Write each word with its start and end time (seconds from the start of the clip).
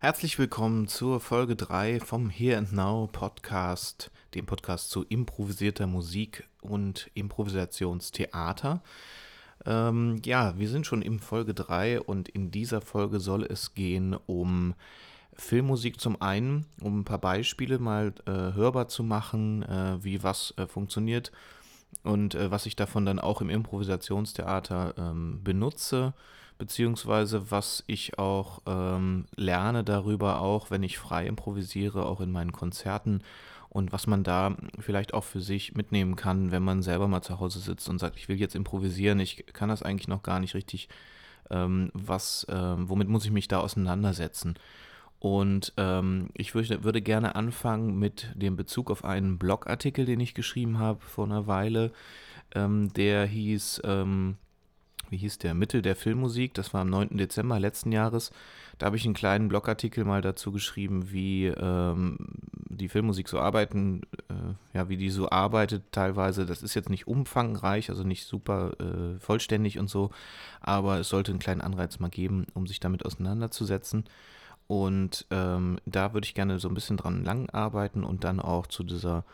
Herzlich 0.00 0.38
willkommen 0.38 0.86
zur 0.86 1.18
Folge 1.18 1.56
3 1.56 1.98
vom 1.98 2.30
Here 2.30 2.56
and 2.56 2.72
Now 2.72 3.08
Podcast, 3.10 4.12
dem 4.32 4.46
Podcast 4.46 4.90
zu 4.90 5.02
improvisierter 5.02 5.88
Musik 5.88 6.48
und 6.60 7.10
Improvisationstheater. 7.14 8.80
Ähm, 9.66 10.22
ja, 10.24 10.56
wir 10.56 10.68
sind 10.68 10.86
schon 10.86 11.02
in 11.02 11.18
Folge 11.18 11.52
3 11.52 12.00
und 12.00 12.28
in 12.28 12.52
dieser 12.52 12.80
Folge 12.80 13.18
soll 13.18 13.42
es 13.42 13.74
gehen 13.74 14.16
um 14.26 14.76
Filmmusik 15.32 16.00
zum 16.00 16.22
einen, 16.22 16.66
um 16.80 17.00
ein 17.00 17.04
paar 17.04 17.18
Beispiele 17.18 17.80
mal 17.80 18.14
äh, 18.24 18.30
hörbar 18.30 18.86
zu 18.86 19.02
machen, 19.02 19.64
äh, 19.64 19.98
wie 20.00 20.22
was 20.22 20.54
äh, 20.58 20.68
funktioniert 20.68 21.32
und 22.04 22.36
äh, 22.36 22.52
was 22.52 22.66
ich 22.66 22.76
davon 22.76 23.04
dann 23.04 23.18
auch 23.18 23.40
im 23.40 23.50
Improvisationstheater 23.50 24.94
ähm, 24.96 25.40
benutze 25.42 26.14
beziehungsweise 26.58 27.50
was 27.50 27.84
ich 27.86 28.18
auch 28.18 28.60
ähm, 28.66 29.26
lerne 29.36 29.84
darüber, 29.84 30.40
auch 30.40 30.70
wenn 30.70 30.82
ich 30.82 30.98
frei 30.98 31.26
improvisiere, 31.26 32.04
auch 32.04 32.20
in 32.20 32.32
meinen 32.32 32.52
Konzerten 32.52 33.22
und 33.70 33.92
was 33.92 34.06
man 34.06 34.24
da 34.24 34.56
vielleicht 34.78 35.14
auch 35.14 35.24
für 35.24 35.40
sich 35.40 35.74
mitnehmen 35.74 36.16
kann, 36.16 36.50
wenn 36.50 36.62
man 36.62 36.82
selber 36.82 37.06
mal 37.06 37.22
zu 37.22 37.38
Hause 37.38 37.60
sitzt 37.60 37.88
und 37.88 37.98
sagt, 37.98 38.16
ich 38.16 38.28
will 38.28 38.38
jetzt 38.38 38.54
improvisieren, 38.54 39.20
ich 39.20 39.46
kann 39.52 39.68
das 39.68 39.82
eigentlich 39.82 40.08
noch 40.08 40.22
gar 40.22 40.40
nicht 40.40 40.54
richtig, 40.54 40.88
ähm, 41.50 41.90
was, 41.94 42.46
ähm, 42.50 42.88
womit 42.88 43.08
muss 43.08 43.24
ich 43.24 43.30
mich 43.30 43.48
da 43.48 43.60
auseinandersetzen? 43.60 44.54
Und 45.20 45.72
ähm, 45.76 46.30
ich 46.34 46.54
würde, 46.54 46.84
würde 46.84 47.02
gerne 47.02 47.34
anfangen 47.34 47.98
mit 47.98 48.28
dem 48.34 48.56
Bezug 48.56 48.90
auf 48.90 49.04
einen 49.04 49.38
Blogartikel, 49.38 50.04
den 50.04 50.20
ich 50.20 50.34
geschrieben 50.34 50.78
habe 50.78 51.00
vor 51.00 51.24
einer 51.24 51.46
Weile. 51.46 51.92
Ähm, 52.54 52.92
der 52.92 53.26
hieß 53.26 53.82
ähm, 53.84 54.36
wie 55.10 55.16
hieß 55.16 55.38
der, 55.38 55.54
Mittel 55.54 55.82
der 55.82 55.96
Filmmusik, 55.96 56.54
das 56.54 56.74
war 56.74 56.82
am 56.82 56.90
9. 56.90 57.16
Dezember 57.16 57.58
letzten 57.58 57.92
Jahres. 57.92 58.30
Da 58.78 58.86
habe 58.86 58.96
ich 58.96 59.04
einen 59.04 59.14
kleinen 59.14 59.48
Blogartikel 59.48 60.04
mal 60.04 60.22
dazu 60.22 60.52
geschrieben, 60.52 61.10
wie 61.10 61.46
ähm, 61.46 62.18
die 62.68 62.88
Filmmusik 62.88 63.28
so 63.28 63.40
arbeiten, 63.40 64.02
äh, 64.28 64.76
ja, 64.76 64.88
wie 64.88 64.96
die 64.96 65.10
so 65.10 65.30
arbeitet 65.30 65.84
teilweise. 65.90 66.46
Das 66.46 66.62
ist 66.62 66.74
jetzt 66.74 66.90
nicht 66.90 67.08
umfangreich, 67.08 67.90
also 67.90 68.04
nicht 68.04 68.24
super 68.24 68.72
äh, 68.80 69.18
vollständig 69.18 69.78
und 69.78 69.90
so, 69.90 70.10
aber 70.60 71.00
es 71.00 71.08
sollte 71.08 71.32
einen 71.32 71.40
kleinen 71.40 71.60
Anreiz 71.60 71.98
mal 71.98 72.10
geben, 72.10 72.46
um 72.54 72.66
sich 72.66 72.78
damit 72.78 73.04
auseinanderzusetzen. 73.04 74.04
Und 74.68 75.26
ähm, 75.30 75.78
da 75.86 76.12
würde 76.12 76.26
ich 76.26 76.34
gerne 76.34 76.58
so 76.58 76.68
ein 76.68 76.74
bisschen 76.74 76.98
dran 76.98 77.24
lang 77.24 77.48
arbeiten 77.50 78.04
und 78.04 78.22
dann 78.22 78.38
auch 78.38 78.66
zu 78.66 78.84
dieser 78.84 79.24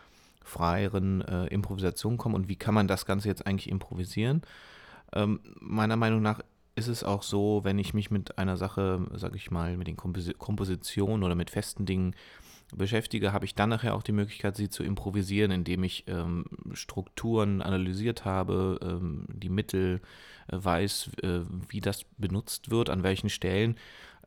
freieren 0.45 1.23
äh, 1.23 1.47
Improvisation 1.47 2.17
kommen. 2.17 2.35
Und 2.35 2.49
wie 2.49 2.57
kann 2.57 2.75
man 2.75 2.87
das 2.87 3.05
Ganze 3.05 3.29
jetzt 3.29 3.47
eigentlich 3.47 3.69
improvisieren? 3.69 4.43
Ähm, 5.15 5.41
meiner 5.61 5.97
Meinung 5.97 6.23
nach 6.23 6.41
ist 6.77 6.89
es 6.89 7.05
auch 7.05 7.23
so, 7.23 7.61
wenn 7.63 7.79
ich 7.79 7.95
mich 7.95 8.11
mit 8.11 8.37
einer 8.39 8.57
Sache, 8.57 9.07
sage 9.15 9.37
ich 9.37 9.51
mal, 9.51 9.77
mit 9.77 9.87
den 9.87 9.97
Kompos 9.97 10.31
Kompositionen 10.39 11.23
oder 11.23 11.35
mit 11.35 11.51
festen 11.51 11.87
Dingen 11.87 12.15
beschäftige, 12.75 13.33
habe 13.33 13.45
ich 13.45 13.55
dann 13.55 13.69
nachher 13.69 13.95
auch 13.95 14.03
die 14.03 14.13
Möglichkeit, 14.13 14.57
sie 14.57 14.69
zu 14.69 14.83
improvisieren, 14.83 15.53
indem 15.53 15.85
ich 15.85 16.05
ähm, 16.09 16.47
Strukturen 16.73 17.63
analysiert 17.63 18.25
habe, 18.25 18.79
ähm, 18.83 19.27
die 19.29 19.49
Mittel 19.49 20.01
äh, 20.49 20.57
weiß, 20.57 21.11
äh, 21.23 21.41
wie 21.69 21.81
das 21.81 22.05
benutzt 22.19 22.71
wird, 22.71 22.91
an 22.91 23.03
welchen 23.03 23.31
Stellen. 23.31 23.77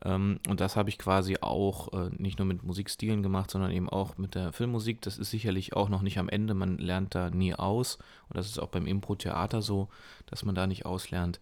Ähm, 0.04 0.40
und 0.48 0.60
das 0.60 0.76
habe 0.76 0.88
ich 0.88 0.98
quasi 0.98 1.36
auch 1.40 1.92
äh, 1.92 2.10
nicht 2.16 2.38
nur 2.38 2.46
mit 2.46 2.62
Musikstilen 2.62 3.22
gemacht, 3.22 3.50
sondern 3.50 3.72
eben 3.72 3.88
auch 3.88 4.16
mit 4.18 4.34
der 4.34 4.52
Filmmusik. 4.52 5.00
Das 5.02 5.18
ist 5.18 5.30
sicherlich 5.30 5.74
auch 5.74 5.88
noch 5.88 6.02
nicht 6.02 6.18
am 6.18 6.28
Ende. 6.28 6.54
Man 6.54 6.78
lernt 6.78 7.14
da 7.14 7.30
nie 7.30 7.54
aus. 7.54 7.96
Und 8.28 8.36
das 8.36 8.46
ist 8.46 8.58
auch 8.58 8.68
beim 8.68 8.86
Impro-Theater 8.86 9.62
so, 9.62 9.88
dass 10.26 10.44
man 10.44 10.54
da 10.54 10.66
nicht 10.66 10.86
auslernt. 10.86 11.40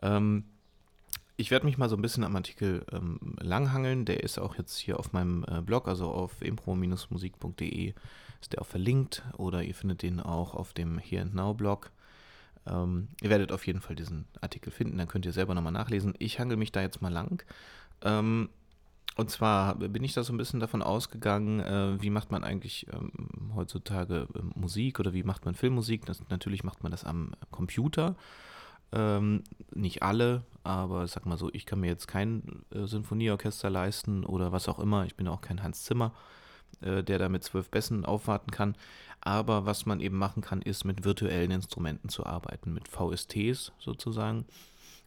Ähm, 0.00 0.44
ich 1.36 1.50
werde 1.50 1.66
mich 1.66 1.78
mal 1.78 1.88
so 1.88 1.96
ein 1.96 2.02
bisschen 2.02 2.24
am 2.24 2.36
Artikel 2.36 2.84
ähm, 2.92 3.18
langhangeln. 3.40 4.04
Der 4.04 4.22
ist 4.22 4.38
auch 4.38 4.56
jetzt 4.56 4.78
hier 4.78 4.98
auf 4.98 5.12
meinem 5.12 5.44
äh, 5.48 5.60
Blog, 5.60 5.88
also 5.88 6.10
auf 6.10 6.40
impro-musik.de 6.42 7.94
ist 8.42 8.52
der 8.52 8.60
auch 8.60 8.66
verlinkt 8.66 9.22
oder 9.38 9.62
ihr 9.62 9.74
findet 9.74 10.02
den 10.02 10.20
auch 10.20 10.54
auf 10.54 10.72
dem 10.72 10.98
Here 10.98 11.22
and 11.22 11.34
Now 11.34 11.54
Blog. 11.54 11.90
Ähm, 12.66 13.08
ihr 13.20 13.30
werdet 13.30 13.52
auf 13.52 13.66
jeden 13.66 13.80
Fall 13.80 13.96
diesen 13.96 14.26
Artikel 14.40 14.70
finden, 14.70 14.98
dann 14.98 15.08
könnt 15.08 15.26
ihr 15.26 15.32
selber 15.32 15.54
nochmal 15.54 15.72
nachlesen. 15.72 16.14
Ich 16.18 16.38
hangel 16.38 16.56
mich 16.56 16.72
da 16.72 16.82
jetzt 16.82 17.00
mal 17.00 17.12
lang. 17.12 17.44
Ähm, 18.02 18.48
und 19.16 19.30
zwar 19.30 19.74
bin 19.74 20.04
ich 20.04 20.14
da 20.14 20.24
so 20.24 20.32
ein 20.32 20.38
bisschen 20.38 20.60
davon 20.60 20.82
ausgegangen, 20.82 21.60
äh, 21.60 22.00
wie 22.00 22.10
macht 22.10 22.30
man 22.30 22.44
eigentlich 22.44 22.86
ähm, 22.92 23.52
heutzutage 23.54 24.26
äh, 24.34 24.58
Musik 24.58 25.00
oder 25.00 25.12
wie 25.12 25.22
macht 25.22 25.44
man 25.44 25.54
Filmmusik? 25.54 26.06
Das, 26.06 26.22
natürlich 26.30 26.64
macht 26.64 26.82
man 26.82 26.92
das 26.92 27.04
am 27.04 27.32
Computer. 27.50 28.16
Ähm, 28.92 29.42
nicht 29.74 30.02
alle, 30.02 30.42
aber 30.64 31.06
sag 31.08 31.26
mal 31.26 31.36
so, 31.38 31.50
ich 31.52 31.66
kann 31.66 31.80
mir 31.80 31.88
jetzt 31.88 32.08
kein 32.08 32.64
äh, 32.74 32.86
Sinfonieorchester 32.86 33.70
leisten 33.70 34.24
oder 34.24 34.52
was 34.52 34.68
auch 34.68 34.78
immer. 34.78 35.04
Ich 35.04 35.14
bin 35.14 35.28
auch 35.28 35.40
kein 35.40 35.62
Hans 35.62 35.84
Zimmer, 35.84 36.12
äh, 36.80 37.02
der 37.02 37.18
da 37.18 37.28
mit 37.28 37.42
zwölf 37.44 37.70
Bässen 37.70 38.06
aufwarten 38.06 38.50
kann. 38.50 38.76
Aber 39.20 39.66
was 39.66 39.86
man 39.86 40.00
eben 40.00 40.16
machen 40.18 40.42
kann, 40.42 40.62
ist 40.62 40.84
mit 40.84 41.04
virtuellen 41.04 41.52
Instrumenten 41.52 42.08
zu 42.08 42.26
arbeiten, 42.26 42.72
mit 42.72 42.88
VSTs 42.88 43.72
sozusagen, 43.78 44.46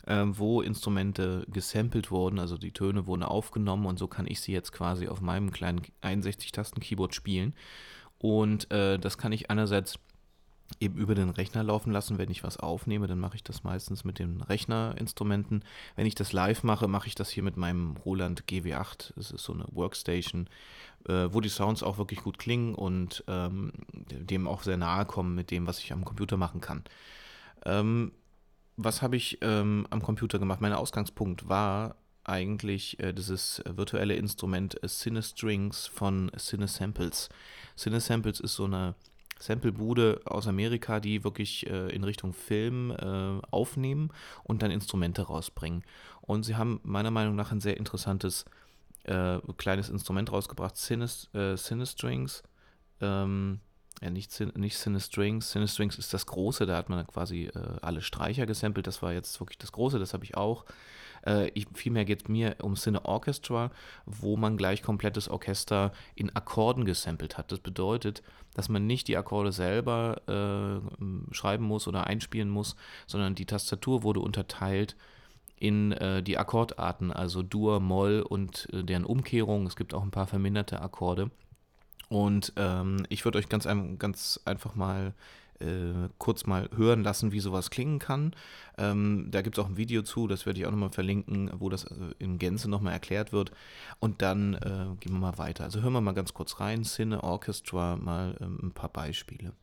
äh, 0.05 0.23
wo 0.27 0.61
Instrumente 0.61 1.45
gesampelt 1.47 2.11
wurden, 2.11 2.39
also 2.39 2.57
die 2.57 2.71
Töne 2.71 3.07
wurden 3.07 3.23
aufgenommen 3.23 3.85
und 3.85 3.99
so 3.99 4.07
kann 4.07 4.27
ich 4.27 4.41
sie 4.41 4.51
jetzt 4.53 4.71
quasi 4.71 5.07
auf 5.07 5.21
meinem 5.21 5.51
kleinen 5.51 5.81
61-Tasten-Keyboard 6.01 7.13
spielen. 7.13 7.53
Und 8.17 8.71
äh, 8.71 8.97
das 8.97 9.17
kann 9.17 9.31
ich 9.31 9.49
einerseits 9.49 9.99
eben 10.79 10.97
über 10.97 11.15
den 11.15 11.29
Rechner 11.29 11.63
laufen 11.63 11.91
lassen. 11.91 12.17
Wenn 12.17 12.31
ich 12.31 12.43
was 12.43 12.57
aufnehme, 12.57 13.07
dann 13.07 13.19
mache 13.19 13.35
ich 13.35 13.43
das 13.43 13.63
meistens 13.63 14.03
mit 14.03 14.19
den 14.19 14.41
Rechnerinstrumenten. 14.41 15.63
Wenn 15.95 16.05
ich 16.05 16.15
das 16.15 16.33
live 16.33 16.63
mache, 16.63 16.87
mache 16.87 17.07
ich 17.07 17.15
das 17.15 17.29
hier 17.29 17.43
mit 17.43 17.57
meinem 17.57 17.95
Roland 17.97 18.45
GW8. 18.45 19.13
Das 19.15 19.31
ist 19.31 19.43
so 19.43 19.53
eine 19.53 19.65
Workstation, 19.71 20.49
äh, 21.07 21.27
wo 21.31 21.41
die 21.41 21.49
Sounds 21.49 21.83
auch 21.83 21.97
wirklich 21.97 22.21
gut 22.21 22.39
klingen 22.39 22.73
und 22.75 23.23
ähm, 23.27 23.73
dem 23.93 24.47
auch 24.47 24.63
sehr 24.63 24.77
nahe 24.77 25.05
kommen 25.05 25.35
mit 25.35 25.51
dem, 25.51 25.67
was 25.67 25.79
ich 25.79 25.93
am 25.93 26.05
Computer 26.05 26.37
machen 26.37 26.61
kann. 26.61 26.83
Ähm, 27.65 28.11
was 28.77 29.01
habe 29.01 29.15
ich 29.15 29.39
ähm, 29.41 29.87
am 29.89 30.01
Computer 30.01 30.39
gemacht? 30.39 30.61
Mein 30.61 30.73
Ausgangspunkt 30.73 31.47
war 31.47 31.95
eigentlich 32.23 32.99
äh, 32.99 33.13
dieses 33.13 33.61
virtuelle 33.65 34.15
Instrument 34.15 34.81
äh, 34.83 34.87
Cinestrings 34.87 35.87
von 35.87 36.31
Cinesamples. 36.37 37.29
Cinesamples 37.77 38.39
ist 38.39 38.55
so 38.55 38.65
eine 38.65 38.95
Samplebude 39.39 40.21
aus 40.25 40.47
Amerika, 40.47 40.99
die 40.99 41.23
wirklich 41.23 41.67
äh, 41.67 41.89
in 41.89 42.03
Richtung 42.03 42.33
Film 42.33 42.91
äh, 42.91 43.45
aufnehmen 43.51 44.09
und 44.43 44.61
dann 44.61 44.71
Instrumente 44.71 45.23
rausbringen. 45.23 45.83
Und 46.21 46.43
sie 46.43 46.55
haben 46.55 46.79
meiner 46.83 47.11
Meinung 47.11 47.35
nach 47.35 47.51
ein 47.51 47.61
sehr 47.61 47.77
interessantes 47.77 48.45
äh, 49.03 49.39
kleines 49.57 49.89
Instrument 49.89 50.31
rausgebracht, 50.31 50.75
äh, 50.89 51.57
Sinistrings. 51.57 52.43
Ähm, 53.01 53.59
ja, 54.01 54.09
nicht, 54.09 54.31
Sin 54.31 54.51
nicht 54.55 54.77
Sinistrings. 54.77 55.51
Sinistrings 55.51 55.97
ist 55.97 56.13
das 56.13 56.25
große, 56.25 56.65
da 56.65 56.77
hat 56.77 56.89
man 56.89 57.07
quasi 57.07 57.45
äh, 57.45 57.51
alle 57.81 58.01
Streicher 58.01 58.45
gesampelt. 58.45 58.87
Das 58.87 59.01
war 59.01 59.13
jetzt 59.13 59.39
wirklich 59.39 59.57
das 59.57 59.71
große, 59.71 59.99
das 59.99 60.13
habe 60.13 60.23
ich 60.23 60.35
auch. 60.35 60.65
Äh, 61.25 61.49
ich, 61.49 61.67
vielmehr 61.73 62.05
geht 62.05 62.23
es 62.23 62.27
mir 62.27 62.55
um 62.61 62.75
Cine 62.75 63.05
Orchestra, 63.05 63.71
wo 64.05 64.37
man 64.37 64.57
gleich 64.57 64.81
komplettes 64.81 65.29
Orchester 65.29 65.91
in 66.15 66.35
Akkorden 66.35 66.85
gesampelt 66.85 67.37
hat. 67.37 67.51
Das 67.51 67.59
bedeutet, 67.59 68.21
dass 68.53 68.69
man 68.69 68.87
nicht 68.87 69.07
die 69.07 69.17
Akkorde 69.17 69.51
selber 69.51 70.21
äh, 70.27 71.33
schreiben 71.33 71.65
muss 71.65 71.87
oder 71.87 72.07
einspielen 72.07 72.49
muss, 72.49 72.75
sondern 73.07 73.35
die 73.35 73.45
Tastatur 73.45 74.03
wurde 74.03 74.19
unterteilt 74.19 74.95
in 75.57 75.93
äh, 75.93 76.21
die 76.21 76.37
Akkordarten, 76.37 77.11
also 77.11 77.41
Dur, 77.41 77.79
Moll 77.79 78.21
und 78.27 78.67
äh, 78.73 78.83
deren 78.83 79.05
Umkehrung. 79.05 79.65
Es 79.67 79.75
gibt 79.75 79.93
auch 79.93 80.03
ein 80.03 80.11
paar 80.11 80.27
verminderte 80.27 80.81
Akkorde. 80.81 81.31
Und 82.09 82.53
ähm, 82.55 83.05
ich 83.09 83.25
würde 83.25 83.39
euch 83.39 83.49
ganz, 83.49 83.67
ganz 83.97 84.39
einfach 84.45 84.75
mal 84.75 85.13
äh, 85.59 86.09
kurz 86.17 86.45
mal 86.45 86.69
hören 86.75 87.03
lassen, 87.03 87.31
wie 87.31 87.39
sowas 87.39 87.69
klingen 87.69 87.99
kann. 87.99 88.35
Ähm, 88.77 89.29
da 89.31 89.41
gibt 89.41 89.57
es 89.57 89.63
auch 89.63 89.69
ein 89.69 89.77
Video 89.77 90.01
zu, 90.01 90.27
das 90.27 90.45
werde 90.45 90.59
ich 90.59 90.65
auch 90.65 90.71
nochmal 90.71 90.91
verlinken, 90.91 91.49
wo 91.57 91.69
das 91.69 91.85
äh, 91.85 92.13
in 92.19 92.37
Gänze 92.37 92.69
nochmal 92.69 92.93
erklärt 92.93 93.31
wird. 93.31 93.51
Und 93.99 94.21
dann 94.21 94.55
äh, 94.55 94.95
gehen 94.99 95.13
wir 95.13 95.19
mal 95.19 95.37
weiter. 95.37 95.63
Also 95.63 95.81
hören 95.81 95.93
wir 95.93 96.01
mal 96.01 96.13
ganz 96.13 96.33
kurz 96.33 96.59
rein. 96.59 96.83
Cine 96.83 97.23
Orchestra, 97.23 97.95
mal 97.95 98.35
ähm, 98.41 98.59
ein 98.63 98.71
paar 98.71 98.89
Beispiele. 98.89 99.53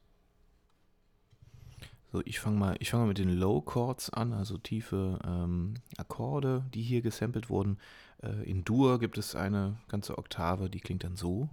So, 2.11 2.21
ich 2.27 2.41
fange 2.41 2.59
mal, 2.59 2.77
ich 2.79 2.93
mal 2.93 3.06
mit 3.06 3.19
den 3.19 3.31
Low 3.31 3.62
Chords 3.62 4.11
an, 4.11 4.35
also 4.35 4.59
tiefe 4.59 5.19
ähm, 5.27 5.75
Akkorde, 5.97 6.65
die 6.75 6.83
hier 6.83 7.00
gesampelt 7.00 7.49
wurden. 7.49 7.79
Äh, 8.23 8.49
in 8.50 8.65
Dur 8.65 8.99
gibt 8.99 9.17
es 9.17 9.35
eine 9.35 9.79
ganze 9.88 10.19
Oktave, 10.19 10.69
die 10.69 10.81
klingt 10.81 11.05
dann 11.05 11.17
so. 11.17 11.49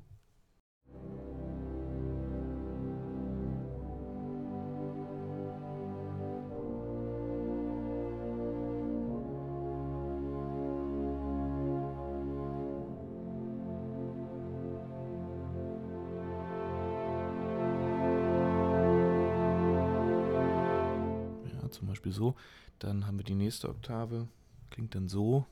So. 22.19 22.35
Dann 22.79 23.07
haben 23.07 23.17
wir 23.17 23.25
die 23.25 23.35
nächste 23.35 23.69
Oktave, 23.69 24.27
klingt 24.69 24.93
dann 24.93 25.07
so. 25.07 25.45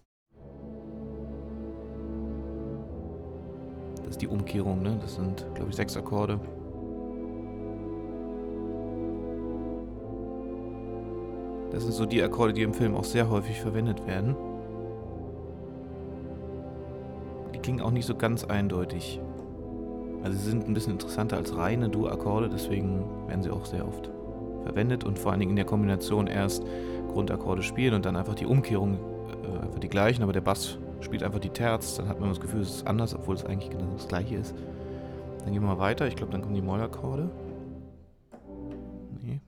Das 3.97 4.11
ist 4.11 4.21
die 4.21 4.27
Umkehrung, 4.27 4.81
ne? 4.81 4.97
Das 5.01 5.15
sind, 5.15 5.45
glaube 5.55 5.69
ich, 5.69 5.75
sechs 5.75 5.97
Akkorde. 5.97 6.39
Das 11.71 11.83
sind 11.83 11.93
so 11.93 12.05
die 12.05 12.23
Akkorde, 12.23 12.53
die 12.53 12.63
im 12.63 12.73
Film 12.73 12.95
auch 12.95 13.03
sehr 13.03 13.29
häufig 13.29 13.59
verwendet 13.59 14.05
werden. 14.07 14.35
Die 17.53 17.59
klingen 17.59 17.81
auch 17.81 17.91
nicht 17.91 18.05
so 18.05 18.15
ganz 18.15 18.45
eindeutig. 18.45 19.19
Also 20.23 20.37
sie 20.37 20.49
sind 20.49 20.67
ein 20.67 20.73
bisschen 20.73 20.93
interessanter 20.93 21.37
als 21.37 21.55
reine 21.55 21.89
Dur-Akkorde, 21.89 22.49
deswegen 22.49 23.03
werden 23.27 23.43
sie 23.43 23.51
auch 23.51 23.65
sehr 23.65 23.87
oft 23.87 24.09
verwendet 24.67 25.03
und 25.03 25.17
vor 25.17 25.31
allen 25.31 25.39
Dingen 25.39 25.51
in 25.51 25.55
der 25.55 25.65
Kombination 25.65 26.27
erst 26.27 26.63
Grundakkorde 27.11 27.63
spielen 27.63 27.93
und 27.93 28.05
dann 28.05 28.15
einfach 28.15 28.35
die 28.35 28.45
Umkehrung 28.45 28.97
äh, 29.43 29.65
einfach 29.65 29.79
die 29.79 29.89
gleichen, 29.89 30.23
aber 30.23 30.33
der 30.33 30.41
Bass 30.41 30.77
spielt 31.01 31.23
einfach 31.23 31.39
die 31.39 31.49
Terz, 31.49 31.95
dann 31.95 32.09
hat 32.09 32.19
man 32.19 32.29
das 32.29 32.39
Gefühl, 32.39 32.61
es 32.61 32.77
ist 32.77 32.87
anders, 32.87 33.13
obwohl 33.15 33.35
es 33.35 33.45
eigentlich 33.45 33.69
genau 33.69 33.85
das 33.93 34.07
gleiche 34.07 34.35
ist. 34.35 34.55
Dann 35.43 35.53
gehen 35.53 35.61
wir 35.61 35.69
mal 35.69 35.79
weiter, 35.79 36.07
ich 36.07 36.15
glaube, 36.15 36.31
dann 36.31 36.41
kommen 36.41 36.55
die 36.55 36.61
Mollakkorde. 36.61 37.29
Nee. 39.23 39.39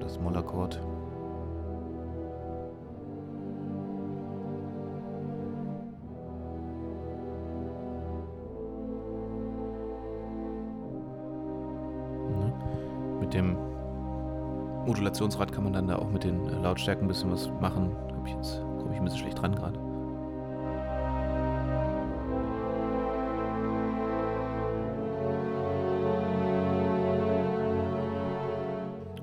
Das 0.00 0.18
Mollakkord. 0.18 0.80
Mit 13.28 13.34
dem 13.34 13.58
Modulationsrad 14.86 15.52
kann 15.52 15.64
man 15.64 15.74
dann 15.74 15.86
da 15.86 15.96
auch 15.96 16.08
mit 16.08 16.24
den 16.24 16.62
Lautstärken 16.62 17.04
ein 17.04 17.08
bisschen 17.08 17.30
was 17.30 17.50
machen. 17.60 17.94
Hab 18.16 18.26
ich 18.26 18.32
jetzt 18.32 18.62
komme 18.78 18.94
ich 18.94 18.98
ein 18.98 19.04
bisschen 19.04 19.18
schlecht 19.18 19.42
dran 19.42 19.54
gerade. 19.54 19.78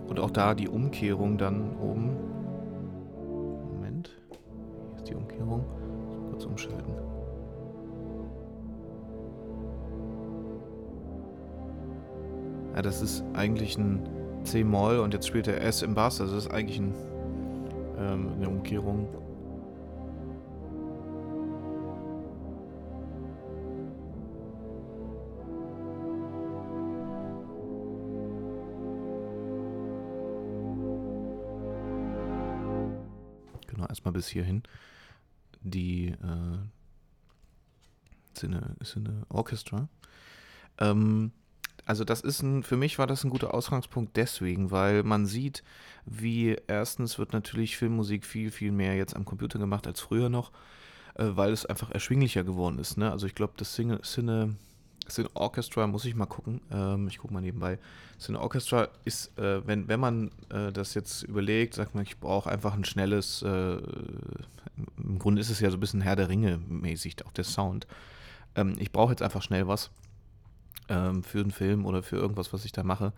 Und 0.07 0.19
auch 0.19 0.29
da 0.29 0.53
die 0.53 0.69
Umkehrung 0.69 1.39
dann 1.39 1.75
oben. 1.79 2.15
Moment. 3.73 4.11
Hier 4.91 4.97
ist 4.97 5.09
die 5.09 5.15
Umkehrung. 5.15 5.65
Kurz 6.29 6.45
umschalten. 6.45 7.04
Das 12.85 13.01
ist 13.01 13.23
eigentlich 13.33 13.77
ein 13.77 13.99
C-Moll 14.43 14.99
und 14.99 15.13
jetzt 15.13 15.27
spielt 15.27 15.47
er 15.47 15.59
S 15.61 15.81
im 15.81 15.95
Bass. 15.95 16.21
Also 16.21 16.35
das 16.35 16.45
ist 16.45 16.51
eigentlich 16.51 16.77
ein, 16.77 16.93
ähm, 17.97 18.33
eine 18.33 18.47
Umkehrung. 18.47 19.09
Genau, 33.65 33.87
erstmal 33.87 34.13
bis 34.13 34.27
hierhin. 34.27 34.61
Die 35.61 36.09
äh, 36.09 36.57
Cine, 38.35 38.75
Cine 38.83 39.23
Orchestra. 39.29 39.89
Ähm, 40.77 41.31
also 41.85 42.03
das 42.03 42.21
ist 42.21 42.41
ein, 42.41 42.63
für 42.63 42.77
mich 42.77 42.97
war 42.97 43.07
das 43.07 43.23
ein 43.23 43.29
guter 43.29 43.53
Ausgangspunkt 43.53 44.17
deswegen, 44.17 44.71
weil 44.71 45.03
man 45.03 45.25
sieht, 45.25 45.63
wie 46.05 46.57
erstens 46.67 47.19
wird 47.19 47.31
natürlich 47.31 47.77
Filmmusik 47.77 48.25
viel, 48.25 48.51
viel 48.51 48.71
mehr 48.71 48.95
jetzt 48.95 49.15
am 49.15 49.25
Computer 49.25 49.59
gemacht 49.59 49.85
als 49.85 50.01
früher 50.01 50.29
noch, 50.29 50.51
äh, 51.15 51.25
weil 51.27 51.51
es 51.51 51.65
einfach 51.65 51.91
erschwinglicher 51.91 52.43
geworden 52.43 52.79
ist. 52.79 52.97
Ne? 52.97 53.11
Also 53.11 53.27
ich 53.27 53.35
glaube, 53.35 53.53
das 53.57 53.75
Cine, 53.75 54.01
Cine, 54.03 54.55
Cine 55.07 55.29
Orchestra, 55.35 55.85
muss 55.85 56.05
ich 56.05 56.15
mal 56.15 56.25
gucken, 56.25 56.61
ähm, 56.71 57.07
ich 57.07 57.19
gucke 57.19 57.33
mal 57.33 57.41
nebenbei. 57.41 57.77
Cine 58.19 58.39
Orchestra 58.39 58.87
ist, 59.03 59.37
äh, 59.37 59.65
wenn, 59.67 59.87
wenn 59.87 59.99
man 59.99 60.31
äh, 60.49 60.71
das 60.71 60.95
jetzt 60.95 61.21
überlegt, 61.21 61.75
sagt 61.75 61.93
man, 61.93 62.03
ich 62.03 62.19
brauche 62.19 62.49
einfach 62.49 62.73
ein 62.73 62.85
schnelles, 62.85 63.43
äh, 63.43 63.77
im 64.97 65.19
Grunde 65.19 65.41
ist 65.41 65.51
es 65.51 65.59
ja 65.59 65.69
so 65.69 65.77
ein 65.77 65.81
bisschen 65.81 66.01
Herr 66.01 66.15
der 66.15 66.29
Ringe 66.29 66.59
mäßig, 66.67 67.23
auch 67.25 67.31
der 67.31 67.43
Sound. 67.43 67.85
Ähm, 68.55 68.75
ich 68.79 68.91
brauche 68.91 69.11
jetzt 69.11 69.21
einfach 69.21 69.43
schnell 69.43 69.67
was 69.67 69.91
ähm, 70.89 71.23
für 71.23 71.39
einen 71.39 71.51
Film 71.51 71.85
oder 71.85 72.03
für 72.03 72.17
irgendwas, 72.17 72.53
was 72.53 72.65
ich 72.65 72.71
da 72.71 72.83
mache, 72.83 73.13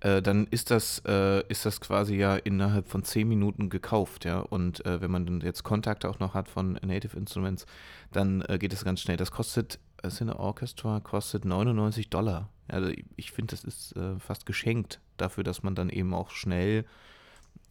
äh, 0.00 0.22
dann 0.22 0.46
ist 0.50 0.70
das, 0.70 1.02
äh, 1.06 1.42
ist 1.48 1.66
das 1.66 1.80
quasi 1.80 2.16
ja 2.16 2.36
innerhalb 2.36 2.88
von 2.88 3.02
10 3.02 3.28
Minuten 3.28 3.68
gekauft, 3.68 4.24
ja. 4.24 4.38
Und 4.38 4.84
äh, 4.86 5.00
wenn 5.00 5.10
man 5.10 5.26
dann 5.26 5.40
jetzt 5.40 5.64
Kontakte 5.64 6.08
auch 6.08 6.20
noch 6.20 6.34
hat 6.34 6.48
von 6.48 6.78
Native 6.84 7.16
Instruments, 7.16 7.66
dann 8.12 8.42
äh, 8.42 8.58
geht 8.58 8.72
es 8.72 8.84
ganz 8.84 9.00
schnell. 9.00 9.16
Das 9.16 9.32
kostet, 9.32 9.78
Cine 10.08 10.38
Orchestra 10.38 11.00
kostet 11.00 11.44
99 11.44 12.10
Dollar. 12.10 12.48
Also 12.68 12.92
ich 13.16 13.32
finde, 13.32 13.56
das 13.56 13.64
ist 13.64 13.96
äh, 13.96 14.18
fast 14.20 14.46
geschenkt 14.46 15.00
dafür, 15.16 15.42
dass 15.42 15.62
man 15.62 15.74
dann 15.74 15.90
eben 15.90 16.14
auch 16.14 16.30
schnell 16.30 16.84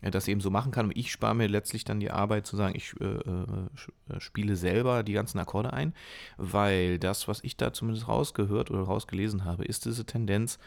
das 0.01 0.27
eben 0.27 0.41
so 0.41 0.49
machen 0.49 0.71
kann. 0.71 0.88
Und 0.88 0.97
ich 0.97 1.11
spare 1.11 1.35
mir 1.35 1.47
letztlich 1.47 1.83
dann 1.83 1.99
die 1.99 2.11
Arbeit 2.11 2.45
zu 2.45 2.55
sagen, 2.55 2.75
ich 2.75 2.94
äh, 2.99 3.05
äh, 3.05 4.19
spiele 4.19 4.55
selber 4.55 5.03
die 5.03 5.13
ganzen 5.13 5.39
Akkorde 5.39 5.73
ein, 5.73 5.94
weil 6.38 6.99
das, 6.99 7.27
was 7.27 7.44
ich 7.44 7.57
da 7.57 7.73
zumindest 7.73 8.07
rausgehört 8.07 8.71
oder 8.71 8.81
rausgelesen 8.81 9.45
habe, 9.45 9.65
ist 9.65 9.85
diese 9.85 10.05
Tendenz 10.05 10.59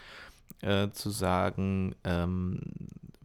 äh, 0.61 0.89
zu 0.91 1.09
sagen, 1.09 1.95
ähm, 2.03 2.59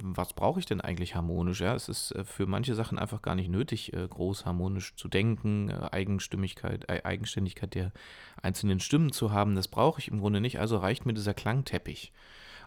was 0.03 0.35
brauche 0.35 0.61
ich 0.61 0.67
denn 0.67 0.81
eigentlich 0.81 1.15
harmonisch? 1.15 1.61
Ja, 1.61 1.75
es 1.75 1.89
ist 1.89 2.13
äh, 2.13 2.25
für 2.25 2.47
manche 2.47 2.75
Sachen 2.75 2.99
einfach 2.99 3.23
gar 3.23 3.35
nicht 3.35 3.51
nötig, 3.51 3.93
äh, 3.93 4.07
groß 4.07 4.45
harmonisch 4.45 4.95
zu 4.97 5.09
denken, 5.09 5.71
äh, 5.71 5.89
Eigenstimmigkeit, 5.91 6.89
Eigenständigkeit 7.05 7.75
der 7.75 7.93
einzelnen 8.41 8.81
Stimmen 8.81 9.13
zu 9.13 9.33
haben. 9.33 9.55
Das 9.55 9.69
brauche 9.69 10.01
ich 10.01 10.09
im 10.09 10.21
Grunde 10.21 10.41
nicht. 10.41 10.61
Also 10.61 10.77
reicht 10.77 11.07
mir 11.07 11.15
dieser 11.15 11.35
Klangteppich. 11.35 12.13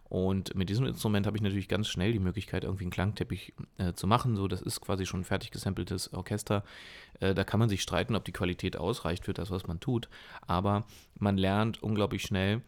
Und 0.09 0.55
mit 0.55 0.69
diesem 0.69 0.87
Instrument 0.87 1.27
habe 1.27 1.37
ich 1.37 1.43
natürlich 1.43 1.67
ganz 1.67 1.87
schnell 1.87 2.11
die 2.11 2.19
Möglichkeit, 2.19 2.63
irgendwie 2.63 2.85
einen 2.85 2.91
Klangteppich 2.91 3.53
äh, 3.77 3.93
zu 3.93 4.07
machen. 4.07 4.35
So, 4.35 4.47
das 4.47 4.61
ist 4.61 4.81
quasi 4.81 5.05
schon 5.05 5.21
ein 5.21 5.25
fertig 5.25 5.51
gesampeltes 5.51 6.13
Orchester. 6.13 6.63
Äh, 7.19 7.35
da 7.35 7.43
kann 7.43 7.59
man 7.59 7.69
sich 7.69 7.83
streiten, 7.83 8.15
ob 8.15 8.25
die 8.25 8.31
Qualität 8.31 8.75
ausreicht 8.75 9.25
für 9.25 9.33
das, 9.33 9.51
was 9.51 9.67
man 9.67 9.79
tut. 9.79 10.09
Aber 10.41 10.85
man 11.19 11.37
lernt 11.37 11.83
unglaublich 11.83 12.23
schnell, 12.23 12.61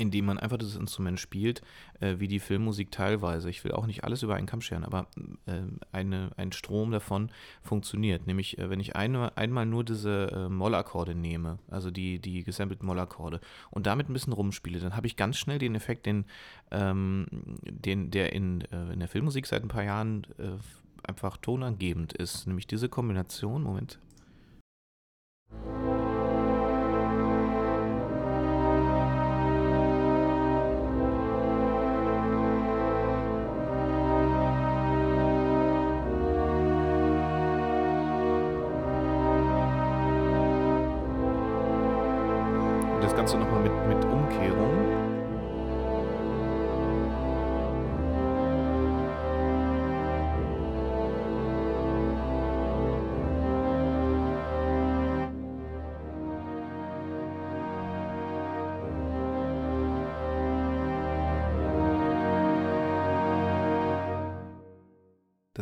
indem 0.00 0.24
man 0.24 0.38
einfach 0.38 0.56
das 0.56 0.76
Instrument 0.76 1.20
spielt, 1.20 1.60
äh, 2.00 2.16
wie 2.18 2.26
die 2.26 2.40
Filmmusik 2.40 2.90
teilweise. 2.90 3.50
Ich 3.50 3.62
will 3.64 3.72
auch 3.72 3.86
nicht 3.86 4.02
alles 4.02 4.22
über 4.22 4.34
einen 4.34 4.46
Kamm 4.46 4.62
scheren, 4.62 4.84
aber 4.84 5.08
äh, 5.44 5.60
eine, 5.92 6.30
ein 6.38 6.52
Strom 6.52 6.90
davon 6.90 7.30
funktioniert. 7.62 8.26
Nämlich, 8.26 8.56
äh, 8.56 8.70
wenn 8.70 8.80
ich 8.80 8.96
eine, 8.96 9.36
einmal 9.36 9.66
nur 9.66 9.84
diese 9.84 10.32
äh, 10.32 10.48
Mollakkorde 10.48 11.14
nehme, 11.14 11.58
also 11.70 11.90
die, 11.90 12.18
die 12.18 12.44
gesampelten 12.44 12.86
Mollakkorde, 12.86 13.40
und 13.70 13.86
damit 13.86 14.08
ein 14.08 14.14
bisschen 14.14 14.32
rumspiele, 14.32 14.80
dann 14.80 14.96
habe 14.96 15.06
ich 15.06 15.16
ganz 15.16 15.36
schnell 15.36 15.58
den 15.58 15.74
Effekt, 15.74 16.06
den, 16.06 16.24
ähm, 16.70 17.26
den 17.62 18.10
der 18.10 18.32
in, 18.32 18.62
äh, 18.72 18.94
in 18.94 19.00
der 19.00 19.08
Filmmusik 19.08 19.46
seit 19.46 19.62
ein 19.62 19.68
paar 19.68 19.84
Jahren 19.84 20.26
äh, 20.38 20.56
einfach 21.06 21.36
tonangebend 21.36 22.14
ist. 22.14 22.46
Nämlich 22.46 22.66
diese 22.66 22.88
Kombination, 22.88 23.62
Moment, 23.62 23.98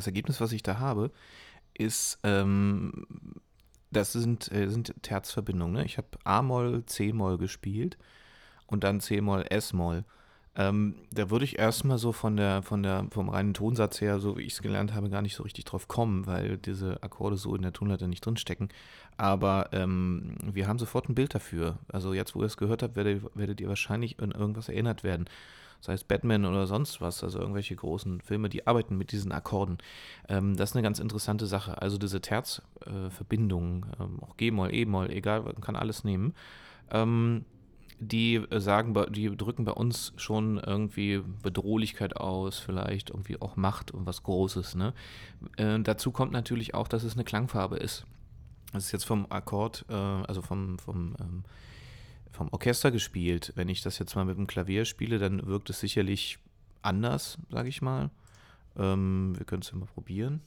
Ergebnis, 0.08 0.40
was 0.40 0.52
ich 0.52 0.62
da 0.62 0.78
habe, 0.78 1.10
ist 1.74 2.18
ähm, 2.24 3.06
das 3.90 4.12
sind, 4.12 4.50
äh, 4.52 4.68
sind 4.68 4.94
Terzverbindungen. 5.02 5.74
Ne? 5.74 5.84
Ich 5.84 5.98
habe 5.98 6.08
A-Moll, 6.24 6.84
C-Moll 6.86 7.38
gespielt 7.38 7.96
und 8.66 8.84
dann 8.84 9.00
C-Moll, 9.00 9.46
S-Moll. 9.48 10.04
Ähm, 10.56 10.96
da 11.12 11.30
würde 11.30 11.44
ich 11.44 11.58
erstmal 11.58 11.98
so 11.98 12.10
von 12.10 12.36
der, 12.36 12.62
von 12.62 12.82
der, 12.82 13.06
vom 13.10 13.28
reinen 13.28 13.54
Tonsatz 13.54 14.00
her, 14.00 14.18
so 14.18 14.36
wie 14.36 14.42
ich 14.42 14.54
es 14.54 14.62
gelernt 14.62 14.92
habe, 14.92 15.08
gar 15.08 15.22
nicht 15.22 15.36
so 15.36 15.44
richtig 15.44 15.66
drauf 15.66 15.86
kommen, 15.86 16.26
weil 16.26 16.58
diese 16.58 17.00
Akkorde 17.02 17.36
so 17.36 17.54
in 17.54 17.62
der 17.62 17.72
Tonleiter 17.72 18.08
nicht 18.08 18.26
drinstecken. 18.26 18.68
Aber 19.16 19.68
ähm, 19.72 20.36
wir 20.42 20.66
haben 20.66 20.80
sofort 20.80 21.08
ein 21.08 21.14
Bild 21.14 21.34
dafür. 21.34 21.78
Also 21.92 22.12
jetzt, 22.12 22.34
wo 22.34 22.40
ihr 22.40 22.46
es 22.46 22.56
gehört 22.56 22.82
habt, 22.82 22.96
werdet, 22.96 23.22
werdet 23.34 23.60
ihr 23.60 23.68
wahrscheinlich 23.68 24.20
an 24.20 24.32
irgendwas 24.32 24.68
erinnert 24.68 25.04
werden. 25.04 25.26
Sei 25.80 25.92
es 25.92 26.04
Batman 26.04 26.44
oder 26.44 26.66
sonst 26.66 27.00
was, 27.00 27.22
also 27.22 27.38
irgendwelche 27.38 27.76
großen 27.76 28.20
Filme, 28.20 28.48
die 28.48 28.66
arbeiten 28.66 28.96
mit 28.96 29.12
diesen 29.12 29.32
Akkorden. 29.32 29.78
Ähm, 30.28 30.56
das 30.56 30.70
ist 30.70 30.76
eine 30.76 30.82
ganz 30.82 30.98
interessante 30.98 31.46
Sache. 31.46 31.80
Also 31.80 31.98
diese 31.98 32.20
Terzverbindungen, 32.20 33.84
äh, 33.98 34.02
ähm, 34.02 34.22
auch 34.22 34.36
G-Moll, 34.36 34.74
E-Moll, 34.74 35.10
egal, 35.10 35.42
man 35.42 35.60
kann 35.60 35.76
alles 35.76 36.04
nehmen. 36.04 36.34
Ähm, 36.90 37.44
die 38.00 38.44
sagen, 38.50 38.94
die 39.10 39.36
drücken 39.36 39.64
bei 39.64 39.72
uns 39.72 40.12
schon 40.16 40.58
irgendwie 40.58 41.20
Bedrohlichkeit 41.42 42.16
aus, 42.16 42.58
vielleicht 42.58 43.10
irgendwie 43.10 43.40
auch 43.40 43.56
Macht 43.56 43.90
und 43.90 44.06
was 44.06 44.22
Großes. 44.22 44.76
Ne? 44.76 44.94
Äh, 45.56 45.80
dazu 45.80 46.12
kommt 46.12 46.32
natürlich 46.32 46.74
auch, 46.74 46.86
dass 46.86 47.02
es 47.02 47.14
eine 47.14 47.24
Klangfarbe 47.24 47.76
ist. 47.76 48.06
Das 48.72 48.84
ist 48.84 48.92
jetzt 48.92 49.04
vom 49.04 49.26
Akkord, 49.30 49.84
äh, 49.88 49.94
also 49.94 50.42
vom, 50.42 50.78
vom, 50.78 51.16
ähm, 51.20 51.44
vom 52.32 52.48
Orchester 52.50 52.90
gespielt. 52.90 53.52
Wenn 53.54 53.68
ich 53.68 53.82
das 53.82 53.98
jetzt 53.98 54.14
mal 54.14 54.24
mit 54.24 54.36
dem 54.36 54.46
Klavier 54.46 54.84
spiele, 54.84 55.18
dann 55.18 55.46
wirkt 55.46 55.70
es 55.70 55.80
sicherlich 55.80 56.38
anders, 56.82 57.38
sage 57.50 57.68
ich 57.68 57.82
mal. 57.82 58.10
Ähm, 58.76 59.34
wir 59.36 59.44
können 59.44 59.62
es 59.62 59.70
ja 59.70 59.76
mal 59.76 59.86
probieren. 59.86 60.40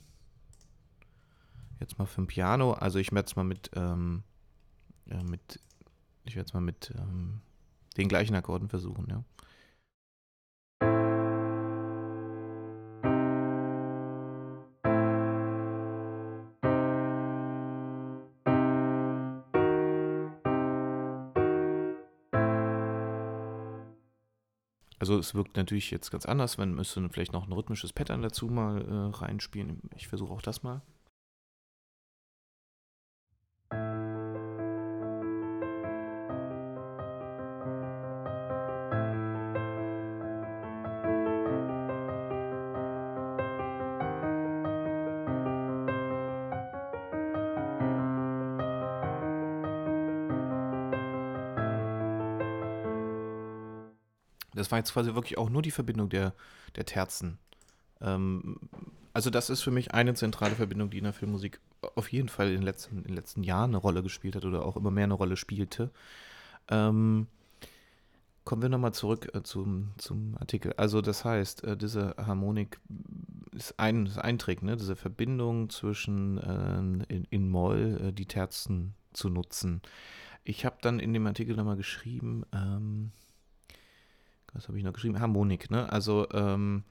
Jetzt 1.79 1.97
mal 1.97 2.05
für 2.05 2.21
ein 2.21 2.27
Piano. 2.27 2.73
Also 2.73 2.99
ich 2.99 3.11
werde 3.11 3.27
es 3.27 3.35
mal 3.35 3.43
mit, 3.43 3.71
ähm, 3.75 4.23
äh, 5.09 5.23
mit 5.23 5.59
ich 6.25 6.35
werde 6.35 6.53
mal 6.53 6.61
mit 6.61 6.93
ähm, 6.97 7.41
den 7.97 8.07
gleichen 8.07 8.35
Akkorden 8.35 8.69
versuchen, 8.69 9.07
ja. 9.09 9.23
Es 25.21 25.33
wirkt 25.33 25.55
natürlich 25.55 25.89
jetzt 25.91 26.11
ganz 26.11 26.25
anders, 26.25 26.57
man 26.57 26.75
müsste 26.75 27.07
vielleicht 27.09 27.33
noch 27.33 27.47
ein 27.47 27.53
rhythmisches 27.53 27.93
Pattern 27.93 28.21
dazu 28.21 28.47
mal 28.47 28.81
äh, 28.81 29.17
reinspielen. 29.17 29.81
Ich 29.95 30.07
versuche 30.07 30.33
auch 30.33 30.41
das 30.41 30.63
mal. 30.63 30.81
War 54.71 54.79
jetzt 54.79 54.93
quasi 54.93 55.13
wirklich 55.15 55.37
auch 55.37 55.49
nur 55.49 55.61
die 55.61 55.71
Verbindung 55.71 56.09
der, 56.09 56.33
der 56.75 56.85
Terzen. 56.85 57.37
Ähm, 58.01 58.59
also 59.13 59.29
das 59.29 59.49
ist 59.49 59.61
für 59.61 59.71
mich 59.71 59.93
eine 59.93 60.13
zentrale 60.13 60.55
Verbindung, 60.55 60.89
die 60.89 60.99
in 60.99 61.03
der 61.03 61.13
Filmmusik 61.13 61.59
auf 61.95 62.11
jeden 62.11 62.29
Fall 62.29 62.47
in 62.47 62.55
den 62.55 62.63
letzten, 62.63 62.97
in 62.99 63.03
den 63.03 63.15
letzten 63.15 63.43
Jahren 63.43 63.71
eine 63.71 63.77
Rolle 63.77 64.03
gespielt 64.03 64.35
hat 64.35 64.45
oder 64.45 64.65
auch 64.65 64.77
immer 64.77 64.91
mehr 64.91 65.05
eine 65.05 65.13
Rolle 65.13 65.35
spielte. 65.35 65.91
Ähm, 66.69 67.27
kommen 68.43 68.61
wir 68.61 68.69
nochmal 68.69 68.93
zurück 68.93 69.29
äh, 69.33 69.43
zum, 69.43 69.91
zum 69.97 70.35
Artikel. 70.39 70.73
Also 70.77 71.01
das 71.01 71.25
heißt, 71.25 71.63
äh, 71.63 71.77
diese 71.77 72.15
Harmonik 72.17 72.79
ist 73.51 73.79
ein, 73.79 74.05
ist 74.05 74.17
ein 74.17 74.39
Trick, 74.39 74.63
ne? 74.63 74.77
diese 74.77 74.95
Verbindung 74.95 75.69
zwischen 75.69 76.37
äh, 76.37 77.13
in, 77.13 77.25
in 77.29 77.49
Moll 77.49 77.99
äh, 78.01 78.13
die 78.13 78.25
Terzen 78.25 78.93
zu 79.13 79.29
nutzen. 79.29 79.81
Ich 80.43 80.65
habe 80.65 80.77
dann 80.81 80.99
in 80.99 81.13
dem 81.13 81.27
Artikel 81.27 81.55
nochmal 81.55 81.77
geschrieben, 81.77 82.43
ähm, 82.53 83.11
was 84.53 84.67
habe 84.67 84.77
ich 84.77 84.83
noch 84.83 84.93
geschrieben? 84.93 85.19
Harmonik, 85.19 85.71
ne? 85.71 85.91
Also, 85.91 86.29
ähm, 86.31 86.83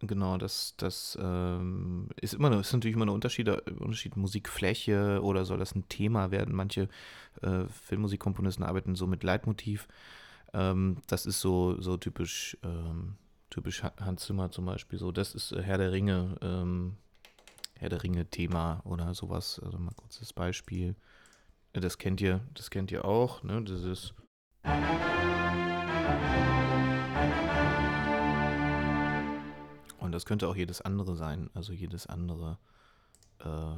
genau, 0.00 0.36
das, 0.36 0.74
das 0.76 1.18
ähm, 1.20 2.08
ist 2.20 2.34
immer 2.34 2.58
ist 2.58 2.72
natürlich 2.72 2.96
immer 2.96 3.06
ein 3.06 3.10
Unterschied, 3.10 3.48
Unterschied 3.48 4.16
Musikfläche 4.16 5.20
oder 5.22 5.44
soll 5.44 5.58
das 5.58 5.74
ein 5.74 5.88
Thema 5.88 6.30
werden? 6.30 6.54
Manche 6.54 6.88
äh, 7.42 7.64
Filmmusikkomponisten 7.68 8.64
arbeiten 8.64 8.94
so 8.94 9.06
mit 9.06 9.22
Leitmotiv. 9.22 9.88
Ähm, 10.52 10.98
das 11.06 11.26
ist 11.26 11.40
so, 11.40 11.80
so 11.80 11.96
typisch, 11.96 12.56
ähm, 12.62 13.16
typisch 13.50 13.82
Hans 13.82 14.24
Zimmer 14.24 14.50
zum 14.50 14.66
Beispiel. 14.66 14.98
So, 14.98 15.12
das 15.12 15.34
ist 15.34 15.52
äh, 15.52 15.62
Herr 15.62 15.78
der 15.78 15.92
Ringe, 15.92 16.36
ähm, 16.42 16.96
Herr 17.76 17.88
der 17.88 18.02
Ringe 18.02 18.26
Thema 18.26 18.80
oder 18.84 19.14
sowas. 19.14 19.60
Also 19.64 19.78
mal 19.78 19.94
kurz 19.96 20.18
das 20.18 20.32
Beispiel. 20.32 20.96
Das 21.72 21.98
kennt 21.98 22.20
ihr, 22.20 22.40
das 22.54 22.70
kennt 22.70 22.92
ihr 22.92 23.04
auch, 23.04 23.42
ne? 23.42 23.62
Das 23.64 23.82
ist. 23.82 24.14
Und 29.98 30.12
das 30.12 30.26
könnte 30.26 30.48
auch 30.48 30.56
jedes 30.56 30.80
andere 30.80 31.16
sein, 31.16 31.50
also 31.54 31.72
jedes 31.72 32.06
andere, 32.06 32.58
äh, 33.40 33.76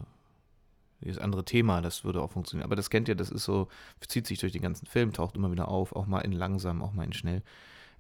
jedes 1.01 1.19
andere 1.19 1.45
Thema, 1.45 1.81
das 1.81 2.05
würde 2.05 2.21
auch 2.21 2.33
funktionieren. 2.33 2.65
Aber 2.65 2.77
das 2.77 2.91
kennt 2.91 3.09
ihr, 3.09 3.15
das 3.15 3.31
ist 3.31 3.45
so, 3.45 3.69
zieht 4.07 4.27
sich 4.27 4.41
durch 4.41 4.53
den 4.53 4.63
ganzen 4.63 4.87
Film, 4.87 5.13
taucht 5.13 5.37
immer 5.37 5.53
wieder 5.53 5.69
auf, 5.69 5.95
auch 5.95 6.07
mal 6.07 6.21
in 6.21 6.33
langsam, 6.33 6.83
auch 6.83 6.93
mal 6.93 7.05
in 7.05 7.13
schnell, 7.13 7.43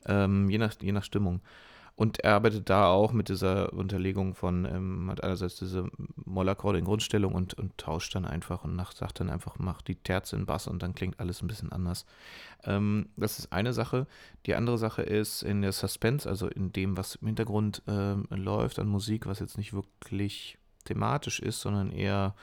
ähm, 0.06 0.50
je, 0.50 0.58
nach, 0.58 0.74
je 0.80 0.92
nach 0.92 1.04
Stimmung. 1.04 1.40
Und 1.96 2.20
er 2.20 2.34
arbeitet 2.34 2.68
da 2.68 2.88
auch 2.88 3.12
mit 3.12 3.30
dieser 3.30 3.72
Unterlegung 3.72 4.34
von, 4.34 4.66
ähm, 4.66 5.10
hat 5.10 5.24
einerseits 5.24 5.56
diese 5.56 5.88
Mollakkorde 6.14 6.78
in 6.78 6.84
Grundstellung 6.84 7.34
und, 7.34 7.54
und 7.54 7.78
tauscht 7.78 8.14
dann 8.14 8.26
einfach 8.26 8.64
und 8.64 8.76
nach, 8.76 8.92
sagt 8.92 9.20
dann 9.20 9.30
einfach, 9.30 9.56
mach 9.58 9.80
die 9.80 9.94
Terze 9.94 10.36
in 10.36 10.44
Bass 10.44 10.66
und 10.66 10.82
dann 10.82 10.94
klingt 10.94 11.18
alles 11.18 11.40
ein 11.40 11.46
bisschen 11.46 11.72
anders. 11.72 12.04
Ähm, 12.64 13.08
das 13.16 13.38
ist 13.38 13.50
eine 13.50 13.72
Sache. 13.72 14.06
Die 14.44 14.54
andere 14.54 14.76
Sache 14.76 15.00
ist 15.02 15.42
in 15.42 15.62
der 15.62 15.72
Suspense, 15.72 16.28
also 16.28 16.48
in 16.48 16.70
dem, 16.70 16.98
was 16.98 17.14
im 17.14 17.28
Hintergrund 17.28 17.82
ähm, 17.88 18.26
läuft 18.28 18.78
an 18.78 18.88
Musik, 18.88 19.24
was 19.24 19.40
jetzt 19.40 19.56
nicht 19.56 19.72
wirklich 19.72 20.58
thematisch 20.84 21.40
ist, 21.40 21.62
sondern 21.62 21.90
eher 21.90 22.34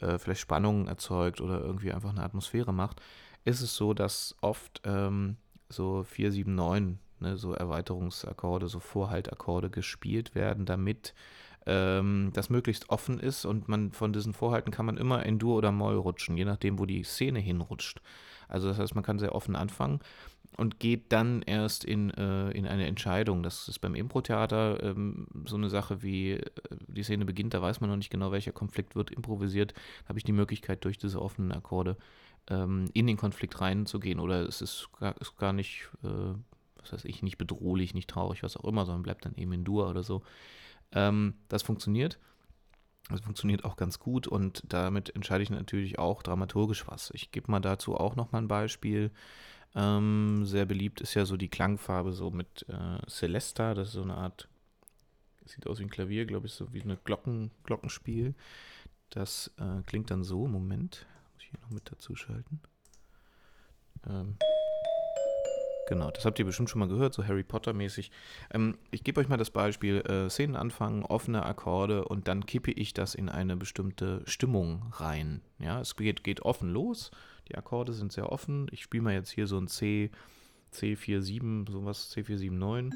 äh, 0.00 0.18
vielleicht 0.18 0.40
Spannungen 0.40 0.88
erzeugt 0.88 1.42
oder 1.42 1.60
irgendwie 1.60 1.92
einfach 1.92 2.10
eine 2.10 2.22
Atmosphäre 2.22 2.72
macht, 2.72 3.02
ist 3.44 3.60
es 3.60 3.76
so, 3.76 3.92
dass 3.92 4.34
oft 4.40 4.80
ähm, 4.84 5.36
so 5.68 6.02
4, 6.02 6.32
7, 6.32 6.54
9 6.54 6.98
ne, 7.20 7.36
so 7.36 7.52
Erweiterungsakkorde, 7.52 8.68
so 8.68 8.80
Vorhaltakkorde 8.80 9.70
gespielt 9.70 10.34
werden, 10.34 10.66
damit 10.66 11.14
ähm, 11.66 12.30
das 12.32 12.50
möglichst 12.50 12.90
offen 12.90 13.18
ist 13.18 13.44
und 13.44 13.68
man 13.68 13.92
von 13.92 14.12
diesen 14.12 14.32
Vorhalten 14.32 14.70
kann 14.70 14.86
man 14.86 14.96
immer 14.96 15.24
in 15.26 15.38
Dur 15.38 15.56
oder 15.56 15.72
Moll 15.72 15.96
rutschen, 15.96 16.36
je 16.36 16.44
nachdem, 16.44 16.78
wo 16.78 16.86
die 16.86 17.02
Szene 17.02 17.40
hinrutscht. 17.40 18.00
Also 18.48 18.68
das 18.68 18.78
heißt, 18.78 18.94
man 18.94 19.04
kann 19.04 19.18
sehr 19.18 19.34
offen 19.34 19.56
anfangen 19.56 20.00
und 20.56 20.78
geht 20.78 21.12
dann 21.12 21.42
erst 21.42 21.84
in, 21.84 22.10
äh, 22.10 22.50
in 22.50 22.66
eine 22.66 22.86
Entscheidung. 22.86 23.42
Das 23.42 23.68
ist 23.68 23.80
beim 23.80 23.94
Impro-Theater 23.94 24.82
ähm, 24.82 25.26
so 25.44 25.56
eine 25.56 25.68
Sache 25.68 26.02
wie, 26.02 26.32
äh, 26.32 26.42
die 26.86 27.02
Szene 27.02 27.24
beginnt, 27.24 27.54
da 27.54 27.60
weiß 27.60 27.80
man 27.80 27.90
noch 27.90 27.96
nicht 27.96 28.10
genau, 28.10 28.32
welcher 28.32 28.52
Konflikt 28.52 28.94
wird 28.94 29.10
improvisiert. 29.10 29.74
Habe 30.08 30.18
ich 30.18 30.24
die 30.24 30.32
Möglichkeit, 30.32 30.84
durch 30.84 30.98
diese 30.98 31.20
offenen 31.20 31.52
Akkorde 31.52 31.96
ähm, 32.48 32.86
in 32.94 33.06
den 33.06 33.16
Konflikt 33.16 33.60
reinzugehen 33.60 34.20
oder 34.20 34.46
es 34.46 34.62
ist 34.62 34.88
gar, 34.98 35.20
ist 35.20 35.36
gar 35.36 35.52
nicht 35.52 35.88
äh, 36.04 36.34
was 36.86 36.92
weiß 36.92 37.04
ich, 37.04 37.22
nicht 37.22 37.38
bedrohlich, 37.38 37.94
nicht 37.94 38.08
traurig, 38.08 38.42
was 38.42 38.56
auch 38.56 38.64
immer, 38.64 38.86
sondern 38.86 39.02
bleibt 39.02 39.24
dann 39.24 39.34
eben 39.34 39.52
in 39.52 39.64
Dur 39.64 39.88
oder 39.88 40.02
so. 40.02 40.22
Ähm, 40.92 41.34
das 41.48 41.62
funktioniert. 41.62 42.18
Das 43.08 43.20
funktioniert 43.20 43.64
auch 43.64 43.76
ganz 43.76 44.00
gut 44.00 44.26
und 44.26 44.64
damit 44.68 45.14
entscheide 45.14 45.42
ich 45.44 45.50
natürlich 45.50 45.98
auch 45.98 46.24
dramaturgisch 46.24 46.88
was. 46.88 47.10
Ich 47.14 47.30
gebe 47.30 47.50
mal 47.50 47.60
dazu 47.60 47.94
auch 47.96 48.16
nochmal 48.16 48.42
ein 48.42 48.48
Beispiel. 48.48 49.12
Ähm, 49.76 50.44
sehr 50.44 50.64
beliebt 50.64 51.00
ist 51.00 51.14
ja 51.14 51.24
so 51.24 51.36
die 51.36 51.48
Klangfarbe 51.48 52.12
so 52.12 52.30
mit 52.30 52.66
äh, 52.68 52.98
Celesta, 53.08 53.74
das 53.74 53.88
ist 53.88 53.94
so 53.94 54.02
eine 54.02 54.16
Art, 54.16 54.48
sieht 55.44 55.68
aus 55.68 55.78
wie 55.78 55.84
ein 55.84 55.90
Klavier, 55.90 56.26
glaube 56.26 56.46
ich, 56.46 56.54
so 56.54 56.72
wie 56.72 56.80
ein 56.80 56.98
Glocken, 57.04 57.52
Glockenspiel. 57.62 58.34
Das 59.10 59.52
äh, 59.58 59.82
klingt 59.86 60.10
dann 60.10 60.24
so, 60.24 60.48
Moment, 60.48 61.06
muss 61.34 61.42
ich 61.44 61.50
hier 61.50 61.60
noch 61.60 61.70
mit 61.70 61.92
dazu 61.92 62.16
schalten. 62.16 62.60
Ähm, 64.08 64.36
Genau, 65.88 66.10
das 66.10 66.24
habt 66.24 66.36
ihr 66.40 66.44
bestimmt 66.44 66.68
schon 66.68 66.80
mal 66.80 66.88
gehört, 66.88 67.14
so 67.14 67.24
Harry 67.24 67.44
Potter-mäßig. 67.44 68.10
Ähm, 68.52 68.76
ich 68.90 69.04
gebe 69.04 69.20
euch 69.20 69.28
mal 69.28 69.36
das 69.36 69.50
Beispiel: 69.50 70.00
äh, 70.00 70.28
Szenen 70.28 70.56
anfangen, 70.56 71.04
offene 71.04 71.46
Akkorde 71.46 72.04
und 72.04 72.26
dann 72.26 72.44
kippe 72.44 72.72
ich 72.72 72.92
das 72.92 73.14
in 73.14 73.28
eine 73.28 73.56
bestimmte 73.56 74.22
Stimmung 74.26 74.82
rein. 74.92 75.42
Ja, 75.60 75.80
es 75.80 75.94
geht, 75.94 76.24
geht 76.24 76.42
offen 76.42 76.72
los. 76.72 77.12
Die 77.48 77.54
Akkorde 77.56 77.92
sind 77.92 78.12
sehr 78.12 78.32
offen. 78.32 78.66
Ich 78.72 78.82
spiele 78.82 79.04
mal 79.04 79.14
jetzt 79.14 79.30
hier 79.30 79.46
so 79.46 79.58
ein 79.58 79.68
C, 79.68 80.10
C47, 80.74 81.70
sowas, 81.70 82.12
C479. 82.12 82.92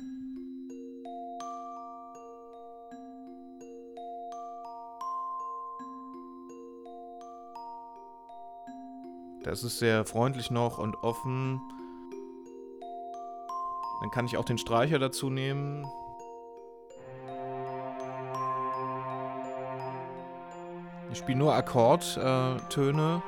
Das 9.44 9.62
ist 9.62 9.78
sehr 9.78 10.04
freundlich 10.04 10.50
noch 10.50 10.78
und 10.78 10.96
offen. 10.96 11.60
Dann 14.10 14.14
kann 14.14 14.26
ich 14.26 14.36
auch 14.36 14.44
den 14.44 14.58
Streicher 14.58 14.98
dazu 14.98 15.30
nehmen. 15.30 15.86
Ich 21.12 21.18
spiele 21.18 21.38
nur 21.38 21.54
Akkordtöne. 21.54 23.22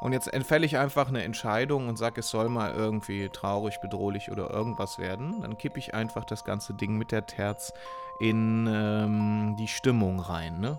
Und 0.00 0.12
jetzt 0.12 0.32
entfälle 0.32 0.64
ich 0.64 0.78
einfach 0.78 1.08
eine 1.08 1.24
Entscheidung 1.24 1.88
und 1.88 1.96
sage, 1.96 2.20
es 2.20 2.30
soll 2.30 2.48
mal 2.48 2.72
irgendwie 2.72 3.28
traurig, 3.28 3.80
bedrohlich 3.80 4.30
oder 4.30 4.50
irgendwas 4.50 5.00
werden. 5.00 5.40
Dann 5.42 5.58
kippe 5.58 5.80
ich 5.80 5.94
einfach 5.94 6.24
das 6.24 6.44
ganze 6.44 6.74
Ding 6.74 6.96
mit 6.96 7.10
der 7.10 7.26
Terz 7.26 7.72
in 8.20 8.68
ähm, 8.72 9.56
die 9.58 9.68
Stimmung 9.68 10.20
rein. 10.20 10.60
Ne? 10.60 10.78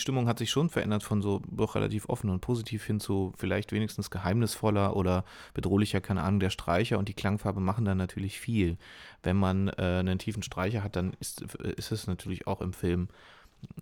Stimmung 0.00 0.26
hat 0.26 0.38
sich 0.38 0.50
schon 0.50 0.68
verändert 0.68 1.02
von 1.02 1.22
so 1.22 1.42
doch 1.50 1.74
relativ 1.74 2.08
offen 2.08 2.30
und 2.30 2.40
positiv 2.40 2.84
hin 2.84 2.98
zu 2.98 3.32
vielleicht 3.36 3.72
wenigstens 3.72 4.10
geheimnisvoller 4.10 4.96
oder 4.96 5.24
bedrohlicher, 5.54 6.00
keine 6.00 6.22
Ahnung, 6.22 6.40
der 6.40 6.50
Streicher 6.50 6.98
und 6.98 7.08
die 7.08 7.14
Klangfarbe 7.14 7.60
machen 7.60 7.84
dann 7.84 7.98
natürlich 7.98 8.40
viel. 8.40 8.76
Wenn 9.22 9.36
man 9.36 9.68
äh, 9.68 9.98
einen 10.00 10.18
tiefen 10.18 10.42
Streicher 10.42 10.82
hat, 10.82 10.96
dann 10.96 11.12
ist, 11.20 11.42
ist 11.42 11.92
es 11.92 12.06
natürlich 12.06 12.46
auch 12.46 12.60
im 12.60 12.72
Film 12.72 13.08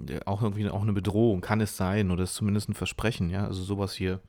äh, 0.09 0.21
auch 0.27 0.43
irgendwie 0.43 0.69
auch 0.69 0.83
eine 0.83 0.93
Bedrohung, 0.93 1.41
kann 1.41 1.61
es 1.61 1.77
sein 1.77 2.11
oder 2.11 2.25
ist 2.25 2.35
zumindest 2.35 2.69
ein 2.69 2.75
Versprechen, 2.75 3.31
ja, 3.31 3.47
also 3.47 3.63
sowas 3.63 3.95
hier. 3.95 4.21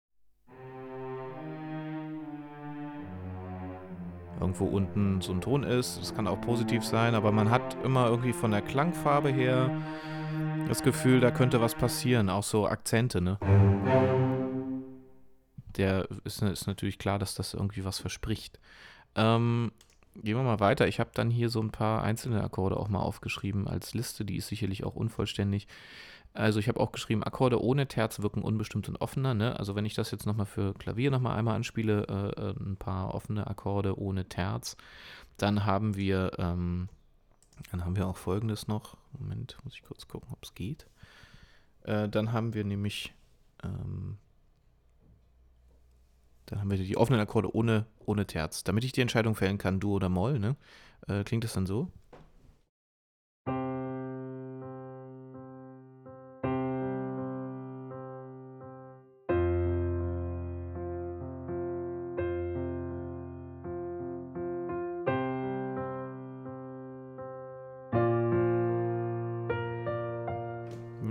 Irgendwo 4.40 4.66
unten 4.66 5.20
so 5.20 5.34
ein 5.34 5.42
Ton 5.42 5.64
ist, 5.64 6.00
das 6.00 6.16
kann 6.16 6.26
auch 6.26 6.40
positiv 6.40 6.86
sein, 6.86 7.14
aber 7.14 7.34
man 7.34 7.50
hat 7.50 7.76
immer 7.84 8.08
irgendwie 8.08 8.32
von 8.32 8.52
der 8.52 8.62
Klangfarbe 8.62 9.30
her 9.30 9.70
das 10.68 10.84
Gefühl, 10.84 11.20
da 11.20 11.32
könnte 11.32 11.62
was 11.62 11.76
passieren, 11.76 12.30
auch 12.30 12.44
so 12.44 12.68
Akzente, 12.68 13.22
ne? 13.22 13.38
Der 15.78 16.08
ist, 16.24 16.42
ist 16.42 16.68
natürlich 16.68 17.00
klar, 17.00 17.20
dass 17.20 17.36
das 17.36 17.54
irgendwie 17.54 17.86
was 17.86 18.00
verspricht. 18.00 18.60
Ähm, 19.16 19.72
gehen 20.16 20.36
wir 20.36 20.44
mal 20.44 20.60
weiter. 20.60 20.88
Ich 20.88 21.00
habe 21.00 21.12
dann 21.14 21.30
hier 21.30 21.50
so 21.50 21.62
ein 21.62 21.72
paar 21.72 22.04
einzelne 22.04 22.44
Akkorde 22.44 22.78
auch 22.78 22.90
mal 22.90 23.00
aufgeschrieben 23.00 23.68
als 23.68 23.94
Liste, 23.94 24.26
die 24.26 24.38
ist 24.38 24.48
sicherlich 24.48 24.84
auch 24.84 24.96
unvollständig. 24.96 25.68
Also 26.34 26.60
ich 26.60 26.68
habe 26.68 26.80
auch 26.80 26.92
geschrieben, 26.92 27.24
Akkorde 27.24 27.62
ohne 27.62 27.88
Terz 27.88 28.20
wirken 28.22 28.44
unbestimmt 28.44 28.88
und 28.88 29.02
offener. 29.02 29.34
Ne? 29.34 29.58
Also 29.58 29.76
wenn 29.76 29.86
ich 29.86 29.96
das 29.96 30.12
jetzt 30.12 30.26
nochmal 30.26 30.46
für 30.46 30.74
Klavier 30.76 31.10
nochmal 31.12 31.38
einmal 31.38 31.56
anspiele, 31.56 32.06
äh, 32.08 32.42
äh, 32.42 32.54
ein 32.60 32.78
paar 32.78 33.16
offene 33.16 33.48
Akkorde 33.48 34.00
ohne 34.00 34.26
Terz, 34.26 34.78
dann 35.38 35.66
haben 35.66 35.96
wir 35.96 36.32
ähm, 36.38 36.88
dann 37.72 37.86
haben 37.86 37.96
wir 37.96 38.08
auch 38.08 38.18
folgendes 38.18 38.68
noch. 38.68 38.98
Moment, 39.18 39.58
muss 39.64 39.74
ich 39.74 39.84
kurz 39.84 40.08
gucken, 40.08 40.30
ob 40.32 40.44
es 40.44 40.54
geht. 40.56 40.88
Äh, 41.84 42.10
dann 42.10 42.32
haben 42.32 42.54
wir 42.54 42.64
nämlich, 42.64 43.14
ähm, 43.64 44.18
dann 46.46 46.60
haben 46.60 46.70
wir 46.70 46.78
die 46.78 46.98
offenen 46.98 47.20
Akkorde 47.20 47.54
ohne, 47.56 47.86
ohne 48.06 48.26
Terz. 48.26 48.64
Damit 48.64 48.84
ich 48.84 48.92
die 48.92 49.02
Entscheidung 49.02 49.36
fällen 49.36 49.58
kann, 49.58 49.80
Du 49.80 49.94
oder 49.94 50.10
Moll, 50.10 50.40
ne? 50.40 50.56
Äh, 51.08 51.24
klingt 51.24 51.44
das 51.44 51.54
dann 51.54 51.66
so? 51.66 51.92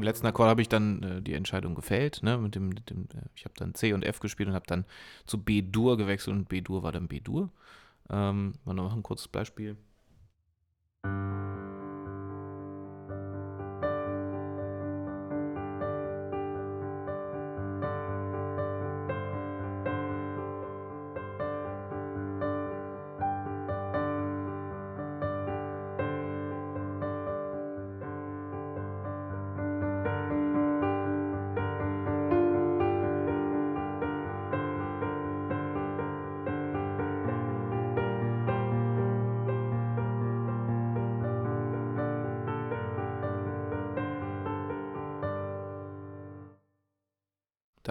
Letzten 0.03 0.27
Akkord 0.27 0.49
habe 0.49 0.63
ich 0.63 0.69
dann 0.69 1.03
äh, 1.03 1.23
die 1.23 1.35
Entscheidung 1.35 1.75
gefällt. 1.75 2.23
Ne, 2.23 2.39
mit 2.39 2.55
dem, 2.55 2.69
mit 2.69 2.91
dem 2.91 3.05
äh, 3.15 3.27
ich 3.35 3.45
habe 3.45 3.55
dann 3.57 3.75
C 3.75 3.93
und 3.93 4.05
F 4.05 4.21
gespielt 4.21 4.49
und 4.49 4.55
habe 4.55 4.67
dann 4.67 4.85
zu 5.27 5.43
B-Dur 5.43 5.97
gewechselt 5.97 6.37
und 6.37 6.49
B-Dur 6.49 6.83
war 6.83 6.93
dann 6.93 7.09
B-Dur. 7.09 7.51
Ähm, 8.11 8.55
mal 8.65 8.75
noch 8.75 8.95
ein 8.95 9.03
kurzes 9.03 9.29
Beispiel. 9.29 9.77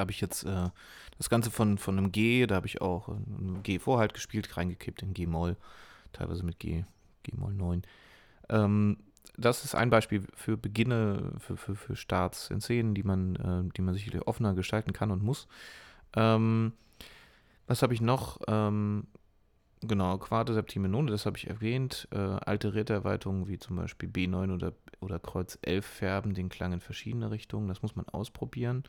Habe 0.08 0.14
ich 0.14 0.22
jetzt 0.22 0.46
äh, 0.46 0.70
das 1.18 1.30
Ganze 1.30 1.52
von, 1.52 1.78
von 1.78 1.98
einem 1.98 2.14
G, 2.14 2.48
da 2.48 2.56
habe 2.56 2.68
ich 2.68 2.82
auch 2.82 3.10
ein 3.10 3.60
G-Vorhalt 3.62 4.14
gespielt, 4.14 4.56
reingekippt 4.56 5.02
in 5.02 5.14
G-Moll, 5.14 5.58
teilweise 6.14 6.46
mit 6.46 6.60
G, 6.60 6.86
G-Moll 7.24 7.54
9. 7.54 7.82
Ähm, 8.48 8.98
das 9.36 9.66
ist 9.66 9.76
ein 9.76 9.90
Beispiel 9.90 10.24
für 10.34 10.56
Beginne, 10.56 11.34
für, 11.40 11.58
für, 11.58 11.76
für 11.76 11.98
Starts 11.98 12.50
in 12.50 12.62
Szenen, 12.62 12.96
die 12.96 13.04
man, 13.04 13.36
äh, 13.36 13.74
die 13.76 13.82
man 13.82 13.94
sicherlich 13.94 14.26
offener 14.26 14.54
gestalten 14.54 14.94
kann 14.94 15.12
und 15.12 15.22
muss. 15.22 15.50
Ähm, 16.16 16.72
was 17.68 17.82
habe 17.82 17.94
ich 17.94 18.00
noch? 18.00 18.40
Ähm, 18.48 19.08
genau, 19.82 20.18
Quarte, 20.20 20.54
Septime, 20.54 20.88
None, 20.88 21.12
das 21.12 21.26
habe 21.26 21.36
ich 21.36 21.50
erwähnt. 21.50 22.08
Äh, 22.12 22.18
alte 22.18 22.74
Räterweiterungen 22.74 23.50
wie 23.50 23.60
zum 23.60 23.76
Beispiel 23.76 24.08
B9 24.08 24.54
oder, 24.54 24.72
oder 25.02 25.20
Kreuz 25.20 25.60
11 25.64 25.86
färben 25.86 26.34
den 26.34 26.48
Klang 26.48 26.72
in 26.72 26.80
verschiedene 26.80 27.30
Richtungen. 27.30 27.68
Das 27.68 27.82
muss 27.82 27.98
man 27.98 28.08
ausprobieren. 28.08 28.86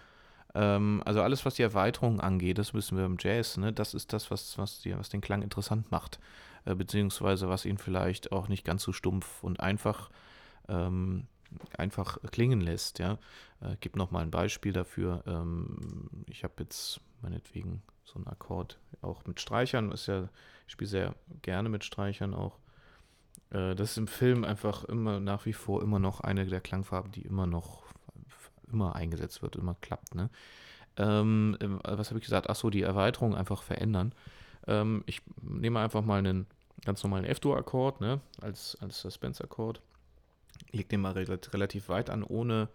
Ähm, 0.54 1.02
also 1.04 1.22
alles, 1.22 1.44
was 1.44 1.54
die 1.54 1.62
Erweiterung 1.62 2.20
angeht, 2.20 2.58
das 2.58 2.74
wissen 2.74 2.96
wir 2.96 3.04
im 3.04 3.16
Jazz, 3.18 3.56
ne, 3.56 3.72
das 3.72 3.94
ist 3.94 4.12
das, 4.12 4.30
was, 4.30 4.58
was, 4.58 4.80
die, 4.80 4.96
was 4.96 5.08
den 5.08 5.20
Klang 5.20 5.42
interessant 5.42 5.90
macht. 5.90 6.18
Äh, 6.64 6.74
beziehungsweise 6.74 7.48
was 7.48 7.64
ihn 7.64 7.78
vielleicht 7.78 8.32
auch 8.32 8.48
nicht 8.48 8.64
ganz 8.64 8.82
so 8.82 8.92
stumpf 8.92 9.42
und 9.42 9.60
einfach, 9.60 10.10
ähm, 10.68 11.26
einfach 11.76 12.18
klingen 12.30 12.60
lässt. 12.60 12.98
Ja. 12.98 13.18
Äh, 13.60 13.76
gebe 13.80 13.98
nochmal 13.98 14.22
ein 14.22 14.30
Beispiel 14.30 14.72
dafür. 14.72 15.22
Ähm, 15.26 16.24
ich 16.26 16.44
habe 16.44 16.54
jetzt 16.60 17.00
meinetwegen 17.22 17.82
so 18.04 18.16
einen 18.16 18.26
Akkord 18.26 18.78
auch 19.02 19.24
mit 19.26 19.40
Streichern, 19.40 19.92
ist 19.92 20.06
ja, 20.06 20.28
ich 20.66 20.72
spiele 20.72 20.88
sehr 20.88 21.14
gerne 21.42 21.68
mit 21.68 21.84
Streichern 21.84 22.34
auch. 22.34 22.58
Äh, 23.50 23.74
das 23.74 23.92
ist 23.92 23.98
im 23.98 24.06
Film 24.06 24.44
einfach 24.44 24.84
immer 24.84 25.20
nach 25.20 25.46
wie 25.46 25.52
vor 25.52 25.82
immer 25.82 25.98
noch 25.98 26.20
eine 26.20 26.46
der 26.46 26.60
Klangfarben, 26.60 27.12
die 27.12 27.22
immer 27.22 27.46
noch 27.46 27.84
immer 28.72 28.94
eingesetzt 28.96 29.42
wird, 29.42 29.56
immer 29.56 29.76
klappt. 29.80 30.14
Ne? 30.14 30.30
Ähm, 30.96 31.56
was 31.84 32.10
habe 32.10 32.18
ich 32.18 32.24
gesagt? 32.24 32.50
Achso, 32.50 32.70
die 32.70 32.82
Erweiterung 32.82 33.34
einfach 33.34 33.62
verändern. 33.62 34.12
Ähm, 34.66 35.02
ich 35.06 35.22
nehme 35.42 35.80
einfach 35.80 36.04
mal 36.04 36.18
einen 36.18 36.46
ganz 36.84 37.02
normalen 37.02 37.24
F-Dur-Akkord 37.24 38.00
ne? 38.00 38.20
als, 38.40 38.76
als 38.80 39.00
Suspense-Akkord. 39.00 39.80
Leg 40.72 40.88
den 40.88 41.00
mal 41.00 41.12
re 41.12 41.38
relativ 41.52 41.88
weit 41.88 42.10
an, 42.10 42.22
ohne, 42.22 42.68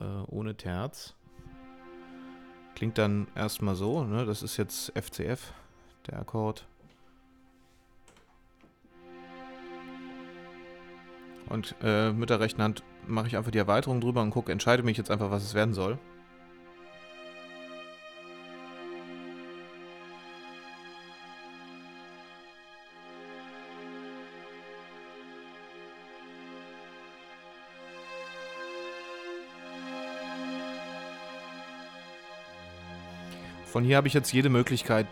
äh, 0.00 0.04
ohne 0.04 0.56
Terz. 0.56 1.14
Klingt 2.74 2.96
dann 2.96 3.26
erstmal 3.34 3.74
so, 3.74 4.04
ne? 4.04 4.24
das 4.24 4.42
ist 4.42 4.56
jetzt 4.56 4.92
FCF, 4.96 5.52
der 6.06 6.20
Akkord. 6.20 6.66
Und 11.48 11.74
äh, 11.82 12.12
mit 12.12 12.30
der 12.30 12.40
rechten 12.40 12.62
Hand 12.62 12.84
mache 13.08 13.26
ich 13.26 13.36
einfach 13.36 13.50
die 13.50 13.58
Erweiterung 13.58 14.00
drüber 14.00 14.22
und 14.22 14.30
gucke, 14.30 14.52
entscheide 14.52 14.82
mich 14.82 14.96
jetzt 14.96 15.10
einfach, 15.10 15.30
was 15.30 15.42
es 15.42 15.54
werden 15.54 15.74
soll. 15.74 15.98
Von 33.66 33.84
hier 33.84 33.96
habe 33.96 34.08
ich 34.08 34.14
jetzt 34.14 34.32
jede 34.32 34.48
Möglichkeit, 34.48 35.06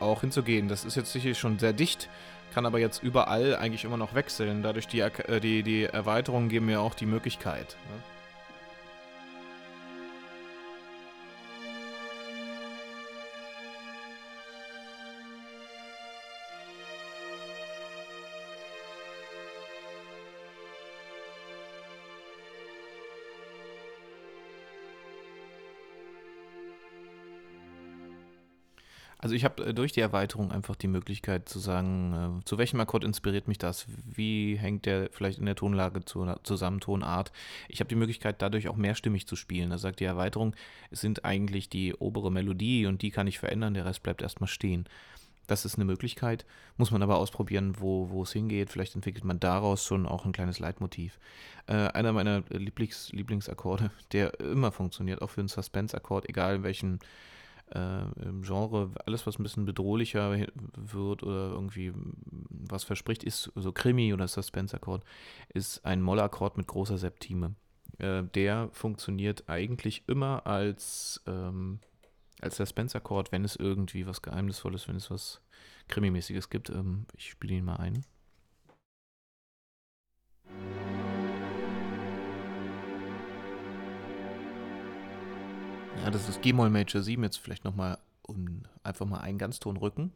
auch 0.00 0.20
hinzugehen. 0.20 0.68
Das 0.68 0.84
ist 0.84 0.96
jetzt 0.96 1.12
sicherlich 1.12 1.38
schon 1.38 1.58
sehr 1.58 1.72
dicht, 1.72 2.08
kann 2.56 2.64
aber 2.64 2.78
jetzt 2.78 3.02
überall 3.02 3.54
eigentlich 3.54 3.84
immer 3.84 3.98
noch 3.98 4.14
wechseln. 4.14 4.62
Dadurch 4.62 4.88
die, 4.88 5.00
äh, 5.00 5.40
die, 5.40 5.62
die 5.62 5.84
Erweiterungen 5.84 6.48
geben 6.48 6.64
mir 6.64 6.80
auch 6.80 6.94
die 6.94 7.04
Möglichkeit. 7.04 7.76
Ne? 7.90 8.15
Also 29.18 29.34
ich 29.34 29.44
habe 29.44 29.64
äh, 29.64 29.74
durch 29.74 29.92
die 29.92 30.00
Erweiterung 30.00 30.52
einfach 30.52 30.76
die 30.76 30.88
Möglichkeit 30.88 31.48
zu 31.48 31.58
sagen, 31.58 32.40
äh, 32.40 32.44
zu 32.44 32.58
welchem 32.58 32.80
Akkord 32.80 33.04
inspiriert 33.04 33.48
mich 33.48 33.58
das? 33.58 33.86
Wie 34.04 34.56
hängt 34.56 34.86
der 34.86 35.08
vielleicht 35.10 35.38
in 35.38 35.46
der 35.46 35.54
Tonlage 35.54 36.04
zu, 36.04 36.26
zusammen, 36.42 36.80
Tonart? 36.80 37.32
Ich 37.68 37.80
habe 37.80 37.88
die 37.88 37.94
Möglichkeit 37.94 38.42
dadurch 38.42 38.68
auch 38.68 38.76
mehrstimmig 38.76 39.26
zu 39.26 39.36
spielen. 39.36 39.70
Da 39.70 39.78
sagt 39.78 40.00
die 40.00 40.04
Erweiterung, 40.04 40.54
es 40.90 41.00
sind 41.00 41.24
eigentlich 41.24 41.68
die 41.70 41.94
obere 41.94 42.30
Melodie 42.30 42.86
und 42.86 43.02
die 43.02 43.10
kann 43.10 43.26
ich 43.26 43.38
verändern, 43.38 43.74
der 43.74 43.86
Rest 43.86 44.02
bleibt 44.02 44.22
erstmal 44.22 44.48
stehen. 44.48 44.86
Das 45.46 45.64
ist 45.64 45.76
eine 45.76 45.84
Möglichkeit, 45.84 46.44
muss 46.76 46.90
man 46.90 47.02
aber 47.02 47.18
ausprobieren, 47.18 47.76
wo, 47.78 48.10
wo 48.10 48.24
es 48.24 48.32
hingeht. 48.32 48.70
Vielleicht 48.70 48.96
entwickelt 48.96 49.24
man 49.24 49.38
daraus 49.38 49.84
schon 49.84 50.04
auch 50.04 50.24
ein 50.24 50.32
kleines 50.32 50.58
Leitmotiv. 50.58 51.18
Äh, 51.68 51.74
einer 51.74 52.12
meiner 52.12 52.42
Lieblings, 52.50 53.12
Lieblingsakkorde, 53.12 53.92
der 54.12 54.38
immer 54.40 54.72
funktioniert, 54.72 55.22
auch 55.22 55.30
für 55.30 55.40
einen 55.40 55.48
Suspense-Akkord, 55.48 56.28
egal 56.28 56.56
in 56.56 56.62
welchen 56.64 56.98
im 57.74 58.42
Genre, 58.42 58.92
alles, 59.06 59.26
was 59.26 59.38
ein 59.38 59.42
bisschen 59.42 59.64
bedrohlicher 59.64 60.46
wird 60.76 61.22
oder 61.24 61.50
irgendwie 61.50 61.92
was 62.48 62.84
verspricht, 62.84 63.24
ist 63.24 63.50
so 63.56 63.72
Krimi 63.72 64.14
oder 64.14 64.28
Suspense-Akkord, 64.28 65.04
ist 65.52 65.84
ein 65.84 66.00
Mollakkord 66.00 66.56
mit 66.56 66.68
großer 66.68 66.96
Septime. 66.96 67.56
Äh, 67.98 68.24
der 68.34 68.68
funktioniert 68.72 69.48
eigentlich 69.48 70.04
immer 70.06 70.46
als, 70.46 71.22
ähm, 71.26 71.80
als 72.40 72.56
Suspense-Akkord, 72.56 73.32
wenn 73.32 73.44
es 73.44 73.56
irgendwie 73.56 74.06
was 74.06 74.22
Geheimnisvolles, 74.22 74.88
wenn 74.88 74.96
es 74.96 75.10
was 75.10 75.40
Krimimäßiges 75.88 76.50
gibt. 76.50 76.70
Ähm, 76.70 77.06
ich 77.16 77.30
spiele 77.30 77.54
ihn 77.54 77.64
mal 77.64 77.76
ein. 77.76 78.04
Ja, 86.02 86.10
das 86.10 86.28
ist 86.28 86.42
G-Moll 86.42 86.70
Major 86.70 87.02
7 87.02 87.22
jetzt 87.24 87.38
vielleicht 87.38 87.64
nochmal 87.64 87.98
um 88.22 88.62
einfach 88.82 89.06
mal 89.06 89.20
einen 89.20 89.38
Ganzton 89.38 89.76
rücken. 89.76 90.12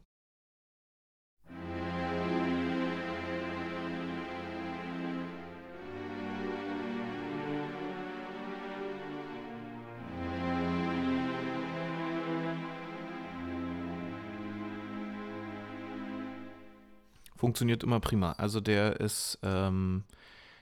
Funktioniert 17.35 17.83
immer 17.83 17.99
prima. 17.99 18.33
Also 18.33 18.61
der 18.61 18.99
ist 18.99 19.39
ähm, 19.41 20.03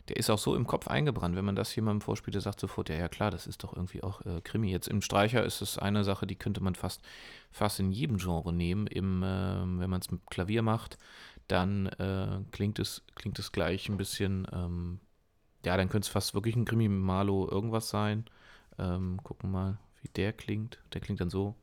der 0.10 0.18
ist 0.18 0.30
auch 0.30 0.40
so 0.40 0.56
im 0.56 0.66
Kopf 0.66 0.88
eingebrannt. 0.88 1.36
Wenn 1.36 1.46
man 1.46 1.56
das 1.56 1.76
jemandem 1.76 2.02
vorspielt, 2.02 2.34
der 2.34 2.42
sagt 2.42 2.60
sofort, 2.60 2.90
ja, 2.90 2.96
ja 2.96 3.08
klar, 3.08 3.30
das 3.30 3.46
ist 3.46 3.64
doch 3.64 3.76
irgendwie 3.76 4.02
auch 4.02 4.26
äh, 4.26 4.42
Krimi. 4.42 4.72
Jetzt 4.72 4.88
im 4.88 5.02
Streicher 5.02 5.44
ist 5.44 5.62
es 5.62 5.78
eine 5.78 6.04
Sache, 6.04 6.26
die 6.26 6.36
könnte 6.36 6.62
man 6.62 6.74
fast, 6.74 7.02
fast 7.52 7.80
in 7.80 7.92
jedem 7.92 8.18
Genre 8.18 8.52
nehmen. 8.52 8.88
Im, 8.88 9.22
äh, 9.22 9.62
wenn 9.62 9.90
man 9.90 10.02
es 10.02 10.10
mit 10.10 10.22
Klavier 10.30 10.64
macht, 10.64 10.98
dann 11.48 11.88
äh, 11.88 12.42
klingt, 12.52 12.80
es, 12.80 13.04
klingt 13.16 13.38
es 13.38 13.52
gleich 13.52 13.88
ein 13.88 13.98
bisschen, 13.98 14.48
ähm, 14.52 15.00
ja, 15.64 15.78
dann 15.78 15.90
könnte 15.90 16.06
es 16.06 16.12
fast 16.12 16.34
wirklich 16.34 16.56
ein 16.56 16.66
Krimi 16.66 16.90
Malo 16.90 17.48
irgendwas 17.50 17.90
sein. 17.90 18.26
Ähm, 18.80 19.20
gucken 19.24 19.52
mal, 19.52 19.78
wie 20.02 20.10
der 20.10 20.34
klingt. 20.34 20.80
Der 20.94 21.02
klingt 21.02 21.22
dann 21.22 21.30
so. 21.30 21.56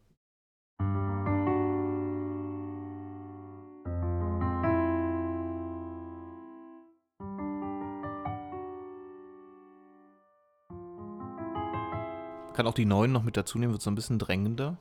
Kann 12.56 12.66
auch 12.66 12.72
die 12.72 12.86
neuen 12.86 13.12
noch 13.12 13.22
mit 13.22 13.36
dazu 13.36 13.58
nehmen, 13.58 13.72
wird 13.72 13.82
so 13.82 13.90
ein 13.90 13.94
bisschen 13.94 14.18
drängender. 14.18 14.78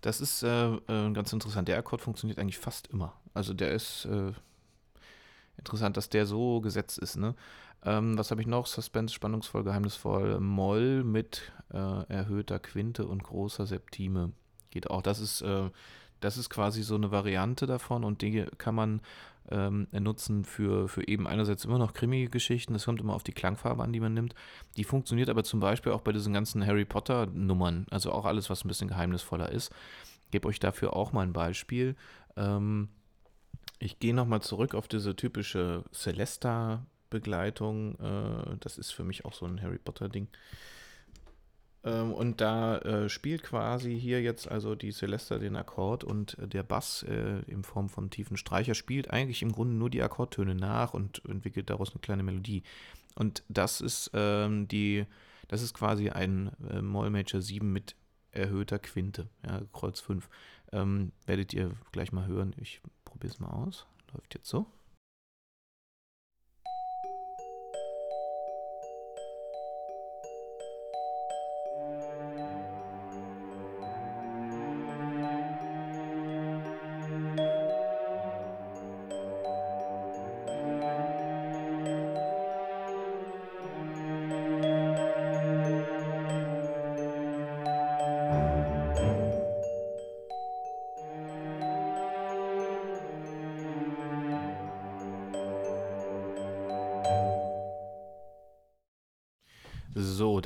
Das 0.00 0.20
ist 0.20 0.42
äh, 0.42 0.74
äh, 0.74 1.12
ganz 1.12 1.32
interessant. 1.32 1.68
Der 1.68 1.78
Akkord 1.78 2.00
funktioniert 2.00 2.40
eigentlich 2.40 2.58
fast 2.58 2.88
immer. 2.88 3.12
Also 3.32 3.54
der 3.54 3.70
ist 3.70 4.06
äh, 4.06 4.32
interessant, 5.56 5.96
dass 5.96 6.08
der 6.08 6.26
so 6.26 6.60
gesetzt 6.60 6.98
ist. 6.98 7.14
Ne? 7.14 7.36
Ähm, 7.84 8.18
was 8.18 8.32
habe 8.32 8.40
ich 8.40 8.48
noch? 8.48 8.66
Suspense, 8.66 9.14
spannungsvoll, 9.14 9.62
geheimnisvoll. 9.62 10.40
Moll 10.40 11.04
mit 11.04 11.52
äh, 11.72 12.08
erhöhter 12.08 12.58
Quinte 12.58 13.06
und 13.06 13.22
großer 13.22 13.66
Septime. 13.66 14.32
Geht 14.70 14.90
auch. 14.90 15.02
Das 15.02 15.20
ist, 15.20 15.42
äh, 15.42 15.70
das 16.18 16.36
ist 16.38 16.50
quasi 16.50 16.82
so 16.82 16.96
eine 16.96 17.12
Variante 17.12 17.66
davon 17.66 18.02
und 18.02 18.20
die 18.20 18.46
kann 18.58 18.74
man 18.74 19.00
ähm, 19.50 19.86
nutzen 19.92 20.44
für, 20.44 20.88
für 20.88 21.06
eben 21.06 21.26
einerseits 21.26 21.64
immer 21.64 21.78
noch 21.78 21.94
Krimi-Geschichten. 21.94 22.72
Das 22.72 22.84
kommt 22.84 23.00
immer 23.00 23.14
auf 23.14 23.22
die 23.22 23.32
Klangfarbe 23.32 23.82
an, 23.82 23.92
die 23.92 24.00
man 24.00 24.14
nimmt. 24.14 24.34
Die 24.76 24.84
funktioniert 24.84 25.28
aber 25.28 25.44
zum 25.44 25.60
Beispiel 25.60 25.92
auch 25.92 26.00
bei 26.00 26.12
diesen 26.12 26.32
ganzen 26.32 26.66
Harry 26.66 26.84
Potter-Nummern. 26.84 27.86
Also 27.90 28.12
auch 28.12 28.24
alles, 28.24 28.50
was 28.50 28.64
ein 28.64 28.68
bisschen 28.68 28.88
geheimnisvoller 28.88 29.50
ist. 29.50 29.72
Ich 30.24 30.30
gebe 30.30 30.48
euch 30.48 30.60
dafür 30.60 30.94
auch 30.94 31.12
mal 31.12 31.22
ein 31.22 31.32
Beispiel. 31.32 31.96
Ähm, 32.36 32.88
ich 33.78 33.98
gehe 33.98 34.14
nochmal 34.14 34.42
zurück 34.42 34.74
auf 34.74 34.88
diese 34.88 35.14
typische 35.14 35.84
Celesta-Begleitung. 35.92 37.98
Äh, 38.00 38.56
das 38.60 38.78
ist 38.78 38.92
für 38.92 39.04
mich 39.04 39.24
auch 39.24 39.32
so 39.32 39.46
ein 39.46 39.60
Harry 39.62 39.78
Potter-Ding. 39.78 40.28
Ähm, 41.86 42.12
und 42.12 42.40
da 42.40 42.78
äh, 42.78 43.08
spielt 43.08 43.44
quasi 43.44 43.98
hier 43.98 44.20
jetzt 44.20 44.50
also 44.50 44.74
die 44.74 44.90
Celesta 44.90 45.38
den 45.38 45.54
Akkord 45.54 46.02
und 46.02 46.36
äh, 46.38 46.48
der 46.48 46.64
Bass 46.64 47.04
äh, 47.04 47.40
in 47.46 47.62
Form 47.62 47.88
von 47.88 48.10
tiefen 48.10 48.36
Streicher 48.36 48.74
spielt 48.74 49.10
eigentlich 49.10 49.40
im 49.42 49.52
Grunde 49.52 49.74
nur 49.74 49.88
die 49.88 50.02
Akkordtöne 50.02 50.56
nach 50.56 50.94
und 50.94 51.24
entwickelt 51.26 51.70
daraus 51.70 51.92
eine 51.92 52.00
kleine 52.00 52.24
Melodie. 52.24 52.64
Und 53.14 53.44
das 53.48 53.80
ist 53.80 54.10
ähm, 54.14 54.66
die, 54.66 55.06
das 55.46 55.62
ist 55.62 55.74
quasi 55.74 56.10
ein 56.10 56.50
äh, 56.68 56.82
Moll 56.82 57.10
Major 57.10 57.40
7 57.40 57.72
mit 57.72 57.94
erhöhter 58.32 58.80
Quinte, 58.80 59.28
ja, 59.46 59.62
Kreuz 59.72 60.00
5. 60.00 60.28
Ähm, 60.72 61.12
werdet 61.24 61.54
ihr 61.54 61.70
gleich 61.92 62.10
mal 62.10 62.26
hören. 62.26 62.54
Ich 62.60 62.80
probiere 63.04 63.32
es 63.32 63.38
mal 63.38 63.48
aus. 63.48 63.86
Läuft 64.12 64.34
jetzt 64.34 64.48
so. 64.48 64.66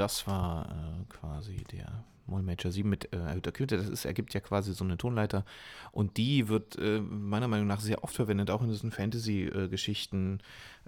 Das 0.00 0.26
war 0.26 0.66
äh, 0.70 1.04
quasi 1.10 1.62
der 1.64 2.04
Moll 2.26 2.42
Major 2.42 2.72
7 2.72 2.88
mit 2.88 3.12
äh, 3.12 3.18
erhöhter 3.18 3.52
Quinte. 3.52 3.76
Das 3.76 3.88
ist, 3.88 4.04
ergibt 4.06 4.32
ja 4.32 4.40
quasi 4.40 4.72
so 4.72 4.84
eine 4.84 4.96
Tonleiter. 4.96 5.44
Und 5.92 6.16
die 6.16 6.48
wird 6.48 6.78
äh, 6.78 7.00
meiner 7.00 7.48
Meinung 7.48 7.66
nach 7.66 7.80
sehr 7.80 8.02
oft 8.02 8.14
verwendet, 8.14 8.50
auch 8.50 8.62
in 8.62 8.70
diesen 8.70 8.92
Fantasy-Geschichten 8.92 10.40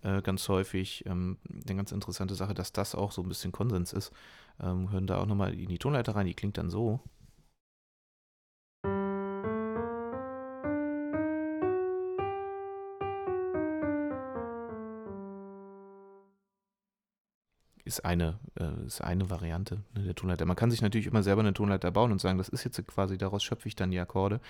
äh, 0.03 0.23
ganz 0.23 0.49
häufig. 0.49 1.05
Ähm, 1.07 1.37
eine 1.51 1.77
ganz 1.77 1.93
interessante 1.93 2.35
Sache, 2.35 2.55
dass 2.55 2.73
das 2.73 2.95
auch 2.95 3.13
so 3.13 3.23
ein 3.23 3.29
bisschen 3.29 3.53
Konsens 3.53 3.93
ist. 3.93 4.13
Ähm, 4.61 4.91
hören 4.91 5.07
da 5.07 5.19
auch 5.19 5.27
nochmal 5.27 5.53
in 5.53 5.69
die 5.69 5.79
Tonleiter 5.79 6.15
rein, 6.15 6.27
die 6.27 6.35
klingt 6.35 6.57
dann 6.57 6.71
so. 6.71 7.01
Ist 17.93 18.05
eine, 18.05 18.39
äh, 18.59 18.87
ist 18.87 19.03
eine 19.03 19.29
Variante 19.29 19.83
ne, 19.95 20.05
der 20.05 20.15
Tonleiter. 20.15 20.47
Man 20.47 20.57
kann 20.57 20.71
sich 20.71 20.81
natürlich 20.81 21.07
immer 21.07 21.23
selber 21.23 21.41
eine 21.41 21.53
Tonleiter 21.53 21.91
bauen 21.91 22.13
und 22.13 22.21
sagen, 22.21 22.39
das 22.39 22.49
ist 22.49 22.65
jetzt 22.65 22.87
quasi, 22.87 23.19
daraus 23.19 23.43
schöpfe 23.43 23.69
ich 23.69 23.77
dann 23.77 23.91
die 23.91 23.99
Akkorde. 23.99 24.41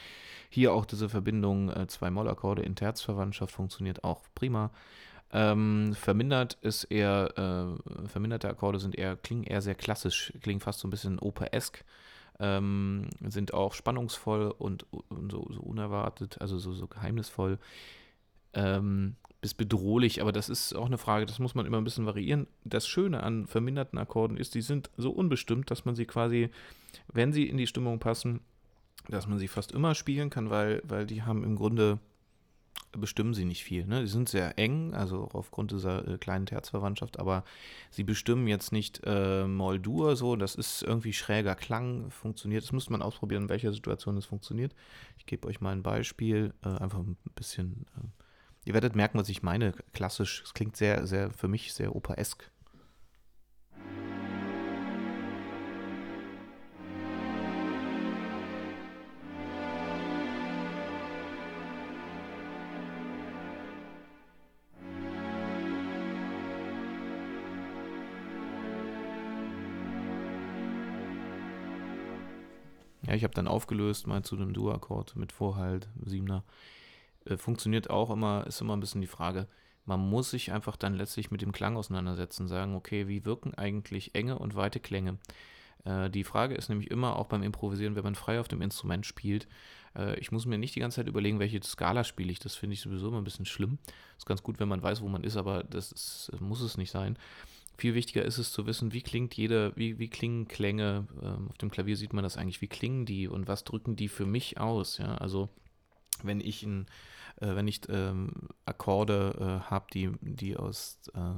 Hier 0.48 0.72
auch 0.72 0.84
diese 0.84 1.08
Verbindung, 1.08 1.70
äh, 1.70 1.86
zwei 1.88 2.10
Mollakkorde 2.10 2.62
in 2.62 2.76
Terzverwandtschaft 2.76 3.52
funktioniert 3.52 4.04
auch 4.04 4.22
prima. 4.34 4.70
Ähm, 5.32 5.94
vermindert 5.94 6.58
ist 6.60 6.84
eher, 6.84 7.32
äh, 7.36 8.08
verminderte 8.08 8.48
Akkorde 8.48 8.78
sind 8.78 8.96
eher, 8.96 9.16
klingen 9.16 9.44
eher 9.44 9.62
sehr 9.62 9.74
klassisch, 9.74 10.32
klingen 10.42 10.60
fast 10.60 10.80
so 10.80 10.88
ein 10.88 10.90
bisschen 10.90 11.18
operesk, 11.18 11.84
ähm, 12.38 13.08
sind 13.26 13.54
auch 13.54 13.72
spannungsvoll 13.72 14.54
und, 14.56 14.86
und 14.92 15.32
so, 15.32 15.46
so, 15.50 15.60
unerwartet, 15.60 16.40
also 16.40 16.58
so, 16.58 16.72
so 16.72 16.86
geheimnisvoll 16.86 17.58
ähm, 18.54 19.16
bis 19.40 19.54
bedrohlich, 19.54 20.20
aber 20.22 20.30
das 20.30 20.48
ist 20.48 20.72
auch 20.74 20.86
eine 20.86 20.98
Frage, 20.98 21.26
das 21.26 21.40
muss 21.40 21.56
man 21.56 21.66
immer 21.66 21.78
ein 21.78 21.84
bisschen 21.84 22.06
variieren. 22.06 22.46
Das 22.64 22.86
Schöne 22.86 23.22
an 23.24 23.46
verminderten 23.46 23.98
Akkorden 23.98 24.36
ist, 24.36 24.54
die 24.54 24.62
sind 24.62 24.88
so 24.96 25.10
unbestimmt, 25.10 25.70
dass 25.70 25.84
man 25.84 25.96
sie 25.96 26.06
quasi, 26.06 26.50
wenn 27.12 27.32
sie 27.32 27.48
in 27.48 27.56
die 27.56 27.66
Stimmung 27.66 27.98
passen, 27.98 28.40
dass 29.08 29.26
man 29.26 29.38
sie 29.38 29.48
fast 29.48 29.72
immer 29.72 29.96
spielen 29.96 30.30
kann, 30.30 30.48
weil, 30.48 30.80
weil 30.84 31.06
die 31.06 31.22
haben 31.22 31.42
im 31.42 31.56
Grunde 31.56 31.98
bestimmen 32.92 33.34
sie 33.34 33.44
nicht 33.44 33.64
viel. 33.64 33.86
Ne? 33.86 34.02
Die 34.02 34.08
sind 34.08 34.28
sehr 34.28 34.58
eng, 34.58 34.94
also 34.94 35.28
aufgrund 35.32 35.72
dieser 35.72 36.06
äh, 36.06 36.18
kleinen 36.18 36.46
Terzverwandtschaft, 36.46 37.18
aber 37.18 37.42
sie 37.90 38.04
bestimmen 38.04 38.46
jetzt 38.46 38.70
nicht 38.70 39.00
äh, 39.04 39.46
Moll-Dur 39.46 40.14
so. 40.14 40.36
Das 40.36 40.54
ist 40.54 40.82
irgendwie 40.82 41.12
schräger 41.12 41.54
Klang, 41.54 42.10
funktioniert. 42.10 42.62
Das 42.62 42.72
müsste 42.72 42.92
man 42.92 43.02
ausprobieren, 43.02 43.44
in 43.44 43.48
welcher 43.48 43.72
Situation 43.72 44.16
es 44.18 44.26
funktioniert. 44.26 44.74
Ich 45.18 45.26
gebe 45.26 45.48
euch 45.48 45.60
mal 45.60 45.72
ein 45.72 45.82
Beispiel, 45.82 46.52
äh, 46.62 46.68
einfach 46.68 46.98
ein 46.98 47.16
bisschen. 47.34 47.86
Äh, 47.96 48.21
ihr 48.64 48.74
werdet 48.74 48.96
merken, 48.96 49.18
was 49.18 49.28
ich 49.28 49.42
meine. 49.42 49.72
Klassisch. 49.92 50.42
Es 50.44 50.54
klingt 50.54 50.76
sehr, 50.76 51.06
sehr, 51.06 51.30
für 51.30 51.48
mich 51.48 51.72
sehr 51.72 51.94
operesk. 51.94 52.50
Ja, 73.12 73.14
ich 73.14 73.24
habe 73.24 73.34
dann 73.34 73.48
aufgelöst, 73.48 74.06
mal 74.06 74.22
zu 74.22 74.36
einem 74.36 74.54
Dur-Akkord 74.54 75.16
mit 75.16 75.32
Vorhalt, 75.32 75.88
Siebener. 76.06 76.44
Äh, 77.26 77.36
funktioniert 77.36 77.90
auch 77.90 78.10
immer, 78.10 78.46
ist 78.46 78.60
immer 78.60 78.76
ein 78.76 78.80
bisschen 78.80 79.00
die 79.00 79.06
Frage. 79.06 79.48
Man 79.84 80.00
muss 80.00 80.30
sich 80.30 80.52
einfach 80.52 80.76
dann 80.76 80.94
letztlich 80.94 81.30
mit 81.30 81.42
dem 81.42 81.52
Klang 81.52 81.76
auseinandersetzen, 81.76 82.46
sagen, 82.46 82.74
okay, 82.76 83.08
wie 83.08 83.24
wirken 83.24 83.54
eigentlich 83.54 84.14
enge 84.14 84.38
und 84.38 84.54
weite 84.54 84.78
Klänge? 84.78 85.18
Äh, 85.84 86.10
die 86.10 86.24
Frage 86.24 86.54
ist 86.54 86.68
nämlich 86.68 86.90
immer 86.90 87.16
auch 87.16 87.26
beim 87.26 87.42
Improvisieren, 87.42 87.96
wenn 87.96 88.04
man 88.04 88.14
frei 88.14 88.40
auf 88.40 88.48
dem 88.48 88.62
Instrument 88.62 89.06
spielt. 89.06 89.48
Äh, 89.96 90.18
ich 90.18 90.30
muss 90.32 90.46
mir 90.46 90.58
nicht 90.58 90.74
die 90.74 90.80
ganze 90.80 90.96
Zeit 90.96 91.08
überlegen, 91.08 91.38
welche 91.38 91.62
Skala 91.62 92.04
spiele 92.04 92.30
ich. 92.30 92.38
Das 92.38 92.54
finde 92.54 92.74
ich 92.74 92.80
sowieso 92.80 93.08
immer 93.08 93.18
ein 93.18 93.24
bisschen 93.24 93.46
schlimm. 93.46 93.78
Ist 94.16 94.26
ganz 94.26 94.42
gut, 94.42 94.60
wenn 94.60 94.68
man 94.68 94.82
weiß, 94.82 95.02
wo 95.02 95.08
man 95.08 95.24
ist, 95.24 95.36
aber 95.36 95.64
das 95.64 95.92
ist, 95.92 96.30
muss 96.40 96.60
es 96.60 96.76
nicht 96.76 96.90
sein. 96.90 97.18
Viel 97.78 97.94
wichtiger 97.94 98.24
ist 98.24 98.38
es 98.38 98.52
zu 98.52 98.66
wissen, 98.66 98.92
wie 98.92 99.02
klingt 99.02 99.34
jede, 99.34 99.72
wie, 99.76 99.98
wie 99.98 100.08
klingen 100.08 100.46
Klänge, 100.46 101.06
ähm, 101.22 101.48
auf 101.48 101.58
dem 101.58 101.70
Klavier 101.70 101.96
sieht 101.96 102.12
man 102.12 102.22
das 102.22 102.36
eigentlich, 102.36 102.60
wie 102.60 102.68
klingen 102.68 103.06
die 103.06 103.26
und 103.26 103.48
was 103.48 103.64
drücken 103.64 103.96
die 103.96 104.08
für 104.08 104.26
mich 104.26 104.60
aus, 104.60 104.98
ja, 104.98 105.16
also 105.16 105.48
wenn 106.24 106.40
ich 106.40 106.62
ein, 106.62 106.86
äh, 107.40 107.54
wenn 107.54 107.68
ich 107.68 107.80
ähm, 107.88 108.32
Akkorde 108.66 109.34
äh, 109.38 109.70
habe, 109.70 109.86
die, 109.92 110.10
die 110.20 110.56
aus 110.56 110.98
äh, 111.14 111.34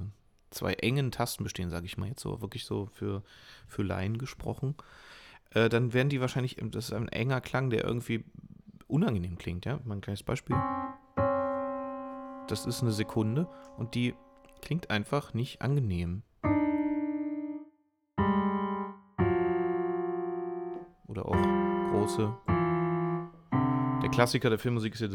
zwei 0.51 0.75
engen 0.75 1.11
Tasten 1.11 1.44
bestehen, 1.44 1.70
sage 1.70 1.87
ich 1.87 1.99
mal 1.99 2.09
jetzt 2.09 2.20
so, 2.20 2.40
wirklich 2.40 2.64
so 2.64 2.87
für, 2.87 3.23
für 3.66 3.83
Laien 3.83 4.18
gesprochen, 4.18 4.75
äh, 5.51 5.68
dann 5.68 5.92
werden 5.92 6.09
die 6.09 6.20
wahrscheinlich, 6.20 6.57
das 6.57 6.87
ist 6.87 6.92
ein 6.92 7.09
enger 7.09 7.40
Klang, 7.40 7.70
der 7.70 7.85
irgendwie 7.85 8.25
unangenehm 8.87 9.38
klingt, 9.38 9.64
ja, 9.64 9.81
mal 9.85 9.97
ein 9.97 10.01
kleines 10.01 10.23
Beispiel. 10.23 10.57
Das 12.49 12.66
ist 12.66 12.83
eine 12.83 12.92
Sekunde 12.92 13.49
und 13.77 13.94
die 13.94 14.14
klingt 14.61 14.90
einfach 14.90 15.35
nicht 15.35 15.62
angenehm. 15.62 16.23
Oder 21.07 21.27
auch 21.27 21.90
große. 21.92 22.53
Der 24.04 24.10
Klassiker 24.10 24.50
der 24.50 24.58
Filmmusik 24.58 24.92
ist 24.92 25.00
ja 25.00 25.08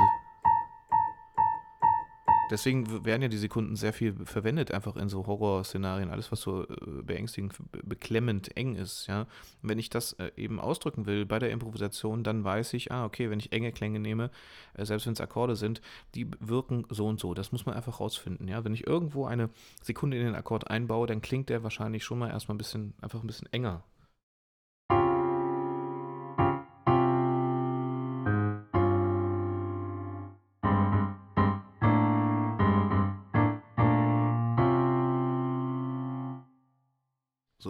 Deswegen 2.50 3.06
werden 3.06 3.22
ja 3.22 3.28
die 3.28 3.38
Sekunden 3.38 3.76
sehr 3.76 3.94
viel 3.94 4.16
verwendet, 4.26 4.72
einfach 4.72 4.96
in 4.96 5.10
so 5.10 5.28
Horrorszenarien, 5.28 6.10
alles, 6.10 6.32
was 6.32 6.42
so 6.42 6.64
äh, 6.64 7.04
beängstigend, 7.04 7.54
beklemmend 7.84 8.58
eng 8.58 8.76
ist, 8.76 9.06
ja. 9.06 9.28
Und 9.62 9.70
wenn 9.70 9.78
ich 9.78 9.92
das 9.92 10.14
äh, 10.14 10.32
eben 10.36 10.60
ausdrücken 10.60 11.06
will 11.06 11.28
bei 11.28 11.38
der 11.38 11.52
Improvisation, 11.52 12.24
dann 12.24 12.44
weiß 12.44 12.74
ich, 12.74 12.92
ah, 12.92 13.06
okay, 13.06 13.30
wenn 13.30 13.40
ich 13.40 13.52
enge 13.52 13.72
Klänge 13.72 14.00
nehme, 14.00 14.32
äh, 14.74 14.86
selbst 14.86 15.06
wenn 15.06 15.14
es 15.14 15.22
Akkorde 15.22 15.56
sind, 15.56 15.82
die 16.16 16.26
wirken 16.40 16.88
so 16.90 17.06
und 17.06 17.20
so. 17.20 17.36
Das 17.36 17.52
muss 17.52 17.68
man 17.68 17.76
einfach 17.76 18.00
rausfinden, 18.00 18.48
ja. 18.48 18.66
Wenn 18.66 18.74
ich 18.74 18.88
irgendwo 18.88 19.28
eine 19.28 19.52
Sekunde 19.84 20.18
in 20.18 20.26
den 20.26 20.36
Akkord 20.36 20.68
einbaue, 20.68 21.06
dann 21.06 21.22
klingt 21.22 21.50
der 21.50 21.62
wahrscheinlich 21.62 22.04
schon 22.04 22.18
mal 22.18 22.32
erstmal 22.32 22.56
ein 22.56 22.58
bisschen, 22.58 22.96
einfach 23.02 23.22
ein 23.22 23.28
bisschen 23.28 23.54
enger, 23.54 23.84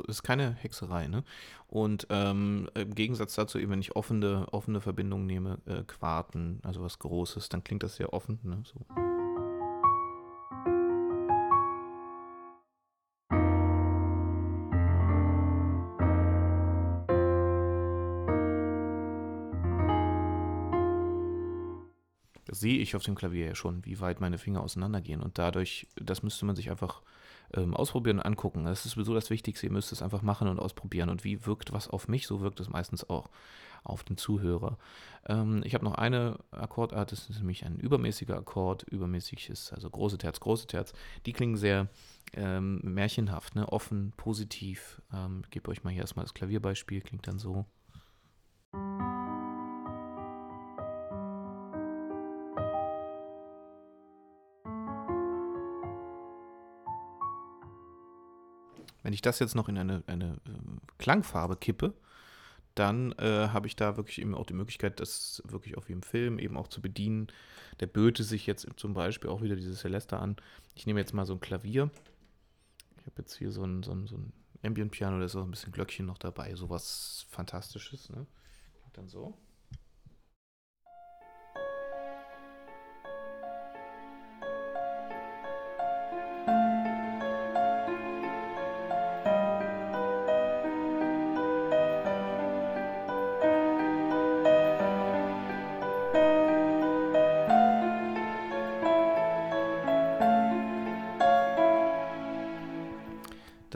ist 0.10 0.24
keine 0.24 0.54
Hexerei, 0.54 1.08
ne? 1.08 1.24
Und 1.67 2.08
ähm, 2.10 2.69
im 2.74 2.95
Gegensatz 2.95 3.36
dazu, 3.36 3.60
eben, 3.60 3.72
wenn 3.72 3.82
ich 3.82 3.95
offene, 3.95 4.48
offene 4.52 4.82
Verbindungen 4.82 5.28
nehme, 5.28 5.60
äh, 5.65 5.84
Quarten, 5.84 6.60
also 6.63 6.82
was 6.82 7.00
Großes, 7.00 7.50
dann 7.50 7.63
klingt 7.63 7.84
das 7.84 7.95
sehr 7.95 8.12
offen, 8.13 8.39
ne? 8.43 8.63
So. 8.65 8.86
Sehe 22.52 22.80
ich 22.80 22.95
auf 22.95 23.04
dem 23.04 23.15
Klavier 23.15 23.45
ja 23.45 23.56
schon, 23.56 23.86
wie 23.86 24.02
weit 24.02 24.22
meine 24.22 24.38
Finger 24.38 24.62
auseinandergehen. 24.62 25.22
Und 25.22 25.38
dadurch, 25.38 25.88
das 25.95 26.24
müsste 26.24 26.45
man 26.45 26.56
sich 26.56 26.72
einfach 26.72 27.02
ähm, 27.54 27.76
ausprobieren 27.76 28.20
und 28.20 28.26
angucken. 28.26 28.66
Das 28.66 28.86
ist 28.86 28.94
sowieso 28.94 29.14
das 29.14 29.30
Wichtigste. 29.30 29.68
Ihr 29.68 29.72
müsst 29.72 29.92
es 29.92 30.02
einfach 30.02 30.22
machen 30.22 30.48
und 30.48 30.60
ausprobieren. 30.60 31.10
Und 31.10 31.24
wie 31.24 31.46
wirkt 31.46 31.72
was 31.72 31.90
auf 31.90 32.08
mich, 32.08 32.28
so 32.28 32.42
wirkt 32.42 32.60
es 32.60 32.70
meistens 32.70 33.10
auch 33.10 33.30
auf 33.84 34.04
den 34.04 34.18
Zuhörer. 34.18 34.78
Ähm, 35.28 35.62
ich 35.64 35.74
habe 35.74 35.86
noch 35.86 35.96
eine 35.96 36.38
Akkordart, 36.52 37.12
das 37.12 37.30
ist 37.30 37.38
nämlich 37.38 37.66
ein 37.66 37.78
übermäßiger 37.78 38.38
Akkord. 38.38 38.84
Übermäßig 38.84 39.50
ist 39.50 39.74
also 39.74 39.90
große 39.90 40.18
Terz, 40.18 40.40
große 40.40 40.68
Terz. 40.68 40.94
Die 41.26 41.34
klingen 41.34 41.58
sehr 41.58 41.88
ähm, 42.34 42.80
märchenhaft, 42.84 43.56
ne? 43.56 43.68
offen, 43.68 44.14
positiv. 44.18 45.02
Ähm, 45.14 45.42
ich 45.46 45.52
gebe 45.52 45.70
euch 45.70 45.84
mal 45.84 45.92
hier 45.92 46.02
erstmal 46.02 46.26
das 46.26 46.34
Klavierbeispiel, 46.34 47.02
klingt 47.02 47.28
dann 47.28 47.40
so. 47.40 47.66
Wenn 59.10 59.13
ich 59.15 59.24
das 59.24 59.39
jetzt 59.39 59.56
noch 59.56 59.67
in 59.67 59.76
eine, 59.80 60.04
eine 60.06 60.34
äh, 60.45 61.00
Klangfarbe 61.00 61.56
kippe, 61.56 61.95
dann 62.76 63.12
äh, 63.13 63.48
habe 63.48 63.65
ich 63.65 63.76
da 63.76 63.98
wirklich 63.98 64.22
eben 64.22 64.36
auch 64.36 64.45
die 64.45 64.54
Möglichkeit, 64.54 65.00
das 65.00 65.41
wirklich 65.48 65.80
auch 65.80 65.88
wie 65.88 65.93
im 65.93 66.04
Film 66.04 66.38
eben 66.38 66.56
auch 66.56 66.67
zu 66.67 66.80
bedienen. 66.80 67.26
Der 67.80 67.88
böte 67.88 68.24
sich 68.24 68.45
jetzt 68.45 68.67
zum 68.76 68.93
Beispiel 68.93 69.32
auch 69.32 69.41
wieder 69.41 69.56
dieses 69.56 69.80
Celeste 69.80 70.19
an. 70.19 70.36
Ich 70.76 70.86
nehme 70.86 71.00
jetzt 71.00 71.15
mal 71.15 71.26
so 71.26 71.34
ein 71.34 71.39
Klavier. 71.39 71.89
Ich 73.00 73.06
habe 73.08 73.15
jetzt 73.17 73.36
hier 73.36 73.52
so 73.52 73.63
ein, 73.63 73.82
so 73.82 73.93
ein, 73.93 74.06
so 74.06 74.15
ein 74.15 74.32
Ambient-Piano, 74.62 75.17
da 75.17 75.26
ist 75.26 75.36
auch 75.36 75.43
ein 75.43 75.50
bisschen 75.50 75.72
Glöckchen 75.72 76.06
noch 76.06 76.19
dabei. 76.19 76.54
Sowas 76.54 77.26
Fantastisches. 77.30 78.12
Ne? 78.12 78.28
Dann 78.93 79.08
so. 79.08 79.36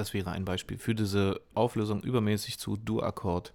Das 0.04 0.14
wäre 0.14 0.32
ein 0.32 0.44
Beispiel 0.44 0.78
für 0.78 0.94
diese 0.94 1.40
Auflösung 1.54 2.04
übermäßig 2.04 2.60
zu 2.60 2.76
Dur-Akkord. 2.76 3.54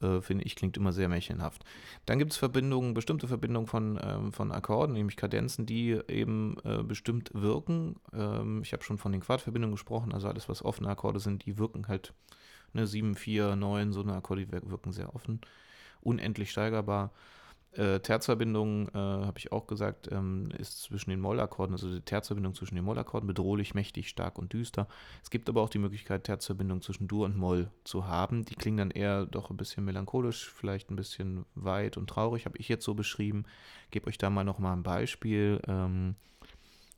Äh, 0.00 0.20
finde 0.20 0.44
ich, 0.44 0.54
klingt 0.54 0.76
immer 0.76 0.92
sehr 0.92 1.08
märchenhaft. 1.08 1.64
Dann 2.06 2.20
gibt 2.20 2.30
es 2.30 2.38
Verbindungen, 2.38 2.94
bestimmte 2.94 3.26
Verbindungen 3.26 3.66
von, 3.66 3.98
ähm, 4.00 4.32
von 4.32 4.52
Akkorden, 4.52 4.92
nämlich 4.92 5.16
Kadenzen, 5.16 5.66
die 5.66 5.98
eben 6.06 6.58
äh, 6.62 6.84
bestimmt 6.84 7.32
wirken. 7.34 7.96
Ähm, 8.12 8.62
ich 8.62 8.72
habe 8.72 8.84
schon 8.84 8.98
von 8.98 9.10
den 9.10 9.20
Quartverbindungen 9.20 9.74
gesprochen, 9.74 10.12
also 10.12 10.28
alles, 10.28 10.48
was 10.48 10.64
offene 10.64 10.90
Akkorde 10.90 11.18
sind, 11.18 11.44
die 11.44 11.58
wirken 11.58 11.88
halt 11.88 12.14
ne, 12.72 12.86
7, 12.86 13.16
4, 13.16 13.56
9, 13.56 13.92
so 13.92 14.02
eine 14.02 14.14
Akkorde, 14.14 14.52
wirken 14.52 14.92
sehr 14.92 15.12
offen, 15.12 15.40
unendlich 16.02 16.52
steigerbar. 16.52 17.10
Äh, 17.76 18.00
Terzverbindung, 18.00 18.88
äh, 18.88 18.92
habe 18.98 19.38
ich 19.38 19.50
auch 19.50 19.66
gesagt, 19.66 20.08
ähm, 20.12 20.48
ist 20.58 20.82
zwischen 20.82 21.10
den 21.10 21.20
Mollakkorden, 21.20 21.74
also 21.74 21.92
die 21.92 22.00
Terzverbindung 22.00 22.54
zwischen 22.54 22.76
den 22.76 22.84
Mollakkorden, 22.84 23.26
bedrohlich, 23.26 23.74
mächtig, 23.74 24.08
stark 24.08 24.38
und 24.38 24.52
düster. 24.52 24.86
Es 25.22 25.30
gibt 25.30 25.48
aber 25.48 25.60
auch 25.60 25.70
die 25.70 25.78
Möglichkeit, 25.78 26.24
Terzverbindung 26.24 26.82
zwischen 26.82 27.08
Dur 27.08 27.24
und 27.24 27.36
Moll 27.36 27.70
zu 27.82 28.06
haben. 28.06 28.44
Die 28.44 28.54
klingen 28.54 28.76
dann 28.76 28.90
eher 28.90 29.26
doch 29.26 29.50
ein 29.50 29.56
bisschen 29.56 29.84
melancholisch, 29.84 30.50
vielleicht 30.50 30.90
ein 30.90 30.96
bisschen 30.96 31.46
weit 31.56 31.96
und 31.96 32.08
traurig, 32.08 32.46
habe 32.46 32.58
ich 32.58 32.68
jetzt 32.68 32.84
so 32.84 32.94
beschrieben. 32.94 33.44
Gebe 33.90 34.06
euch 34.06 34.18
da 34.18 34.30
mal 34.30 34.44
nochmal 34.44 34.76
ein 34.76 34.84
Beispiel 34.84 35.60
ähm, 35.66 36.14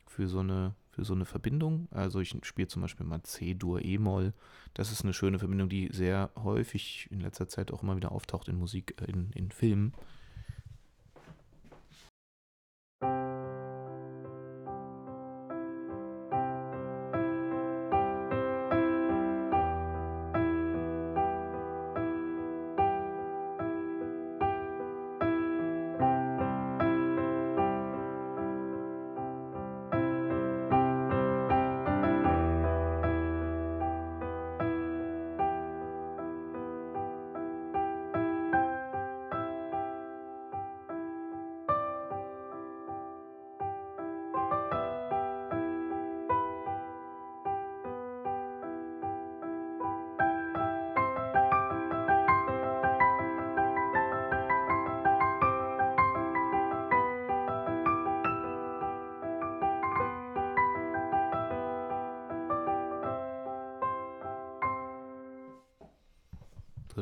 für 0.05 0.27
so 0.27 0.39
eine 0.39 0.75
für 0.97 1.05
so 1.05 1.13
eine 1.13 1.25
Verbindung. 1.25 1.87
Also 1.91 2.19
ich 2.21 2.35
spiele 2.41 2.67
zum 2.67 2.81
Beispiel 2.81 3.05
mal 3.05 3.21
C-Dur, 3.21 3.85
E-Moll. 3.85 4.33
Das 4.73 4.91
ist 4.91 5.03
eine 5.03 5.13
schöne 5.13 5.37
Verbindung, 5.37 5.69
die 5.69 5.89
sehr 5.93 6.31
häufig 6.35 7.07
in 7.11 7.19
letzter 7.19 7.47
Zeit 7.47 7.71
auch 7.71 7.83
immer 7.83 7.95
wieder 7.95 8.11
auftaucht 8.11 8.47
in 8.47 8.57
Musik, 8.57 8.95
äh, 8.99 9.11
in, 9.11 9.29
in 9.35 9.51
Filmen. 9.51 9.93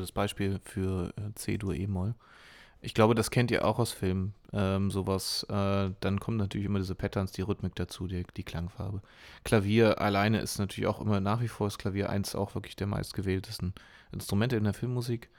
Das 0.06 0.12
Beispiel 0.12 0.60
für 0.64 1.12
äh, 1.16 1.34
C-Dur 1.34 1.74
E-Moll. 1.74 2.14
Ich 2.80 2.94
glaube, 2.94 3.14
das 3.14 3.30
kennt 3.30 3.50
ihr 3.50 3.64
auch 3.64 3.78
aus 3.78 3.92
Filmen, 3.92 4.34
ähm, 4.52 4.90
sowas. 4.90 5.44
Äh, 5.48 5.90
dann 6.00 6.20
kommen 6.20 6.36
natürlich 6.36 6.66
immer 6.66 6.78
diese 6.78 6.94
Patterns, 6.94 7.32
die 7.32 7.42
Rhythmik 7.42 7.74
dazu, 7.74 8.06
die, 8.06 8.24
die 8.36 8.44
Klangfarbe. 8.44 9.02
Klavier 9.44 10.00
alleine 10.00 10.40
ist 10.40 10.58
natürlich 10.58 10.86
auch 10.86 11.00
immer 11.00 11.20
nach 11.20 11.40
wie 11.40 11.48
vor 11.48 11.66
das 11.66 11.78
Klavier 11.78 12.10
1 12.10 12.36
auch 12.36 12.54
wirklich 12.54 12.76
der 12.76 12.86
meistgewähltesten 12.86 13.74
Instrumente 14.12 14.56
in 14.56 14.64
der 14.64 14.74
Filmmusik. 14.74 15.30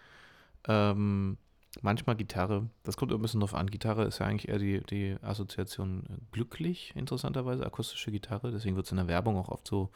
Ähm, 0.68 1.38
manchmal 1.82 2.16
Gitarre, 2.16 2.70
das 2.84 2.98
kommt 2.98 3.14
ein 3.14 3.22
bisschen 3.22 3.40
drauf 3.40 3.54
an. 3.54 3.70
Gitarre 3.70 4.04
ist 4.06 4.20
ja 4.20 4.26
eigentlich 4.26 4.50
eher 4.50 4.60
die, 4.60 4.82
die 4.82 5.16
Assoziation 5.22 6.04
äh, 6.10 6.18
glücklich, 6.32 6.92
interessanterweise, 6.96 7.66
akustische 7.66 8.12
Gitarre. 8.12 8.52
Deswegen 8.52 8.76
wird 8.76 8.88
es 8.88 8.92
in 8.92 8.98
der 8.98 9.08
Werbung 9.08 9.38
auch 9.38 9.50
oft 9.50 9.68
so 9.68 9.92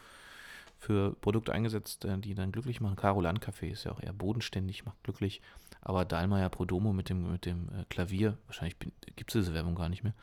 für 0.81 1.15
Produkte 1.21 1.53
eingesetzt, 1.53 2.05
äh, 2.05 2.17
die 2.17 2.33
dann 2.33 2.51
glücklich 2.51 2.81
machen. 2.81 2.95
Carolan 2.95 3.37
Café 3.37 3.67
ist 3.67 3.83
ja 3.83 3.91
auch 3.91 4.01
eher 4.01 4.13
bodenständig, 4.13 4.83
macht 4.83 5.01
glücklich. 5.03 5.39
Aber 5.79 6.05
Dalmayer 6.05 6.49
Prodomo 6.49 6.91
mit 6.91 7.09
dem, 7.09 7.31
mit 7.31 7.45
dem 7.45 7.69
äh, 7.69 7.85
Klavier, 7.87 8.39
wahrscheinlich 8.47 8.77
gibt 8.79 9.29
es 9.29 9.45
diese 9.45 9.53
Werbung 9.53 9.75
gar 9.75 9.89
nicht 9.89 10.03
mehr. 10.03 10.15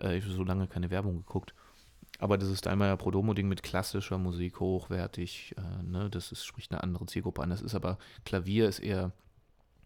Äh, 0.00 0.16
ich 0.16 0.24
habe 0.24 0.32
so 0.34 0.44
lange 0.44 0.66
keine 0.66 0.88
Werbung 0.88 1.18
geguckt. 1.18 1.52
Aber 2.18 2.38
dieses 2.38 2.62
Dalmayer 2.62 2.96
Prodomo-Ding 2.96 3.48
mit 3.48 3.62
klassischer 3.62 4.16
Musik, 4.16 4.60
hochwertig, 4.60 5.56
ne, 5.82 6.08
das 6.08 6.30
ist, 6.30 6.44
spricht 6.44 6.70
eine 6.70 6.82
andere 6.82 7.06
Zielgruppe 7.06 7.42
an. 7.42 7.50
Das 7.50 7.62
ist 7.62 7.74
aber, 7.74 7.98
Klavier 8.24 8.68
ist 8.68 8.78
eher, 8.78 9.10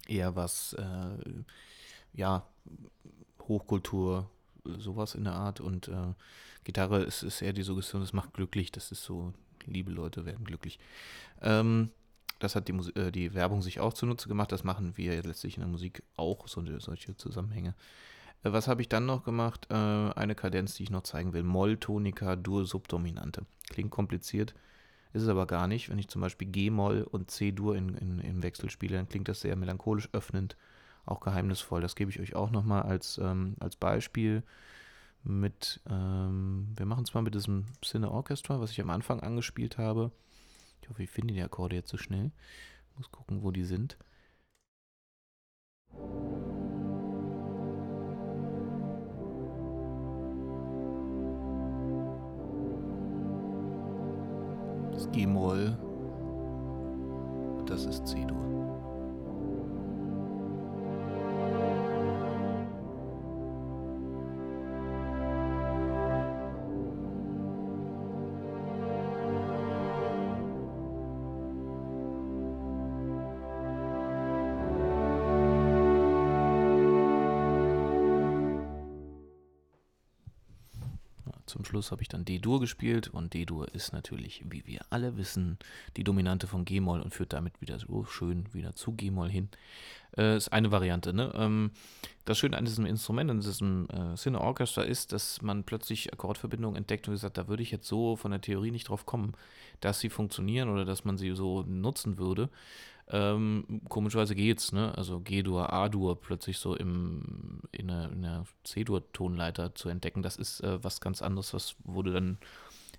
eher 0.06 0.36
was, 0.36 0.74
äh, 0.74 1.42
ja, 2.12 2.46
Hochkultur, 3.40 4.28
sowas 4.64 5.14
in 5.14 5.24
der 5.24 5.32
Art. 5.32 5.60
Und 5.60 5.88
äh, 5.88 6.12
Gitarre 6.64 7.04
ist, 7.04 7.22
ist 7.22 7.40
eher 7.40 7.54
die 7.54 7.62
Suggestion, 7.62 8.02
das 8.02 8.12
macht 8.12 8.34
glücklich, 8.34 8.70
das 8.70 8.92
ist 8.92 9.02
so 9.02 9.32
liebe 9.66 9.90
Leute 9.90 10.24
werden 10.24 10.44
glücklich. 10.44 10.78
Ähm, 11.42 11.90
das 12.38 12.54
hat 12.54 12.68
die, 12.68 12.72
äh, 12.98 13.10
die 13.10 13.34
Werbung 13.34 13.62
sich 13.62 13.80
auch 13.80 13.94
zunutze 13.94 14.28
gemacht. 14.28 14.52
Das 14.52 14.64
machen 14.64 14.96
wir 14.96 15.22
letztlich 15.22 15.56
in 15.56 15.62
der 15.62 15.68
Musik 15.68 16.02
auch, 16.16 16.48
so 16.48 16.62
solche 16.78 17.16
Zusammenhänge. 17.16 17.74
Äh, 18.42 18.52
was 18.52 18.68
habe 18.68 18.82
ich 18.82 18.88
dann 18.88 19.06
noch 19.06 19.24
gemacht? 19.24 19.66
Äh, 19.70 19.74
eine 19.74 20.34
Kadenz, 20.34 20.74
die 20.74 20.84
ich 20.84 20.90
noch 20.90 21.02
zeigen 21.02 21.32
will. 21.32 21.42
Moll-Tonika, 21.42 22.36
Dur-Subdominante. 22.36 23.46
Klingt 23.68 23.90
kompliziert, 23.90 24.54
ist 25.12 25.22
es 25.22 25.28
aber 25.28 25.46
gar 25.46 25.66
nicht. 25.66 25.88
Wenn 25.88 25.98
ich 25.98 26.08
zum 26.08 26.20
Beispiel 26.20 26.48
G-Moll 26.48 27.02
und 27.02 27.30
C-Dur 27.30 27.76
in, 27.76 27.94
in, 27.94 28.18
im 28.20 28.42
Wechsel 28.42 28.70
spiele, 28.70 28.96
dann 28.96 29.08
klingt 29.08 29.28
das 29.28 29.40
sehr 29.40 29.56
melancholisch 29.56 30.08
öffnend, 30.12 30.56
auch 31.06 31.20
geheimnisvoll. 31.20 31.80
Das 31.80 31.96
gebe 31.96 32.10
ich 32.10 32.20
euch 32.20 32.34
auch 32.36 32.50
nochmal 32.50 32.82
als, 32.82 33.18
ähm, 33.18 33.56
als 33.60 33.76
Beispiel 33.76 34.42
mit, 35.26 35.80
ähm, 35.90 36.68
wir 36.76 36.86
machen 36.86 37.04
es 37.04 37.12
mal 37.12 37.22
mit 37.22 37.34
diesem 37.34 37.66
Cine 37.84 38.10
Orchestra, 38.10 38.60
was 38.60 38.70
ich 38.70 38.80
am 38.80 38.90
Anfang 38.90 39.20
angespielt 39.20 39.76
habe. 39.76 40.12
Ich 40.80 40.88
hoffe, 40.88 41.02
ich 41.02 41.10
finde 41.10 41.34
die 41.34 41.42
Akkorde 41.42 41.74
jetzt 41.76 41.90
so 41.90 41.96
schnell. 41.96 42.30
Muss 42.96 43.10
gucken, 43.10 43.42
wo 43.42 43.50
die 43.50 43.64
sind. 43.64 43.98
Das 54.92 55.10
G-Moll. 55.10 55.76
Das 57.66 57.84
ist 57.84 58.06
C-Dur. 58.06 58.55
Zum 81.56 81.64
Schluss 81.64 81.90
habe 81.90 82.02
ich 82.02 82.08
dann 82.08 82.26
D-Dur 82.26 82.60
gespielt 82.60 83.08
und 83.08 83.32
D-Dur 83.32 83.74
ist 83.74 83.94
natürlich, 83.94 84.44
wie 84.46 84.66
wir 84.66 84.82
alle 84.90 85.16
wissen, 85.16 85.56
die 85.96 86.04
Dominante 86.04 86.46
von 86.46 86.66
G-Moll 86.66 87.00
und 87.00 87.14
führt 87.14 87.32
damit 87.32 87.62
wieder 87.62 87.78
so 87.78 88.04
schön 88.04 88.52
wieder 88.52 88.74
zu 88.74 88.92
G-Moll 88.92 89.30
hin. 89.30 89.48
Äh, 90.18 90.36
ist 90.36 90.52
eine 90.52 90.70
Variante. 90.70 91.14
Ne? 91.14 91.32
Ähm, 91.34 91.70
das 92.26 92.36
Schöne 92.36 92.58
an 92.58 92.66
diesem 92.66 92.84
Instrument, 92.84 93.30
an 93.30 93.40
diesem 93.40 93.88
äh, 93.88 94.16
Cine 94.16 94.38
Orchestra 94.38 94.82
ist, 94.82 95.12
dass 95.12 95.40
man 95.40 95.64
plötzlich 95.64 96.12
Akkordverbindungen 96.12 96.76
entdeckt 96.76 97.08
und 97.08 97.14
gesagt, 97.14 97.38
da 97.38 97.48
würde 97.48 97.62
ich 97.62 97.70
jetzt 97.70 97.88
so 97.88 98.16
von 98.16 98.32
der 98.32 98.42
Theorie 98.42 98.70
nicht 98.70 98.90
drauf 98.90 99.06
kommen, 99.06 99.32
dass 99.80 99.98
sie 99.98 100.10
funktionieren 100.10 100.68
oder 100.68 100.84
dass 100.84 101.06
man 101.06 101.16
sie 101.16 101.34
so 101.34 101.62
nutzen 101.62 102.18
würde. 102.18 102.50
Ähm, 103.08 103.82
komischerweise 103.88 104.34
geht's, 104.34 104.72
ne? 104.72 104.96
Also 104.96 105.20
G-Dur, 105.20 105.72
A-Dur 105.72 106.20
plötzlich 106.20 106.58
so 106.58 106.74
im, 106.74 107.60
in 107.70 107.90
einer, 107.90 108.10
einer 108.10 108.44
C-Dur-Tonleiter 108.64 109.74
zu 109.74 109.88
entdecken, 109.88 110.22
das 110.22 110.36
ist 110.36 110.60
äh, 110.60 110.82
was 110.82 111.00
ganz 111.00 111.22
anderes, 111.22 111.54
was 111.54 111.76
wurde 111.84 112.12
dann 112.12 112.38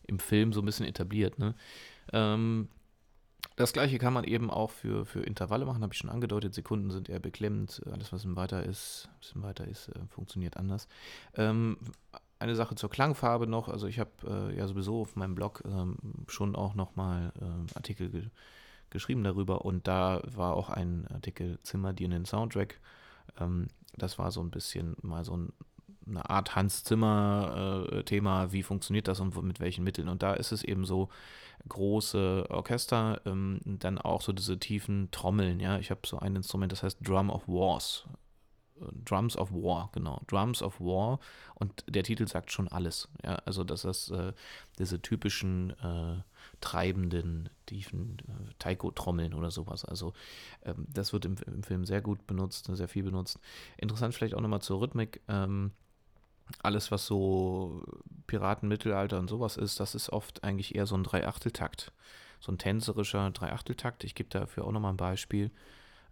im 0.05 0.19
Film 0.19 0.53
so 0.53 0.61
ein 0.61 0.65
bisschen 0.65 0.85
etabliert, 0.85 1.39
ne? 1.39 1.55
Ähm, 2.13 2.69
das 3.55 3.73
gleiche 3.73 3.97
kann 3.97 4.13
man 4.13 4.23
eben 4.23 4.51
auch 4.51 4.69
für, 4.69 5.05
für 5.05 5.21
Intervalle 5.21 5.65
machen, 5.65 5.81
habe 5.81 5.91
ich 5.91 5.97
schon 5.97 6.11
angedeutet. 6.11 6.53
Sekunden 6.53 6.91
sind 6.91 7.09
eher 7.09 7.19
beklemmend. 7.19 7.81
Alles, 7.91 8.13
was 8.13 8.23
ein 8.23 8.35
weiter 8.35 8.63
ist, 8.63 9.09
ein 9.11 9.19
bisschen 9.19 9.43
weiter 9.43 9.67
ist, 9.67 9.89
äh, 9.89 9.99
funktioniert 10.09 10.57
anders. 10.57 10.87
Ähm, 11.35 11.77
eine 12.39 12.55
Sache 12.55 12.75
zur 12.75 12.89
Klangfarbe 12.89 13.47
noch. 13.47 13.67
Also 13.67 13.87
ich 13.87 13.99
habe 13.99 14.11
äh, 14.51 14.57
ja 14.57 14.67
sowieso 14.67 15.01
auf 15.01 15.15
meinem 15.15 15.33
Blog 15.33 15.63
ähm, 15.65 15.97
schon 16.27 16.55
auch 16.55 16.75
nochmal 16.75 17.31
äh, 17.41 17.75
Artikel 17.75 18.29
geschrieben 18.89 19.23
darüber 19.23 19.65
und 19.65 19.87
da 19.87 20.21
war 20.23 20.55
auch 20.55 20.69
ein 20.69 21.07
Artikel 21.07 21.59
Zimmer 21.63 21.93
dir 21.93 22.05
einen 22.05 22.25
Soundtrack. 22.25 22.79
Ähm, 23.39 23.67
das 23.95 24.17
war 24.17 24.31
so 24.31 24.41
ein 24.41 24.51
bisschen 24.51 24.95
mal 25.01 25.23
so 25.23 25.35
ein, 25.35 25.53
eine 26.07 26.29
Art 26.29 26.55
Hans 26.55 26.83
Zimmer-Thema, 26.83 28.43
äh, 28.45 28.51
wie 28.51 28.63
funktioniert 28.63 29.07
das 29.07 29.19
und 29.19 29.35
mit 29.43 29.59
welchen 29.59 29.83
Mitteln. 29.83 30.07
Und 30.07 30.23
da 30.23 30.33
ist 30.33 30.51
es 30.51 30.63
eben 30.63 30.85
so, 30.85 31.09
große 31.67 32.45
Orchester, 32.49 33.21
ähm, 33.25 33.59
dann 33.65 33.97
auch 33.97 34.21
so 34.21 34.31
diese 34.31 34.59
tiefen 34.59 35.09
Trommeln, 35.11 35.59
ja. 35.59 35.79
Ich 35.79 35.91
habe 35.91 36.01
so 36.05 36.19
ein 36.19 36.35
Instrument, 36.35 36.71
das 36.71 36.83
heißt 36.83 36.99
Drum 37.01 37.29
of 37.29 37.47
Wars. 37.47 38.05
Drums 39.05 39.37
of 39.37 39.51
War, 39.51 39.89
genau. 39.93 40.21
Drums 40.27 40.61
of 40.61 40.79
War. 40.79 41.19
Und 41.55 41.83
der 41.87 42.03
Titel 42.03 42.27
sagt 42.27 42.51
schon 42.51 42.67
alles. 42.67 43.09
Ja, 43.23 43.35
also, 43.45 43.63
dass 43.63 43.83
das 43.83 44.09
äh, 44.09 44.33
diese 44.79 45.01
typischen 45.01 45.71
äh, 45.79 46.21
treibenden, 46.61 47.49
tiefen 47.65 48.17
äh, 48.27 48.53
Taiko-Trommeln 48.59 49.33
oder 49.33 49.51
sowas. 49.51 49.85
Also, 49.85 50.13
ähm, 50.63 50.85
das 50.89 51.13
wird 51.13 51.25
im, 51.25 51.35
im, 51.45 51.63
Film 51.63 51.85
sehr 51.85 52.01
gut 52.01 52.25
benutzt, 52.27 52.69
sehr 52.71 52.87
viel 52.87 53.03
benutzt. 53.03 53.39
Interessant 53.77 54.13
vielleicht 54.13 54.35
auch 54.35 54.41
nochmal 54.41 54.61
zur 54.61 54.81
Rhythmik. 54.81 55.21
Ähm, 55.27 55.71
alles, 56.63 56.91
was 56.91 57.05
so 57.05 57.83
Piraten, 58.25 58.69
Mittelalter 58.69 59.19
und 59.19 59.29
sowas 59.29 59.57
ist, 59.57 59.79
das 59.79 59.95
ist 59.95 60.09
oft 60.09 60.43
eigentlich 60.43 60.75
eher 60.75 60.85
so 60.85 60.95
ein 60.95 61.03
Dreiachteltakt. 61.03 61.91
So 62.39 62.51
ein 62.51 62.57
tänzerischer 62.57 63.29
Dreiachteltakt. 63.31 64.03
Ich 64.03 64.15
gebe 64.15 64.29
dafür 64.29 64.65
auch 64.65 64.71
nochmal 64.71 64.93
ein 64.93 64.97
Beispiel 64.97 65.51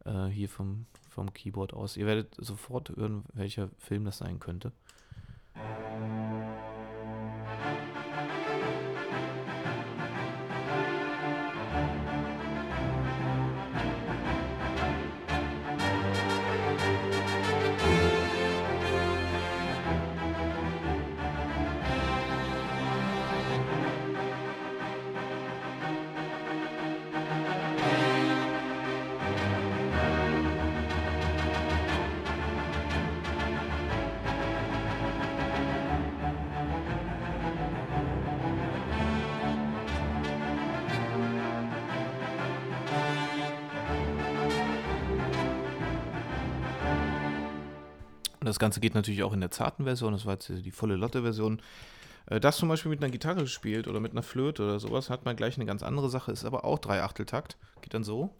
äh, 0.05 0.25
hier 0.25 0.49
vom, 0.49 0.87
vom 1.15 1.33
Keyboard 1.33 1.73
aus. 1.73 1.95
Ihr 1.97 2.05
werdet 2.05 2.35
sofort 2.37 2.89
hören, 2.95 3.23
welcher 3.33 3.69
Film 3.79 4.03
das 4.03 4.17
sein 4.17 4.39
könnte. 4.39 4.71
Und 48.45 48.49
das 48.49 48.59
Ganze 48.59 48.79
geht 48.79 48.93
natürlich 48.93 49.23
auch 49.23 49.33
in 49.33 49.41
der 49.41 49.49
zarten 49.49 49.85
Version, 49.85 50.13
das 50.13 50.27
war 50.27 50.33
jetzt 50.33 50.49
die 50.49 50.69
volle 50.69 50.97
Lotte-Version. 50.97 51.59
Äh, 52.27 52.39
das 52.39 52.57
zum 52.57 52.69
Beispiel 52.69 52.91
mit 52.91 53.01
einer 53.01 53.11
Gitarre 53.11 53.47
spielt 53.47 53.87
oder 53.87 53.99
mit 53.99 54.11
einer 54.11 54.21
Flöte 54.21 54.61
oder 54.61 54.79
sowas, 54.79 55.09
hat 55.09 55.25
man 55.25 55.35
gleich 55.35 55.55
eine 55.57 55.65
ganz 55.65 55.81
andere 55.81 56.11
Sache, 56.11 56.31
ist 56.31 56.45
aber 56.45 56.63
auch 56.63 56.77
Dreiachteltakt. 56.77 57.57
Geht 57.81 57.95
dann 57.95 58.03
so. 58.03 58.35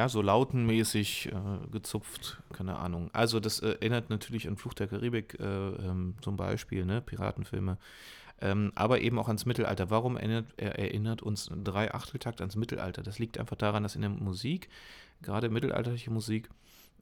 Ja, 0.00 0.08
so 0.08 0.22
lautenmäßig 0.22 1.26
äh, 1.26 1.70
gezupft, 1.70 2.38
keine 2.54 2.76
Ahnung. 2.78 3.10
Also 3.12 3.38
das 3.38 3.60
äh, 3.60 3.72
erinnert 3.72 4.08
natürlich 4.08 4.48
an 4.48 4.56
Fluch 4.56 4.72
der 4.72 4.88
Karibik 4.88 5.38
äh, 5.38 5.44
ähm, 5.44 6.14
zum 6.22 6.38
Beispiel, 6.38 6.86
ne, 6.86 7.02
Piratenfilme, 7.02 7.76
ähm, 8.40 8.72
aber 8.74 9.02
eben 9.02 9.18
auch 9.18 9.26
ans 9.28 9.44
Mittelalter. 9.44 9.90
Warum 9.90 10.16
erinnert, 10.16 10.46
er 10.56 10.78
erinnert 10.78 11.20
uns 11.20 11.50
ein 11.50 11.64
Drei-Achteltakt 11.64 12.40
ans 12.40 12.56
Mittelalter? 12.56 13.02
Das 13.02 13.18
liegt 13.18 13.36
einfach 13.36 13.56
daran, 13.56 13.82
dass 13.82 13.94
in 13.94 14.00
der 14.00 14.08
Musik, 14.08 14.70
gerade 15.20 15.50
mittelalterliche 15.50 16.10
Musik, 16.10 16.48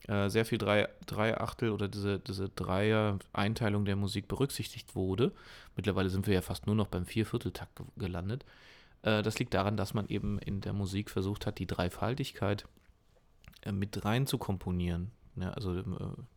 äh, 0.09 0.27
sehr 0.27 0.43
viel 0.43 0.57
drei, 0.57 0.89
Dreiachtel 1.05 1.69
oder 1.69 1.87
diese, 1.87 2.19
diese 2.19 2.49
Dreier-Einteilung 2.49 3.85
der 3.85 3.95
Musik 3.95 4.27
berücksichtigt 4.27 4.93
wurde. 4.93 5.31
Mittlerweile 5.77 6.09
sind 6.09 6.27
wir 6.27 6.33
ja 6.33 6.41
fast 6.41 6.67
nur 6.67 6.75
noch 6.75 6.87
beim 6.87 7.05
Viervierteltakt 7.05 7.81
gelandet. 7.95 8.43
Äh, 9.03 9.21
das 9.21 9.39
liegt 9.39 9.53
daran, 9.53 9.77
dass 9.77 9.93
man 9.93 10.09
eben 10.09 10.37
in 10.39 10.59
der 10.59 10.73
Musik 10.73 11.09
versucht 11.09 11.45
hat, 11.45 11.59
die 11.59 11.65
Dreifaltigkeit 11.65 12.65
mit 13.71 14.05
rein 14.05 14.27
zu 14.27 14.37
komponieren. 14.37 15.11
Ja, 15.35 15.51
also 15.51 15.77
äh, 15.77 15.83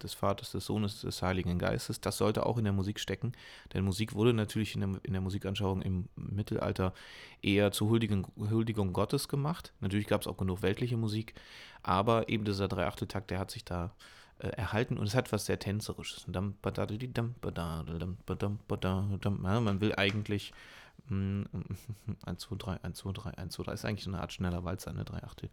des 0.03 0.15
Vaters, 0.15 0.53
des 0.53 0.65
Sohnes, 0.67 1.01
des 1.01 1.23
Heiligen 1.23 1.59
Geistes, 1.59 2.01
das 2.01 2.19
sollte 2.19 2.47
auch 2.47 2.57
in 2.59 2.65
der 2.65 2.73
Musik 2.73 3.01
stecken. 3.01 3.33
Denn 3.73 3.85
Musik 3.85 4.15
wurde 4.15 4.33
natürlich 4.33 4.75
in 4.75 4.81
der, 4.81 5.01
in 5.03 5.13
der 5.13 5.23
Musikanschauung 5.23 5.83
im 5.83 6.09
Mittelalter 6.15 6.95
eher 7.41 7.73
zur 7.73 7.89
Huldigung, 7.89 8.29
Huldigung 8.37 8.93
Gottes 8.93 9.29
gemacht. 9.29 9.73
Natürlich 9.81 10.07
gab 10.07 10.21
es 10.21 10.29
auch 10.29 10.37
genug 10.37 10.63
weltliche 10.63 10.97
Musik, 10.97 11.35
aber 11.83 12.29
eben 12.29 12.45
dieser 12.45 12.69
Dreiachteltakt, 12.69 13.31
der 13.31 13.41
hat 13.41 13.51
sich 13.51 13.65
da 13.65 13.93
äh, 14.39 14.49
erhalten 14.49 14.99
und 14.99 15.07
es 15.07 15.15
hat 15.15 15.33
was 15.33 15.47
sehr 15.47 15.59
Tänzerisches. 15.59 16.27
Man 16.29 16.55
will 19.81 19.95
eigentlich 19.97 20.53
1, 21.11 21.49
2, 22.39 22.57
3, 22.57 22.85
1, 22.85 22.99
2, 22.99 23.13
3, 23.13 23.31
1, 23.31 23.55
2, 23.55 23.63
3 23.65 23.73
ist 23.73 23.85
eigentlich 23.85 24.07
eine 24.07 24.21
Art 24.21 24.33
schneller 24.33 24.65
Walzer, 24.65 24.91
eine 24.91 25.05
3 25.05 25.23
Achtel. 25.25 25.51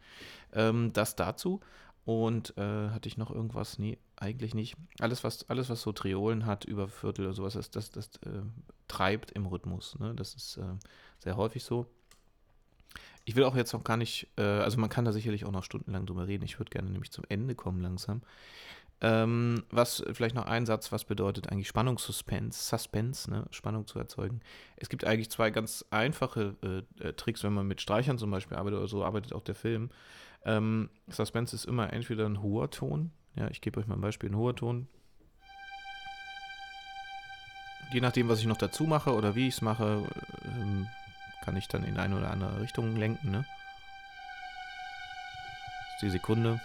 Ähm, 0.54 0.94
das 0.94 1.16
dazu. 1.16 1.60
Und 2.06 2.58
äh, 2.58 2.90
hatte 2.90 3.08
ich 3.08 3.18
noch 3.18 3.30
irgendwas? 3.30 3.78
Nee, 3.78 4.00
eigentlich 4.16 4.56
nicht. 4.56 4.76
Alles, 5.00 5.24
was, 5.24 5.48
alles, 5.50 5.70
was 5.70 5.82
so 5.82 5.92
Triolen 5.92 6.46
hat, 6.46 6.66
über 6.66 6.88
Viertel 6.88 7.26
oder 7.26 7.34
sowas, 7.34 7.54
das, 7.54 7.70
das, 7.70 7.92
das 7.92 8.08
äh, 8.26 8.42
treibt 8.88 9.32
im 9.32 9.46
Rhythmus. 9.46 10.00
Ne? 10.00 10.16
Das 10.16 10.34
ist 10.34 10.58
äh, 10.58 10.64
sehr 11.20 11.38
häufig 11.38 11.64
so. 11.64 11.86
Ich 13.26 13.36
will 13.36 13.44
auch 13.44 13.56
jetzt 13.56 13.74
noch 13.74 13.84
gar 13.84 13.98
nicht, 13.98 14.28
äh, 14.38 14.42
also 14.42 14.80
man 14.80 14.90
kann 14.90 15.06
da 15.06 15.12
sicherlich 15.12 15.46
auch 15.46 15.52
noch 15.52 15.64
stundenlang 15.64 16.08
drüber 16.08 16.28
reden. 16.28 16.46
Ich 16.46 16.58
würde 16.58 16.72
gerne 16.72 16.90
nämlich 16.90 17.12
zum 17.12 17.26
Ende 17.30 17.54
kommen 17.54 17.82
langsam. 17.82 18.24
Ähm, 19.02 19.64
was 19.72 20.04
vielleicht 20.12 20.36
noch 20.36 20.46
ein 20.46 20.66
Satz, 20.66 20.92
was 20.92 21.06
bedeutet 21.06 21.50
eigentlich 21.50 21.70
Spannung, 21.70 21.98
Suspense, 21.98 22.62
Suspense, 22.62 23.32
ne? 23.32 23.46
Spannung 23.52 23.88
zu 23.88 23.98
erzeugen. 23.98 24.42
Es 24.76 24.90
gibt 24.90 25.06
eigentlich 25.06 25.30
zwei 25.30 25.52
ganz 25.52 25.86
einfache 25.90 26.56
äh, 26.62 27.08
äh, 27.08 27.14
Tricks, 27.14 27.44
wenn 27.44 27.54
man 27.54 27.66
mit 27.66 27.80
Streichern 27.80 28.18
zum 28.18 28.30
Beispiel 28.30 28.58
arbeitet 28.58 28.80
oder 28.80 28.90
so 28.90 29.06
arbeitet 29.06 29.34
auch 29.34 29.44
der 29.44 29.56
Film. 29.56 29.90
Ähm, 30.44 30.90
Suspense 31.08 31.56
ist 31.56 31.66
immer 31.66 31.94
entweder 31.94 32.26
ein 32.26 32.42
hoher 32.42 32.70
Ton, 32.72 33.12
ja, 33.36 33.48
ich 33.50 33.62
gebe 33.62 33.80
euch 33.80 33.88
mal 33.88 33.96
ein 33.96 34.02
Beispiel, 34.02 34.30
ein 34.30 34.36
hoher 34.36 34.56
Ton. 34.56 34.88
Je 37.94 38.02
nachdem, 38.02 38.28
was 38.28 38.40
ich 38.40 38.46
noch 38.46 38.58
dazu 38.58 38.84
mache 38.84 39.14
oder 39.14 39.36
wie 39.36 39.48
ich 39.48 39.56
es 39.56 39.62
mache, 39.62 40.04
ähm, 40.44 40.88
kann 41.42 41.56
ich 41.56 41.68
dann 41.70 41.86
in 41.86 41.98
eine 41.98 42.18
oder 42.18 42.32
andere 42.32 42.62
Richtung 42.62 42.98
lenken, 42.98 43.32
ne? 43.32 43.46
Das 45.86 45.96
ist 45.96 46.02
die 46.02 46.10
Sekunde 46.10 46.60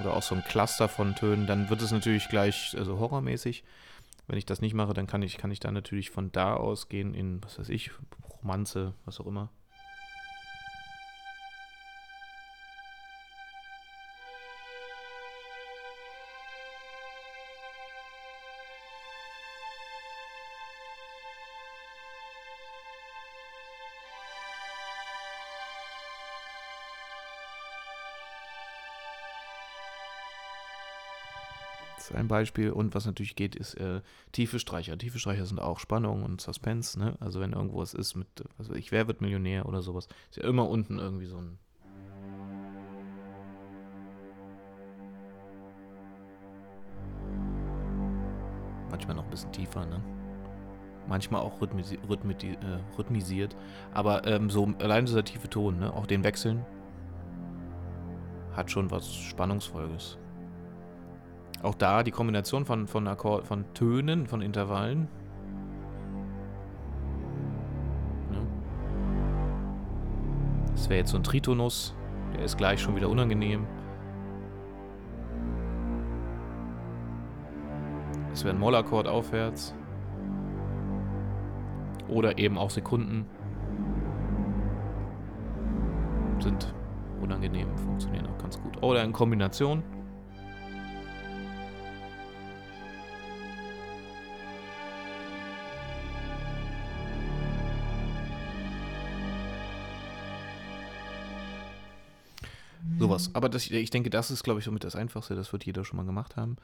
oder 0.00 0.14
auch 0.14 0.22
so 0.22 0.34
ein 0.34 0.44
Cluster 0.44 0.88
von 0.88 1.14
Tönen, 1.14 1.46
dann 1.46 1.70
wird 1.70 1.82
es 1.82 1.92
natürlich 1.92 2.28
gleich 2.28 2.74
also 2.76 2.98
horrormäßig. 2.98 3.64
Wenn 4.26 4.38
ich 4.38 4.46
das 4.46 4.60
nicht 4.60 4.74
mache, 4.74 4.92
dann 4.92 5.06
kann 5.06 5.22
ich, 5.22 5.38
kann 5.38 5.50
ich 5.50 5.60
dann 5.60 5.74
natürlich 5.74 6.10
von 6.10 6.32
da 6.32 6.54
aus 6.54 6.88
gehen 6.88 7.14
in, 7.14 7.42
was 7.44 7.58
weiß 7.58 7.68
ich, 7.68 7.90
Romanze, 8.42 8.94
was 9.04 9.20
auch 9.20 9.26
immer. 9.26 9.50
Ein 32.26 32.28
Beispiel. 32.28 32.70
Und 32.70 32.94
was 32.94 33.06
natürlich 33.06 33.36
geht, 33.36 33.56
ist 33.56 33.74
äh, 33.74 34.00
tiefe 34.32 34.58
Streicher. 34.58 34.98
Tiefe 34.98 35.18
Streicher 35.18 35.46
sind 35.46 35.60
auch 35.60 35.78
Spannung 35.78 36.22
und 36.22 36.40
Suspense. 36.40 36.98
Ne? 36.98 37.16
Also 37.20 37.40
wenn 37.40 37.52
irgendwo 37.52 37.78
was 37.78 37.94
ist 37.94 38.14
mit, 38.14 38.28
weiß 38.58 38.70
ich, 38.76 38.92
wer 38.92 39.06
wird 39.06 39.20
Millionär 39.20 39.66
oder 39.66 39.82
sowas, 39.82 40.08
ist 40.30 40.36
ja 40.36 40.44
immer 40.44 40.68
unten 40.68 40.98
irgendwie 40.98 41.26
so 41.26 41.38
ein 41.38 41.58
manchmal 48.90 49.16
noch 49.16 49.24
ein 49.24 49.30
bisschen 49.30 49.52
tiefer, 49.52 49.84
ne? 49.84 50.00
Manchmal 51.06 51.42
auch 51.42 51.60
rhythmisi 51.60 51.98
rhythmisi 52.08 52.52
äh, 52.52 52.98
rhythmisiert. 52.98 53.56
Aber 53.92 54.26
ähm, 54.26 54.50
so 54.50 54.72
allein 54.80 55.06
dieser 55.06 55.22
tiefe 55.22 55.48
Ton, 55.48 55.78
ne? 55.78 55.92
Auch 55.92 56.06
den 56.06 56.24
Wechseln 56.24 56.64
hat 58.52 58.70
schon 58.70 58.90
was 58.90 59.14
Spannungsvolles. 59.14 60.18
Auch 61.62 61.74
da 61.74 62.02
die 62.02 62.10
Kombination 62.10 62.64
von, 62.64 62.86
von, 62.86 63.08
Akkord, 63.08 63.46
von 63.46 63.64
Tönen, 63.74 64.26
von 64.26 64.42
Intervallen. 64.42 65.08
Ne? 68.30 68.46
Das 70.72 70.88
wäre 70.88 70.98
jetzt 70.98 71.10
so 71.10 71.16
ein 71.16 71.24
Tritonus. 71.24 71.94
Der 72.34 72.44
ist 72.44 72.56
gleich 72.58 72.80
schon 72.80 72.96
wieder 72.96 73.08
unangenehm. 73.08 73.66
Das 78.30 78.44
wäre 78.44 78.54
ein 78.54 78.60
Mollakkord 78.60 79.08
aufwärts. 79.08 79.74
Oder 82.08 82.38
eben 82.38 82.58
auch 82.58 82.70
Sekunden. 82.70 83.26
Sind 86.38 86.74
unangenehm 87.20 87.66
funktionieren 87.78 88.26
auch 88.26 88.38
ganz 88.38 88.60
gut. 88.60 88.82
Oder 88.82 89.02
in 89.02 89.12
Kombination. 89.12 89.82
Sowas. 103.24 103.34
Aber 103.34 103.48
das, 103.48 103.70
ich 103.70 103.90
denke, 103.90 104.10
das 104.10 104.30
ist, 104.30 104.42
glaube 104.42 104.60
ich, 104.60 104.64
somit 104.64 104.84
das 104.84 104.96
Einfachste. 104.96 105.34
Das 105.34 105.52
wird 105.52 105.64
jeder 105.64 105.84
schon 105.84 105.96
mal 105.96 106.06
gemacht 106.06 106.36
haben. 106.36 106.56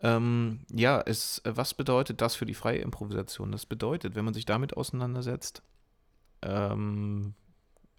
Ähm, 0.00 0.60
ja, 0.72 1.00
es, 1.00 1.42
was 1.44 1.74
bedeutet 1.74 2.20
das 2.20 2.36
für 2.36 2.46
die 2.46 2.54
freie 2.54 2.78
Improvisation? 2.78 3.50
Das 3.50 3.66
bedeutet, 3.66 4.14
wenn 4.14 4.24
man 4.24 4.34
sich 4.34 4.44
damit 4.44 4.76
auseinandersetzt, 4.76 5.62
ähm, 6.42 7.34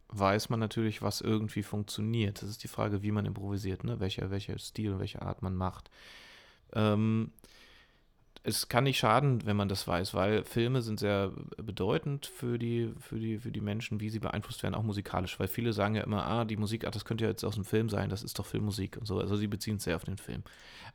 weiß 0.10 0.50
man 0.50 0.60
natürlich, 0.60 1.02
was 1.02 1.22
irgendwie 1.22 1.64
funktioniert. 1.64 2.42
Das 2.42 2.50
ist 2.50 2.64
die 2.64 2.68
Frage, 2.70 3.04
wie 3.04 3.12
man 3.12 3.26
improvisiert, 3.26 3.84
ne? 3.84 4.00
welcher, 4.00 4.32
welcher 4.32 4.58
Stil, 4.58 5.00
welche 5.00 5.22
Art 5.22 5.42
man 5.42 5.56
macht. 5.56 5.92
Ähm, 6.74 7.32
es 8.44 8.70
kann 8.70 8.86
nicht 8.86 8.98
schaden, 8.98 9.46
wenn 9.46 9.58
man 9.58 9.68
das 9.68 9.88
weiß, 9.88 10.14
weil 10.14 10.44
Filme 10.44 10.82
sind 10.82 11.00
sehr 11.00 11.32
bedeutend 11.58 12.26
für 12.26 12.58
die, 12.58 12.94
für 13.00 13.20
die, 13.20 13.38
für 13.38 13.52
die 13.52 13.62
Menschen, 13.62 14.00
wie 14.00 14.10
sie 14.10 14.20
beeinflusst 14.20 14.64
werden, 14.64 14.76
auch 14.76 14.84
musikalisch. 14.84 15.40
Weil 15.40 15.48
viele 15.48 15.74
sagen 15.74 15.96
ja 15.96 16.04
immer, 16.04 16.26
ah, 16.26 16.46
die 16.46 16.58
Musik, 16.58 16.86
ach, 16.86 16.92
das 16.92 17.06
könnte 17.06 17.26
ja 17.26 17.30
jetzt 17.30 17.44
aus 17.44 17.56
dem 17.56 17.66
Film 17.66 17.90
sein, 17.90 18.10
das 18.10 18.24
ist 18.24 18.40
doch 18.40 18.46
Filmmusik 18.46 18.98
und 18.98 19.06
so. 19.06 19.20
Also 19.20 19.36
sie 19.36 19.48
beziehen 19.48 19.76
es 19.76 19.84
sehr 19.84 19.98
auf 19.98 20.06
den 20.06 20.18
Film. 20.18 20.44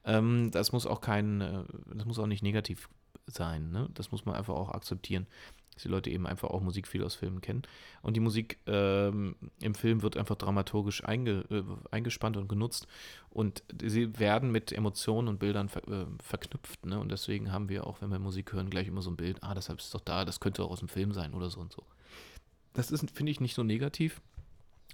Ähm, 0.05 0.51
das 0.53 0.73
muss 0.73 0.87
auch 0.87 1.01
kein, 1.01 1.41
äh, 1.41 1.65
das 1.95 2.07
muss 2.07 2.19
auch 2.19 2.27
nicht 2.27 2.43
negativ 2.43 2.89
sein, 3.27 3.71
ne? 3.71 3.89
Das 3.95 4.11
muss 4.11 4.25
man 4.25 4.35
einfach 4.35 4.55
auch 4.55 4.71
akzeptieren 4.71 5.27
dass 5.75 5.83
die 5.83 5.89
Leute 5.89 6.11
eben 6.11 6.27
einfach 6.27 6.51
auch 6.51 6.61
Musik 6.61 6.87
viel 6.87 7.03
aus 7.03 7.17
Filmen 7.17 7.41
kennen. 7.41 7.63
Und 8.03 8.17
die 8.17 8.21
Musik 8.21 8.59
ähm, 8.67 9.35
im 9.61 9.75
Film 9.75 10.03
wird 10.03 10.17
einfach 10.17 10.37
dramaturgisch 10.37 11.05
einge, 11.05 11.45
äh, 11.51 11.63
eingespannt 11.91 12.37
und 12.37 12.49
genutzt. 12.49 12.87
Und 13.31 13.65
sie 13.83 14.19
werden 14.19 14.53
mit 14.53 14.73
Emotionen 14.73 15.29
und 15.29 15.39
Bildern 15.39 15.69
ver, 15.69 15.87
äh, 15.89 16.07
verknüpft. 16.23 16.87
Ne? 16.87 16.99
Und 16.99 17.11
deswegen 17.11 17.51
haben 17.51 17.69
wir 17.69 17.87
auch, 17.87 18.01
wenn 18.01 18.11
wir 18.11 18.19
Musik 18.19 18.53
hören, 18.53 18.71
gleich 18.71 18.87
immer 18.87 19.03
so 19.03 19.11
ein 19.11 19.17
Bild, 19.17 19.43
ah, 19.43 19.55
deshalb 19.55 19.81
ist 19.81 19.87
es 19.87 19.91
doch 19.91 20.01
da, 20.01 20.25
das 20.25 20.41
könnte 20.41 20.63
auch 20.63 20.71
aus 20.71 20.81
dem 20.81 20.89
Film 20.89 21.13
sein 21.13 21.35
oder 21.35 21.51
so 21.51 21.61
und 21.61 21.73
so. 21.73 21.83
Das 22.73 22.91
ist, 22.91 23.11
finde 23.11 23.33
ich, 23.33 23.41
nicht 23.41 23.55
so 23.55 23.63
negativ. 23.63 24.21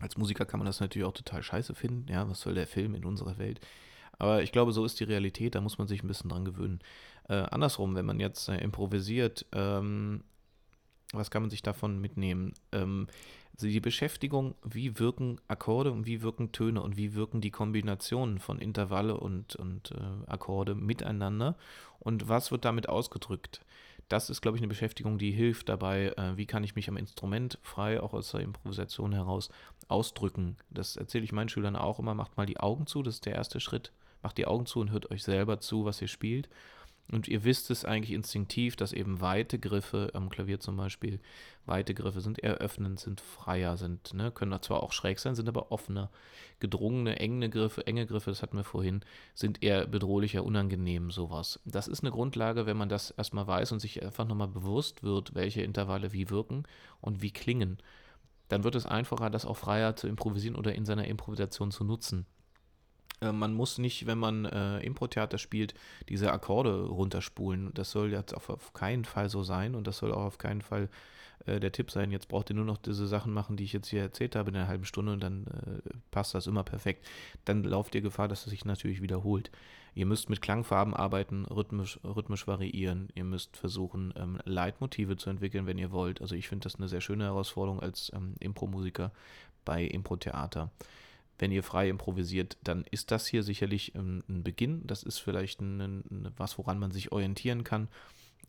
Als 0.00 0.16
Musiker 0.16 0.46
kann 0.46 0.60
man 0.60 0.66
das 0.66 0.80
natürlich 0.80 1.06
auch 1.06 1.12
total 1.12 1.42
scheiße 1.42 1.74
finden. 1.74 2.10
Ja, 2.10 2.28
was 2.28 2.40
soll 2.40 2.54
der 2.54 2.66
Film 2.66 2.94
in 2.94 3.04
unserer 3.04 3.36
Welt? 3.36 3.60
Aber 4.18 4.42
ich 4.42 4.52
glaube, 4.52 4.72
so 4.72 4.84
ist 4.84 5.00
die 5.00 5.04
Realität, 5.04 5.54
da 5.54 5.60
muss 5.60 5.78
man 5.78 5.88
sich 5.88 6.02
ein 6.02 6.08
bisschen 6.08 6.30
dran 6.30 6.44
gewöhnen. 6.44 6.80
Äh, 7.30 7.46
andersrum, 7.52 7.94
wenn 7.94 8.06
man 8.06 8.18
jetzt 8.18 8.48
äh, 8.48 8.58
improvisiert, 8.58 9.46
ähm, 9.52 10.24
was 11.12 11.30
kann 11.30 11.42
man 11.42 11.50
sich 11.50 11.62
davon 11.62 12.00
mitnehmen? 12.00 12.54
Ähm, 12.72 13.06
also 13.54 13.68
die 13.68 13.78
Beschäftigung, 13.78 14.56
wie 14.64 14.98
wirken 14.98 15.40
Akkorde 15.46 15.92
und 15.92 16.06
wie 16.06 16.22
wirken 16.22 16.50
Töne 16.50 16.82
und 16.82 16.96
wie 16.96 17.14
wirken 17.14 17.40
die 17.40 17.52
Kombinationen 17.52 18.40
von 18.40 18.58
Intervalle 18.58 19.16
und, 19.16 19.54
und 19.54 19.92
äh, 19.92 20.30
Akkorde 20.30 20.74
miteinander 20.74 21.56
und 22.00 22.28
was 22.28 22.50
wird 22.50 22.64
damit 22.64 22.88
ausgedrückt? 22.88 23.60
Das 24.08 24.28
ist, 24.28 24.40
glaube 24.40 24.56
ich, 24.56 24.62
eine 24.62 24.68
Beschäftigung, 24.68 25.16
die 25.16 25.30
hilft 25.30 25.68
dabei, 25.68 26.08
äh, 26.16 26.36
wie 26.36 26.46
kann 26.46 26.64
ich 26.64 26.74
mich 26.74 26.88
am 26.88 26.96
Instrument 26.96 27.60
frei, 27.62 28.00
auch 28.00 28.12
aus 28.12 28.32
der 28.32 28.40
Improvisation 28.40 29.12
heraus, 29.12 29.50
ausdrücken. 29.86 30.56
Das 30.68 30.96
erzähle 30.96 31.22
ich 31.22 31.30
meinen 31.30 31.48
Schülern 31.48 31.76
auch 31.76 32.00
immer, 32.00 32.14
macht 32.14 32.36
mal 32.36 32.46
die 32.46 32.58
Augen 32.58 32.88
zu, 32.88 33.04
das 33.04 33.14
ist 33.16 33.26
der 33.26 33.36
erste 33.36 33.60
Schritt. 33.60 33.92
Macht 34.22 34.36
die 34.36 34.46
Augen 34.46 34.66
zu 34.66 34.80
und 34.80 34.90
hört 34.90 35.10
euch 35.10 35.22
selber 35.22 35.60
zu, 35.60 35.84
was 35.84 36.02
ihr 36.02 36.08
spielt. 36.08 36.48
Und 37.08 37.26
ihr 37.26 37.42
wisst 37.42 37.70
es 37.70 37.84
eigentlich 37.84 38.12
instinktiv, 38.12 38.76
dass 38.76 38.92
eben 38.92 39.20
weite 39.20 39.58
Griffe, 39.58 40.10
am 40.14 40.28
Klavier 40.28 40.60
zum 40.60 40.76
Beispiel, 40.76 41.18
weite 41.66 41.92
Griffe 41.92 42.20
sind 42.20 42.42
eher 42.42 42.58
öffnend, 42.58 43.00
sind 43.00 43.20
freier, 43.20 43.76
sind, 43.76 44.14
ne, 44.14 44.30
können 44.30 44.62
zwar 44.62 44.82
auch 44.82 44.92
schräg 44.92 45.18
sein, 45.18 45.34
sind 45.34 45.48
aber 45.48 45.72
offener. 45.72 46.10
Gedrungene, 46.60 47.18
enge 47.18 47.50
Griffe, 47.50 47.86
enge 47.86 48.06
Griffe, 48.06 48.30
das 48.30 48.42
hatten 48.42 48.56
wir 48.56 48.64
vorhin, 48.64 49.00
sind 49.34 49.62
eher 49.62 49.86
bedrohlicher, 49.86 50.44
unangenehm, 50.44 51.10
sowas. 51.10 51.58
Das 51.64 51.88
ist 51.88 52.04
eine 52.04 52.12
Grundlage, 52.12 52.66
wenn 52.66 52.76
man 52.76 52.88
das 52.88 53.10
erstmal 53.10 53.46
weiß 53.46 53.72
und 53.72 53.80
sich 53.80 54.02
einfach 54.02 54.26
nochmal 54.26 54.48
bewusst 54.48 55.02
wird, 55.02 55.34
welche 55.34 55.62
Intervalle 55.62 56.12
wie 56.12 56.30
wirken 56.30 56.62
und 57.00 57.22
wie 57.22 57.32
klingen. 57.32 57.78
Dann 58.48 58.62
wird 58.62 58.74
es 58.74 58.86
einfacher, 58.86 59.30
das 59.30 59.46
auch 59.46 59.56
freier 59.56 59.96
zu 59.96 60.06
improvisieren 60.06 60.56
oder 60.56 60.74
in 60.74 60.84
seiner 60.84 61.06
Improvisation 61.06 61.70
zu 61.70 61.84
nutzen. 61.84 62.26
Äh, 63.20 63.32
man 63.32 63.52
muss 63.52 63.78
nicht, 63.78 64.06
wenn 64.06 64.18
man 64.18 64.44
äh, 64.44 64.80
Impro-Theater 64.80 65.38
spielt, 65.38 65.74
diese 66.08 66.32
Akkorde 66.32 66.86
runterspulen. 66.86 67.72
Das 67.74 67.90
soll 67.90 68.12
jetzt 68.12 68.34
auf, 68.34 68.48
auf, 68.50 68.72
keinen 68.72 69.04
Fall 69.04 69.28
so 69.28 69.42
sein 69.42 69.74
und 69.74 69.86
das 69.86 69.98
soll 69.98 70.12
auch 70.12 70.24
auf 70.24 70.38
keinen 70.38 70.62
Fall 70.62 70.88
äh, 71.46 71.60
der 71.60 71.72
Tipp 71.72 71.90
sein. 71.90 72.10
Jetzt 72.10 72.28
braucht 72.28 72.50
ihr 72.50 72.56
nur 72.56 72.64
noch 72.64 72.78
diese 72.78 73.06
Sachen 73.06 73.32
machen, 73.32 73.56
die 73.56 73.64
ich 73.64 73.72
jetzt 73.72 73.88
hier 73.88 74.02
erzählt 74.02 74.36
habe 74.36 74.50
in 74.50 74.56
einer 74.56 74.68
halben 74.68 74.84
Stunde 74.84 75.12
und 75.12 75.20
dann 75.20 75.46
äh, 75.46 75.90
passt 76.10 76.34
das 76.34 76.46
immer 76.46 76.64
perfekt. 76.64 77.06
Dann 77.44 77.64
lauft 77.64 77.94
ihr 77.94 78.00
Gefahr, 78.00 78.28
dass 78.28 78.44
es 78.44 78.50
sich 78.50 78.64
natürlich 78.64 79.02
wiederholt. 79.02 79.50
Ihr 79.94 80.06
müsst 80.06 80.30
mit 80.30 80.40
Klangfarben 80.40 80.94
arbeiten, 80.94 81.46
rhythmisch, 81.46 81.98
rhythmisch 82.04 82.46
variieren. 82.46 83.08
Ihr 83.16 83.24
müsst 83.24 83.56
versuchen, 83.56 84.14
ähm, 84.16 84.38
Leitmotive 84.44 85.16
zu 85.16 85.30
entwickeln, 85.30 85.66
wenn 85.66 85.78
ihr 85.78 85.90
wollt. 85.90 86.20
Also 86.20 86.36
ich 86.36 86.48
finde 86.48 86.64
das 86.64 86.76
eine 86.76 86.86
sehr 86.86 87.00
schöne 87.00 87.24
Herausforderung 87.24 87.80
als 87.80 88.12
ähm, 88.14 88.34
Impro-Musiker 88.38 89.10
bei 89.64 89.84
Impro-Theater 89.84 90.70
wenn 91.40 91.52
ihr 91.52 91.62
frei 91.62 91.88
improvisiert, 91.88 92.58
dann 92.62 92.84
ist 92.90 93.10
das 93.10 93.26
hier 93.26 93.42
sicherlich 93.42 93.94
ähm, 93.94 94.22
ein 94.28 94.44
Beginn. 94.44 94.86
Das 94.86 95.02
ist 95.02 95.18
vielleicht 95.18 95.60
ein, 95.60 95.80
ein, 95.80 96.32
was, 96.36 96.58
woran 96.58 96.78
man 96.78 96.90
sich 96.90 97.12
orientieren 97.12 97.64
kann. 97.64 97.88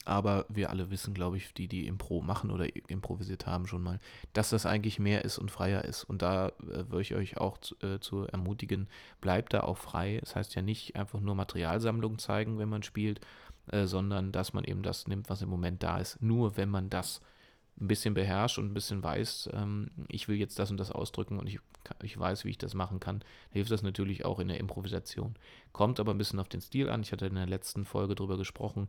Aber 0.03 0.45
wir 0.49 0.71
alle 0.71 0.89
wissen, 0.89 1.13
glaube 1.13 1.37
ich, 1.37 1.53
die, 1.53 1.67
die 1.67 1.85
Impro 1.85 2.21
machen 2.21 2.49
oder 2.49 2.67
improvisiert 2.89 3.45
haben 3.45 3.67
schon 3.67 3.83
mal, 3.83 3.99
dass 4.33 4.49
das 4.49 4.65
eigentlich 4.65 4.99
mehr 4.99 5.23
ist 5.23 5.37
und 5.37 5.51
freier 5.51 5.85
ist. 5.85 6.03
Und 6.03 6.21
da 6.21 6.47
äh, 6.47 6.89
würde 6.89 7.01
ich 7.01 7.15
euch 7.15 7.37
auch 7.37 7.57
zu, 7.59 7.75
äh, 7.81 7.99
zu 7.99 8.25
ermutigen, 8.27 8.87
bleibt 9.21 9.53
da 9.53 9.61
auch 9.61 9.77
frei. 9.77 10.17
Das 10.19 10.35
heißt 10.35 10.55
ja 10.55 10.61
nicht 10.61 10.95
einfach 10.95 11.19
nur 11.19 11.35
Materialsammlung 11.35 12.17
zeigen, 12.17 12.57
wenn 12.57 12.69
man 12.69 12.83
spielt, 12.83 13.21
äh, 13.67 13.85
sondern 13.85 14.31
dass 14.31 14.53
man 14.53 14.63
eben 14.63 14.81
das 14.81 15.07
nimmt, 15.07 15.29
was 15.29 15.43
im 15.43 15.49
Moment 15.49 15.83
da 15.83 15.99
ist. 15.99 16.21
Nur 16.21 16.57
wenn 16.57 16.69
man 16.69 16.89
das 16.89 17.21
ein 17.79 17.87
bisschen 17.87 18.13
beherrscht 18.13 18.57
und 18.57 18.65
ein 18.65 18.73
bisschen 18.73 19.03
weiß, 19.03 19.49
ähm, 19.53 19.89
ich 20.07 20.27
will 20.27 20.37
jetzt 20.37 20.59
das 20.59 20.71
und 20.71 20.77
das 20.77 20.91
ausdrücken 20.91 21.39
und 21.39 21.47
ich, 21.47 21.59
ich 22.03 22.17
weiß, 22.17 22.45
wie 22.45 22.49
ich 22.49 22.57
das 22.57 22.73
machen 22.73 22.99
kann, 22.99 23.23
hilft 23.49 23.71
das 23.71 23.81
natürlich 23.81 24.25
auch 24.25 24.39
in 24.39 24.47
der 24.47 24.59
Improvisation. 24.59 25.35
Kommt 25.71 25.99
aber 25.99 26.13
ein 26.13 26.17
bisschen 26.17 26.39
auf 26.39 26.49
den 26.49 26.61
Stil 26.61 26.89
an. 26.89 27.01
Ich 27.01 27.11
hatte 27.11 27.25
in 27.25 27.35
der 27.35 27.47
letzten 27.47 27.85
Folge 27.85 28.15
darüber 28.15 28.37
gesprochen. 28.37 28.87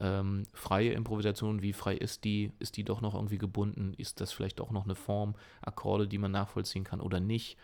Ähm, 0.00 0.44
freie 0.52 0.92
Improvisation, 0.92 1.62
wie 1.62 1.72
frei 1.72 1.94
ist 1.94 2.24
die? 2.24 2.52
Ist 2.58 2.76
die 2.76 2.84
doch 2.84 3.00
noch 3.00 3.14
irgendwie 3.14 3.38
gebunden? 3.38 3.94
Ist 3.96 4.20
das 4.20 4.32
vielleicht 4.32 4.60
auch 4.60 4.70
noch 4.70 4.84
eine 4.84 4.96
Form, 4.96 5.34
Akkorde, 5.60 6.08
die 6.08 6.18
man 6.18 6.32
nachvollziehen 6.32 6.84
kann 6.84 7.00
oder 7.00 7.20
nicht? 7.20 7.56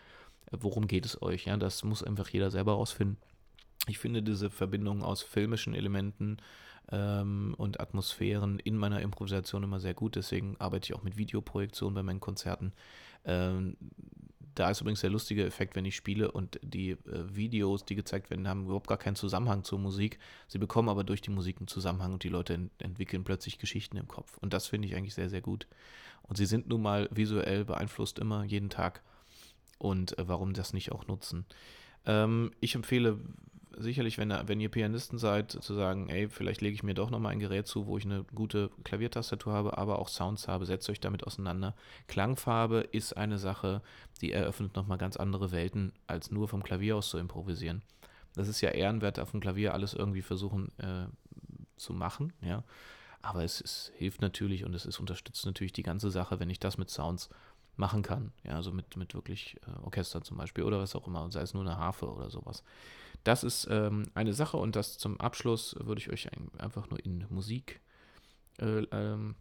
Worum 0.51 0.87
geht 0.87 1.05
es 1.05 1.21
euch? 1.21 1.45
Ja, 1.45 1.57
das 1.57 1.83
muss 1.83 2.03
einfach 2.03 2.29
jeder 2.29 2.49
selber 2.49 2.73
rausfinden. 2.73 3.17
Ich 3.87 3.97
finde 3.97 4.21
diese 4.23 4.49
Verbindung 4.49 5.03
aus 5.03 5.21
filmischen 5.21 5.73
Elementen, 5.73 6.37
ähm, 6.91 7.55
und 7.57 7.79
Atmosphären 7.79 8.59
in 8.59 8.77
meiner 8.77 9.01
Improvisation 9.01 9.63
immer 9.63 9.79
sehr 9.79 9.93
gut. 9.93 10.15
Deswegen 10.15 10.55
arbeite 10.59 10.85
ich 10.85 10.93
auch 10.95 11.03
mit 11.03 11.17
Videoprojektion 11.17 11.93
bei 11.93 12.03
meinen 12.03 12.19
Konzerten. 12.19 12.73
Ähm, 13.25 13.75
da 14.55 14.69
ist 14.69 14.81
übrigens 14.81 15.01
der 15.01 15.09
lustige 15.09 15.45
Effekt, 15.45 15.75
wenn 15.75 15.85
ich 15.85 15.95
spiele 15.95 16.31
und 16.31 16.59
die 16.61 16.91
äh, 16.91 16.97
Videos, 17.33 17.85
die 17.85 17.95
gezeigt 17.95 18.29
werden, 18.29 18.47
haben 18.47 18.65
überhaupt 18.65 18.87
gar 18.87 18.97
keinen 18.97 19.15
Zusammenhang 19.15 19.63
zur 19.63 19.79
Musik. 19.79 20.19
Sie 20.47 20.57
bekommen 20.57 20.89
aber 20.89 21.03
durch 21.03 21.21
die 21.21 21.29
Musik 21.29 21.57
einen 21.59 21.67
Zusammenhang 21.67 22.13
und 22.13 22.23
die 22.23 22.29
Leute 22.29 22.55
ent 22.55 22.71
entwickeln 22.79 23.23
plötzlich 23.23 23.57
Geschichten 23.57 23.97
im 23.97 24.07
Kopf. 24.07 24.37
Und 24.37 24.53
das 24.53 24.67
finde 24.67 24.87
ich 24.87 24.95
eigentlich 24.95 25.13
sehr, 25.13 25.29
sehr 25.29 25.41
gut. 25.41 25.67
Und 26.23 26.37
sie 26.37 26.45
sind 26.45 26.67
nun 26.67 26.81
mal 26.81 27.07
visuell 27.11 27.65
beeinflusst 27.65 28.19
immer, 28.19 28.43
jeden 28.43 28.69
Tag. 28.69 29.01
Und 29.77 30.17
äh, 30.17 30.27
warum 30.27 30.53
das 30.53 30.73
nicht 30.73 30.91
auch 30.91 31.07
nutzen? 31.07 31.45
Ähm, 32.05 32.51
ich 32.59 32.75
empfehle 32.75 33.19
sicherlich, 33.77 34.17
wenn, 34.17 34.33
wenn 34.45 34.59
ihr 34.59 34.69
Pianisten 34.69 35.17
seid, 35.17 35.51
zu 35.51 35.73
sagen, 35.73 36.09
ey, 36.09 36.29
vielleicht 36.29 36.61
lege 36.61 36.73
ich 36.73 36.83
mir 36.83 36.93
doch 36.93 37.09
nochmal 37.09 37.31
ein 37.31 37.39
Gerät 37.39 37.67
zu, 37.67 37.87
wo 37.87 37.97
ich 37.97 38.05
eine 38.05 38.23
gute 38.35 38.69
Klaviertastatur 38.83 39.53
habe, 39.53 39.77
aber 39.77 39.99
auch 39.99 40.07
Sounds 40.07 40.47
habe, 40.47 40.65
setzt 40.65 40.89
euch 40.89 40.99
damit 40.99 41.25
auseinander. 41.25 41.75
Klangfarbe 42.07 42.79
ist 42.91 43.15
eine 43.17 43.37
Sache, 43.37 43.81
die 44.21 44.31
eröffnet 44.31 44.75
nochmal 44.75 44.97
ganz 44.97 45.17
andere 45.17 45.51
Welten, 45.51 45.93
als 46.07 46.31
nur 46.31 46.47
vom 46.47 46.63
Klavier 46.63 46.97
aus 46.97 47.09
zu 47.09 47.17
improvisieren. 47.17 47.81
Das 48.35 48.47
ist 48.47 48.61
ja 48.61 48.69
ehrenwert, 48.69 49.19
auf 49.19 49.31
dem 49.31 49.39
Klavier 49.39 49.73
alles 49.73 49.93
irgendwie 49.93 50.21
versuchen 50.21 50.71
äh, 50.79 51.07
zu 51.77 51.93
machen, 51.93 52.33
ja. 52.41 52.63
Aber 53.21 53.43
es, 53.43 53.59
es, 53.59 53.91
hilft 53.97 54.21
natürlich 54.21 54.63
und 54.63 54.73
es 54.73 54.85
ist, 54.85 54.97
unterstützt 54.97 55.45
natürlich 55.45 55.73
die 55.73 55.83
ganze 55.83 56.09
Sache, 56.09 56.39
wenn 56.39 56.49
ich 56.49 56.59
das 56.59 56.77
mit 56.77 56.89
Sounds 56.89 57.29
machen 57.75 58.01
kann. 58.01 58.31
Ja, 58.43 58.55
also 58.55 58.71
mit, 58.71 58.95
mit 58.97 59.13
wirklich 59.13 59.57
äh, 59.67 59.83
Orchester 59.83 60.21
zum 60.21 60.37
Beispiel 60.37 60.63
oder 60.63 60.79
was 60.79 60.95
auch 60.95 61.07
immer, 61.07 61.29
sei 61.31 61.41
es 61.41 61.53
nur 61.53 61.63
eine 61.63 61.77
Harfe 61.77 62.09
oder 62.09 62.29
sowas. 62.29 62.63
Das 63.23 63.43
ist 63.43 63.67
ähm, 63.69 64.03
eine 64.13 64.33
Sache 64.33 64.57
und 64.57 64.75
das 64.75 64.97
zum 64.97 65.19
Abschluss 65.19 65.75
würde 65.79 65.99
ich 65.99 66.09
euch 66.09 66.31
ein, 66.31 66.49
einfach 66.57 66.89
nur 66.89 67.03
in 67.03 67.25
Musik 67.29 67.81
äh, 68.59 68.83
ähm, 68.91 69.35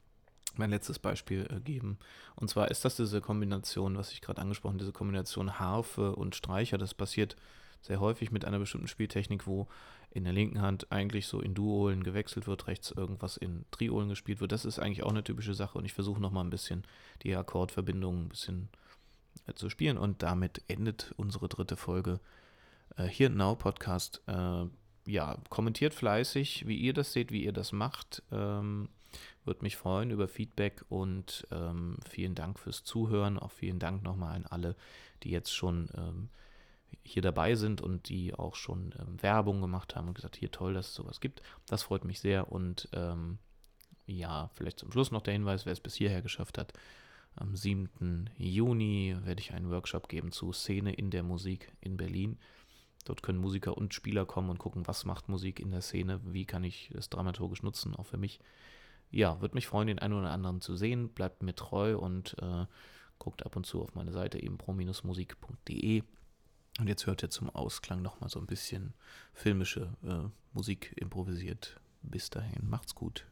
mein 0.57 0.71
letztes 0.71 0.99
Beispiel 0.99 1.47
äh, 1.51 1.61
geben. 1.61 1.99
Und 2.35 2.49
zwar 2.49 2.71
ist 2.71 2.85
das 2.85 2.97
diese 2.97 3.21
Kombination, 3.21 3.97
was 3.97 4.13
ich 4.13 4.21
gerade 4.21 4.41
angesprochen 4.41 4.79
diese 4.79 4.93
Kombination 4.93 5.59
Harfe 5.59 6.17
und 6.17 6.35
Streicher. 6.35 6.79
Das 6.79 6.95
passiert 6.95 7.37
sehr 7.81 8.01
häufig 8.01 8.33
mit 8.33 8.45
einer 8.45 8.59
bestimmten 8.59 8.89
Spieltechnik, 8.89 9.47
wo 9.47 9.69
in 10.11 10.25
der 10.25 10.33
linken 10.33 10.63
Hand 10.63 10.91
eigentlich 10.91 11.27
so 11.27 11.41
in 11.41 11.55
Duolen 11.55 12.03
gewechselt 12.03 12.47
wird, 12.47 12.67
rechts 12.67 12.91
irgendwas 12.91 13.37
in 13.37 13.67
Triolen 13.71 14.09
gespielt 14.09 14.41
wird. 14.41 14.53
Das 14.53 14.65
ist 14.65 14.79
eigentlich 14.79 15.03
auch 15.03 15.11
eine 15.11 15.23
typische 15.23 15.55
Sache 15.55 15.79
und 15.79 15.85
ich 15.85 15.93
versuche 15.93 16.21
nochmal 16.21 16.45
ein 16.45 16.51
bisschen 16.51 16.85
die 17.23 17.37
Akkordverbindungen 17.37 18.25
ein 18.25 18.29
bisschen 18.29 18.69
äh, 19.47 19.55
zu 19.55 19.69
spielen. 19.69 19.99
Und 19.99 20.23
damit 20.23 20.63
endet 20.67 21.13
unsere 21.17 21.49
dritte 21.49 21.77
Folge 21.77 22.21
äh, 22.97 23.05
hier 23.05 23.31
Now 23.31 23.57
Podcast. 23.57 24.23
Äh, 24.27 24.67
ja, 25.07 25.39
kommentiert 25.49 25.95
fleißig, 25.95 26.67
wie 26.67 26.77
ihr 26.77 26.93
das 26.93 27.13
seht, 27.13 27.33
wie 27.33 27.45
ihr 27.45 27.53
das 27.53 27.73
macht. 27.73 28.23
Ähm, 28.31 28.89
würde 29.45 29.63
mich 29.63 29.77
freuen 29.77 30.11
über 30.11 30.29
Feedback 30.29 30.85
und 30.89 31.47
ähm, 31.51 31.97
vielen 32.07 32.35
Dank 32.35 32.59
fürs 32.59 32.85
Zuhören. 32.85 33.39
Auch 33.39 33.53
vielen 33.53 33.79
Dank 33.79 34.03
nochmal 34.03 34.37
an 34.37 34.47
alle, 34.47 34.77
die 35.23 35.31
jetzt 35.31 35.55
schon 35.55 35.89
ähm, 35.97 36.29
hier 37.03 37.23
dabei 37.23 37.55
sind 37.55 37.81
und 37.81 38.09
die 38.09 38.35
auch 38.35 38.55
schon 38.55 38.95
ähm, 38.99 39.23
Werbung 39.23 39.61
gemacht 39.61 39.97
haben 39.97 40.09
und 40.09 40.15
gesagt, 40.15 40.37
hier 40.37 40.51
toll, 40.51 40.75
dass 40.75 40.89
es 40.89 40.95
sowas 40.95 41.21
gibt. 41.21 41.43
Das 41.67 41.85
freut 41.85 42.05
mich 42.05 42.21
sehr 42.21 42.53
und 42.53 42.89
ähm, 42.93 43.39
ja, 44.07 44.51
vielleicht 44.55 44.79
zum 44.79 44.93
Schluss 44.93 45.11
noch 45.11 45.23
der 45.23 45.35
Hinweis, 45.35 45.67
wer 45.67 45.73
es 45.73 45.81
bis 45.81 45.95
hierher 45.95 46.23
geschafft 46.23 46.59
hat. 46.59 46.73
Am 47.35 47.55
7. 47.55 48.31
Juni 48.37 49.17
werde 49.23 49.41
ich 49.41 49.53
einen 49.53 49.71
Workshop 49.71 50.09
geben 50.09 50.33
zu 50.33 50.53
Szene 50.53 50.93
in 50.93 51.11
der 51.11 51.23
Musik 51.23 51.73
in 51.81 51.97
Berlin. 51.97 52.39
Dort 53.05 53.23
können 53.23 53.39
Musiker 53.39 53.77
und 53.77 53.95
Spieler 53.95 54.27
kommen 54.27 54.51
und 54.51 54.59
gucken, 54.59 54.87
was 54.87 55.05
macht 55.05 55.29
Musik 55.29 55.61
in 55.61 55.71
der 55.71 55.81
Szene, 55.81 56.21
wie 56.25 56.45
kann 56.45 56.65
ich 56.65 56.91
es 56.95 57.09
dramaturgisch 57.09 57.63
nutzen, 57.63 57.95
auch 57.95 58.07
für 58.07 58.19
mich. 58.19 58.41
Ja, 59.11 59.41
würde 59.41 59.55
mich 59.55 59.67
freuen, 59.67 59.89
den 59.89 59.99
einen 59.99 60.15
oder 60.15 60.31
anderen 60.31 60.61
zu 60.61 60.77
sehen. 60.77 61.09
Bleibt 61.09 61.43
mir 61.43 61.55
treu 61.55 61.97
und 61.97 62.37
äh, 62.43 62.67
guckt 63.19 63.47
ab 63.47 63.57
und 63.57 63.65
zu 63.65 63.83
auf 63.83 63.95
meine 63.95 64.13
Seite 64.13 64.43
eben 64.43 64.59
pro-musik.de. 64.59 66.03
Und 66.79 66.87
jetzt 66.87 67.07
hört 67.07 67.23
ihr 67.23 67.31
zum 67.31 67.51
Ausklang 67.51 68.03
nochmal 68.03 68.29
so 68.29 68.39
ein 68.39 68.47
bisschen 68.47 68.95
filmische 69.33 69.97
äh, 70.05 70.29
Musik 70.53 70.95
improvisiert. 70.97 71.81
Bis 72.03 72.31
dahin, 72.31 72.69
macht's 72.69 72.95
gut. 72.95 73.27